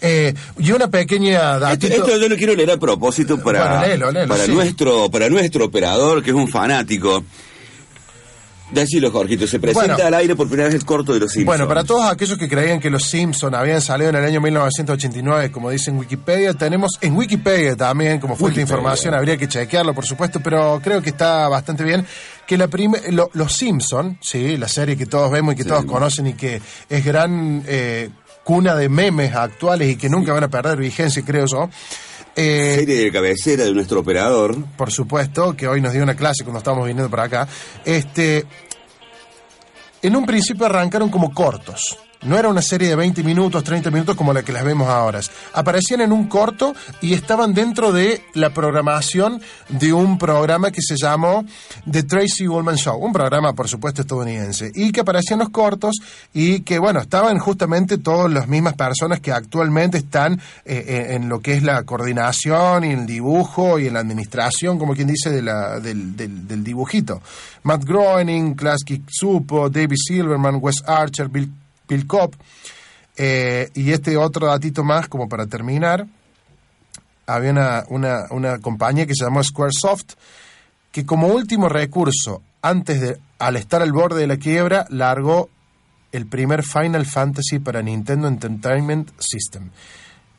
Eh, 0.00 0.34
y 0.58 0.70
una 0.72 0.88
pequeña 0.88 1.58
datito... 1.58 1.94
Esto, 1.94 2.18
yo 2.18 2.28
lo 2.28 2.36
quiero 2.36 2.54
leer 2.54 2.72
a 2.72 2.76
propósito 2.78 3.40
para, 3.42 3.82
para, 4.26 4.46
nuestro, 4.46 5.10
para 5.10 5.28
nuestro 5.28 5.66
operador, 5.66 6.22
que 6.22 6.30
es 6.30 6.36
un 6.36 6.48
fanático. 6.48 7.22
Decilo, 8.70 9.12
Jorgito, 9.12 9.46
se 9.46 9.60
presenta 9.60 10.06
al 10.06 10.14
aire 10.14 10.34
por 10.34 10.48
primera 10.48 10.68
vez 10.68 10.74
el 10.74 10.84
corto 10.84 11.12
de 11.12 11.20
los 11.20 11.30
Simpsons. 11.30 11.46
Bueno, 11.46 11.68
para 11.68 11.84
todos 11.84 12.10
aquellos 12.10 12.36
que 12.36 12.48
creían 12.48 12.80
que 12.80 12.90
los 12.90 13.04
Simpsons 13.04 13.54
habían 13.54 13.80
salido 13.80 14.10
en 14.10 14.16
el 14.16 14.24
año 14.24 14.40
1989, 14.40 15.52
como 15.52 15.70
dice 15.70 15.90
en 15.90 15.98
Wikipedia, 15.98 16.52
tenemos 16.54 16.98
en 17.00 17.16
Wikipedia 17.16 17.76
también 17.76 18.18
como 18.18 18.34
fuente 18.34 18.56
de 18.56 18.62
información, 18.62 19.14
habría 19.14 19.36
que 19.36 19.46
chequearlo, 19.46 19.94
por 19.94 20.04
supuesto, 20.04 20.40
pero 20.40 20.80
creo 20.82 21.00
que 21.00 21.10
está 21.10 21.48
bastante 21.48 21.84
bien 21.84 22.04
que 22.46 22.56
la 22.56 22.68
los 23.32 23.52
Simpsons, 23.52 24.18
sí, 24.20 24.56
la 24.56 24.68
serie 24.68 24.96
que 24.96 25.06
todos 25.06 25.30
vemos 25.30 25.54
y 25.54 25.56
que 25.56 25.64
todos 25.64 25.84
conocen 25.84 26.26
y 26.28 26.34
que 26.34 26.60
es 26.88 27.04
gran 27.04 27.62
eh, 27.66 28.10
cuna 28.44 28.74
de 28.74 28.88
memes 28.88 29.34
actuales 29.34 29.90
y 29.90 29.96
que 29.96 30.08
nunca 30.08 30.32
van 30.32 30.44
a 30.44 30.48
perder 30.48 30.76
vigencia, 30.76 31.22
creo 31.24 31.46
yo. 31.46 31.68
Eh, 32.38 32.74
serie 32.80 32.96
de 32.96 33.10
cabecera 33.10 33.64
de 33.64 33.72
nuestro 33.72 34.00
operador. 34.00 34.62
Por 34.76 34.92
supuesto, 34.92 35.56
que 35.56 35.66
hoy 35.66 35.80
nos 35.80 35.94
dio 35.94 36.02
una 36.02 36.14
clase 36.14 36.44
cuando 36.44 36.58
estábamos 36.58 36.86
viniendo 36.86 37.10
para 37.10 37.24
acá. 37.24 37.48
Este, 37.82 38.44
en 40.02 40.14
un 40.14 40.26
principio 40.26 40.66
arrancaron 40.66 41.08
como 41.08 41.32
cortos. 41.32 41.98
No 42.22 42.36
era 42.38 42.48
una 42.48 42.62
serie 42.62 42.88
de 42.88 42.96
20 42.96 43.22
minutos, 43.22 43.62
30 43.62 43.90
minutos 43.90 44.16
como 44.16 44.32
la 44.32 44.42
que 44.42 44.52
las 44.52 44.64
vemos 44.64 44.88
ahora. 44.88 45.20
Aparecían 45.52 46.00
en 46.00 46.12
un 46.12 46.26
corto 46.28 46.74
y 47.00 47.14
estaban 47.14 47.54
dentro 47.54 47.92
de 47.92 48.22
la 48.34 48.50
programación 48.50 49.40
de 49.68 49.92
un 49.92 50.18
programa 50.18 50.70
que 50.70 50.80
se 50.82 50.96
llamó 50.96 51.44
The 51.90 52.02
Tracy 52.02 52.48
Ullman 52.48 52.76
Show, 52.76 52.98
un 52.98 53.12
programa 53.12 53.52
por 53.52 53.68
supuesto 53.68 54.02
estadounidense, 54.02 54.72
y 54.74 54.92
que 54.92 55.00
aparecían 55.00 55.38
los 55.38 55.50
cortos 55.50 55.96
y 56.32 56.60
que 56.60 56.78
bueno, 56.78 57.00
estaban 57.00 57.38
justamente 57.38 57.98
todas 57.98 58.30
las 58.32 58.48
mismas 58.48 58.74
personas 58.74 59.20
que 59.20 59.32
actualmente 59.32 59.98
están 59.98 60.40
eh, 60.64 60.84
eh, 60.86 61.14
en 61.14 61.28
lo 61.28 61.40
que 61.40 61.54
es 61.54 61.62
la 61.62 61.82
coordinación 61.84 62.84
y 62.84 62.92
el 62.92 63.06
dibujo 63.06 63.78
y 63.78 63.86
en 63.86 63.94
la 63.94 64.00
administración, 64.00 64.78
como 64.78 64.94
quien 64.94 65.08
dice, 65.08 65.30
de 65.30 65.42
la, 65.42 65.80
del, 65.80 66.16
del, 66.16 66.64
dibujito. 66.64 67.22
Matt 67.62 67.84
Groening, 67.84 68.54
Klasky 68.54 69.02
Supo, 69.06 69.68
David 69.68 69.96
Silverman, 69.96 70.58
Wes 70.60 70.82
Archer, 70.86 71.28
Bill 71.28 71.50
Pilcop. 71.86 72.34
Eh, 73.16 73.70
y 73.74 73.92
este 73.92 74.16
otro 74.16 74.46
datito 74.46 74.84
más, 74.84 75.08
como 75.08 75.28
para 75.28 75.46
terminar, 75.46 76.06
había 77.26 77.50
una, 77.50 77.84
una, 77.88 78.26
una 78.30 78.58
compañía 78.58 79.06
que 79.06 79.14
se 79.14 79.24
llamó 79.24 79.42
Squaresoft, 79.42 80.14
que 80.92 81.06
como 81.06 81.28
último 81.28 81.68
recurso, 81.68 82.42
antes 82.62 83.00
de 83.00 83.18
al 83.38 83.56
estar 83.56 83.82
al 83.82 83.92
borde 83.92 84.20
de 84.20 84.26
la 84.26 84.36
quiebra, 84.36 84.86
largó 84.90 85.48
el 86.12 86.26
primer 86.26 86.62
Final 86.62 87.04
Fantasy 87.06 87.58
para 87.58 87.82
Nintendo 87.82 88.28
Entertainment 88.28 89.10
System. 89.18 89.70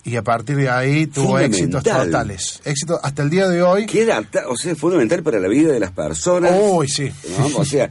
Y 0.04 0.16
a 0.16 0.22
partir 0.24 0.56
de 0.56 0.70
ahí 0.70 1.08
tuvo 1.08 1.38
éxitos 1.38 1.84
totales. 1.84 2.62
Éxito 2.64 2.98
hasta 3.04 3.24
el 3.24 3.30
día 3.30 3.48
de 3.50 3.62
hoy. 3.62 3.86
Queda, 3.86 4.24
o 4.48 4.56
sea, 4.56 4.74
fundamental 4.76 5.22
para 5.22 5.40
la 5.40 5.50
vida 5.50 5.72
de 5.72 5.82
las 5.82 5.92
personas. 5.92 6.54
Uy, 6.56 6.88
sí. 6.88 7.12
O 7.58 7.66
sea, 7.66 7.90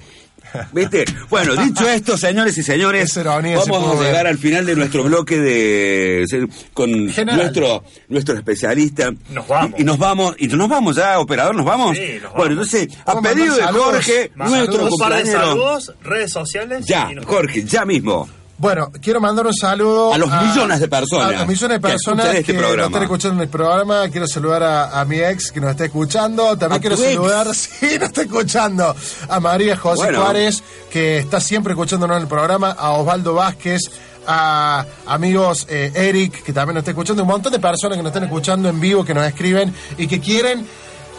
¿Viste? 0.72 1.04
Bueno, 1.28 1.56
dicho 1.56 1.88
esto, 1.88 2.16
señores 2.16 2.56
y 2.58 2.62
señores, 2.62 3.14
vamos 3.24 4.00
a 4.00 4.04
llegar 4.04 4.26
al 4.26 4.38
final 4.38 4.66
de 4.66 4.76
nuestro 4.76 5.04
bloque 5.04 5.38
de 5.38 6.48
con 6.72 7.06
nuestro 7.06 7.84
nuestro 8.08 8.34
especialista. 8.34 9.12
Nos 9.30 9.46
vamos. 9.46 9.80
Y, 9.80 9.84
nos 9.84 9.98
vamos, 9.98 10.36
y 10.38 10.48
nos 10.48 10.68
vamos 10.68 10.96
ya, 10.96 11.18
operador, 11.18 11.54
nos 11.54 11.66
vamos. 11.66 11.96
Sí, 11.96 12.14
nos 12.14 12.22
vamos. 12.22 12.36
Bueno, 12.36 12.52
entonces, 12.52 12.88
a 13.04 13.20
pedido 13.20 13.56
de 13.56 13.62
Jorge, 13.62 14.32
nuestro 14.34 14.88
compañero. 14.88 15.40
saludos, 15.40 15.94
redes 16.02 16.32
sociales. 16.32 16.86
Ya, 16.86 17.10
Jorge, 17.24 17.64
ya 17.64 17.84
mismo. 17.84 18.28
Bueno, 18.58 18.90
quiero 19.02 19.20
mandar 19.20 19.46
un 19.46 19.54
saludo 19.54 20.14
a 20.14 20.18
los 20.18 20.30
millones 20.30 20.80
de 20.80 20.88
personas. 20.88 21.28
A 21.28 21.32
los 21.32 21.46
millones 21.46 21.76
de 21.76 21.88
personas 21.88 22.26
que, 22.30 22.38
este 22.38 22.52
nos 22.54 22.86
están 22.86 23.02
escuchando 23.02 23.36
en 23.36 23.42
el 23.42 23.48
programa. 23.48 24.08
Quiero 24.08 24.26
saludar 24.26 24.62
a, 24.62 25.04
mi 25.04 25.20
ex 25.20 25.52
que 25.52 25.60
nos 25.60 25.72
está 25.72 25.84
escuchando. 25.84 26.56
También 26.56 26.80
quiero 26.80 26.96
saludar, 26.96 27.54
sí, 27.54 27.98
nos 27.98 28.08
está 28.08 28.22
escuchando, 28.22 28.96
a 29.28 29.40
María 29.40 29.76
José 29.76 30.14
Juárez, 30.14 30.62
que 30.90 31.18
está 31.18 31.38
siempre 31.38 31.74
escuchándonos 31.74 32.16
en 32.16 32.22
el 32.22 32.28
programa, 32.28 32.70
a 32.70 32.92
Osvaldo 32.92 33.34
Vázquez, 33.34 33.82
a 34.26 34.86
amigos 35.06 35.66
eh, 35.68 35.92
Eric, 35.94 36.42
que 36.42 36.54
también 36.54 36.74
nos 36.74 36.80
está 36.80 36.92
escuchando, 36.92 37.24
un 37.24 37.28
montón 37.28 37.52
de 37.52 37.58
personas 37.58 37.98
que 37.98 38.02
nos 38.02 38.10
están 38.10 38.24
escuchando 38.24 38.70
en 38.70 38.80
vivo, 38.80 39.04
que 39.04 39.12
nos 39.12 39.26
escriben 39.26 39.72
y 39.98 40.06
que 40.06 40.18
quieren 40.18 40.66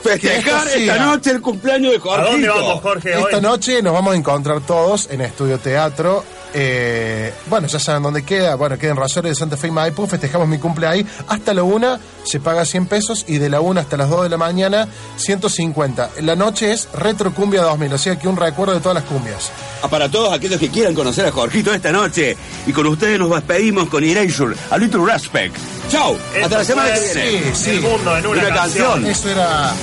festejar 0.01 0.67
esta 0.69 1.05
noche 1.05 1.31
el 1.31 1.41
cumpleaños 1.41 1.91
de 1.91 1.99
Jorge. 1.99 2.27
¿A 2.27 2.31
dónde 2.31 2.49
vamos, 2.49 2.81
Jorge? 2.81 3.19
Esta 3.19 3.41
noche 3.41 3.83
nos 3.83 3.93
vamos 3.93 4.15
a 4.15 4.17
encontrar 4.17 4.61
todos 4.61 5.07
en 5.11 5.21
Estudio 5.21 5.59
Teatro 5.59 6.23
eh, 6.53 7.33
bueno, 7.47 7.67
ya 7.67 7.79
saben 7.79 8.03
dónde 8.03 8.23
queda. 8.23 8.55
Bueno, 8.55 8.77
queda 8.77 8.91
en 8.91 8.97
Rosario 8.97 9.29
de 9.29 9.35
Santa 9.35 9.57
Fe 9.57 9.67
y 9.67 9.71
Maipú. 9.71 10.07
Festejamos 10.07 10.47
mi 10.47 10.57
cumple 10.57 10.87
ahí. 10.87 11.05
Hasta 11.27 11.53
la 11.53 11.63
una 11.63 11.99
se 12.23 12.39
paga 12.39 12.65
100 12.65 12.87
pesos 12.87 13.25
y 13.27 13.37
de 13.37 13.49
la 13.49 13.61
una 13.61 13.81
hasta 13.81 13.97
las 13.97 14.09
2 14.09 14.23
de 14.23 14.29
la 14.29 14.37
mañana 14.37 14.87
150. 15.17 16.11
La 16.21 16.35
noche 16.35 16.71
es 16.71 16.89
Retro 16.93 17.33
Cumbia 17.33 17.61
2000, 17.61 17.93
o 17.93 17.97
sea 17.97 18.17
que 18.17 18.27
un 18.27 18.37
recuerdo 18.37 18.73
de 18.73 18.79
todas 18.79 18.95
las 18.95 19.03
cumbias. 19.05 19.51
Ah, 19.81 19.87
para 19.87 20.09
todos 20.09 20.33
aquellos 20.33 20.59
que 20.59 20.69
quieran 20.69 20.93
conocer 20.93 21.25
a 21.25 21.31
Jorgito 21.31 21.73
esta 21.73 21.91
noche. 21.91 22.35
Y 22.65 22.71
con 22.71 22.85
ustedes 22.87 23.19
nos 23.19 23.29
despedimos 23.29 23.89
con 23.89 24.03
Erasure, 24.03 24.55
a 24.69 24.77
Little 24.77 25.05
Respect. 25.05 25.55
Chau, 25.89 26.17
hasta 26.43 26.57
la 26.57 26.65
semana 26.65 26.93
que 26.93 26.99
viene. 26.99 27.55
Sí, 27.55 27.63
sí. 27.63 27.69
El 27.71 27.81
mundo 27.81 28.17
en 28.17 28.27
una, 28.27 28.49
canción. 28.49 29.05
Eso 29.05 29.29
era. 29.29 29.73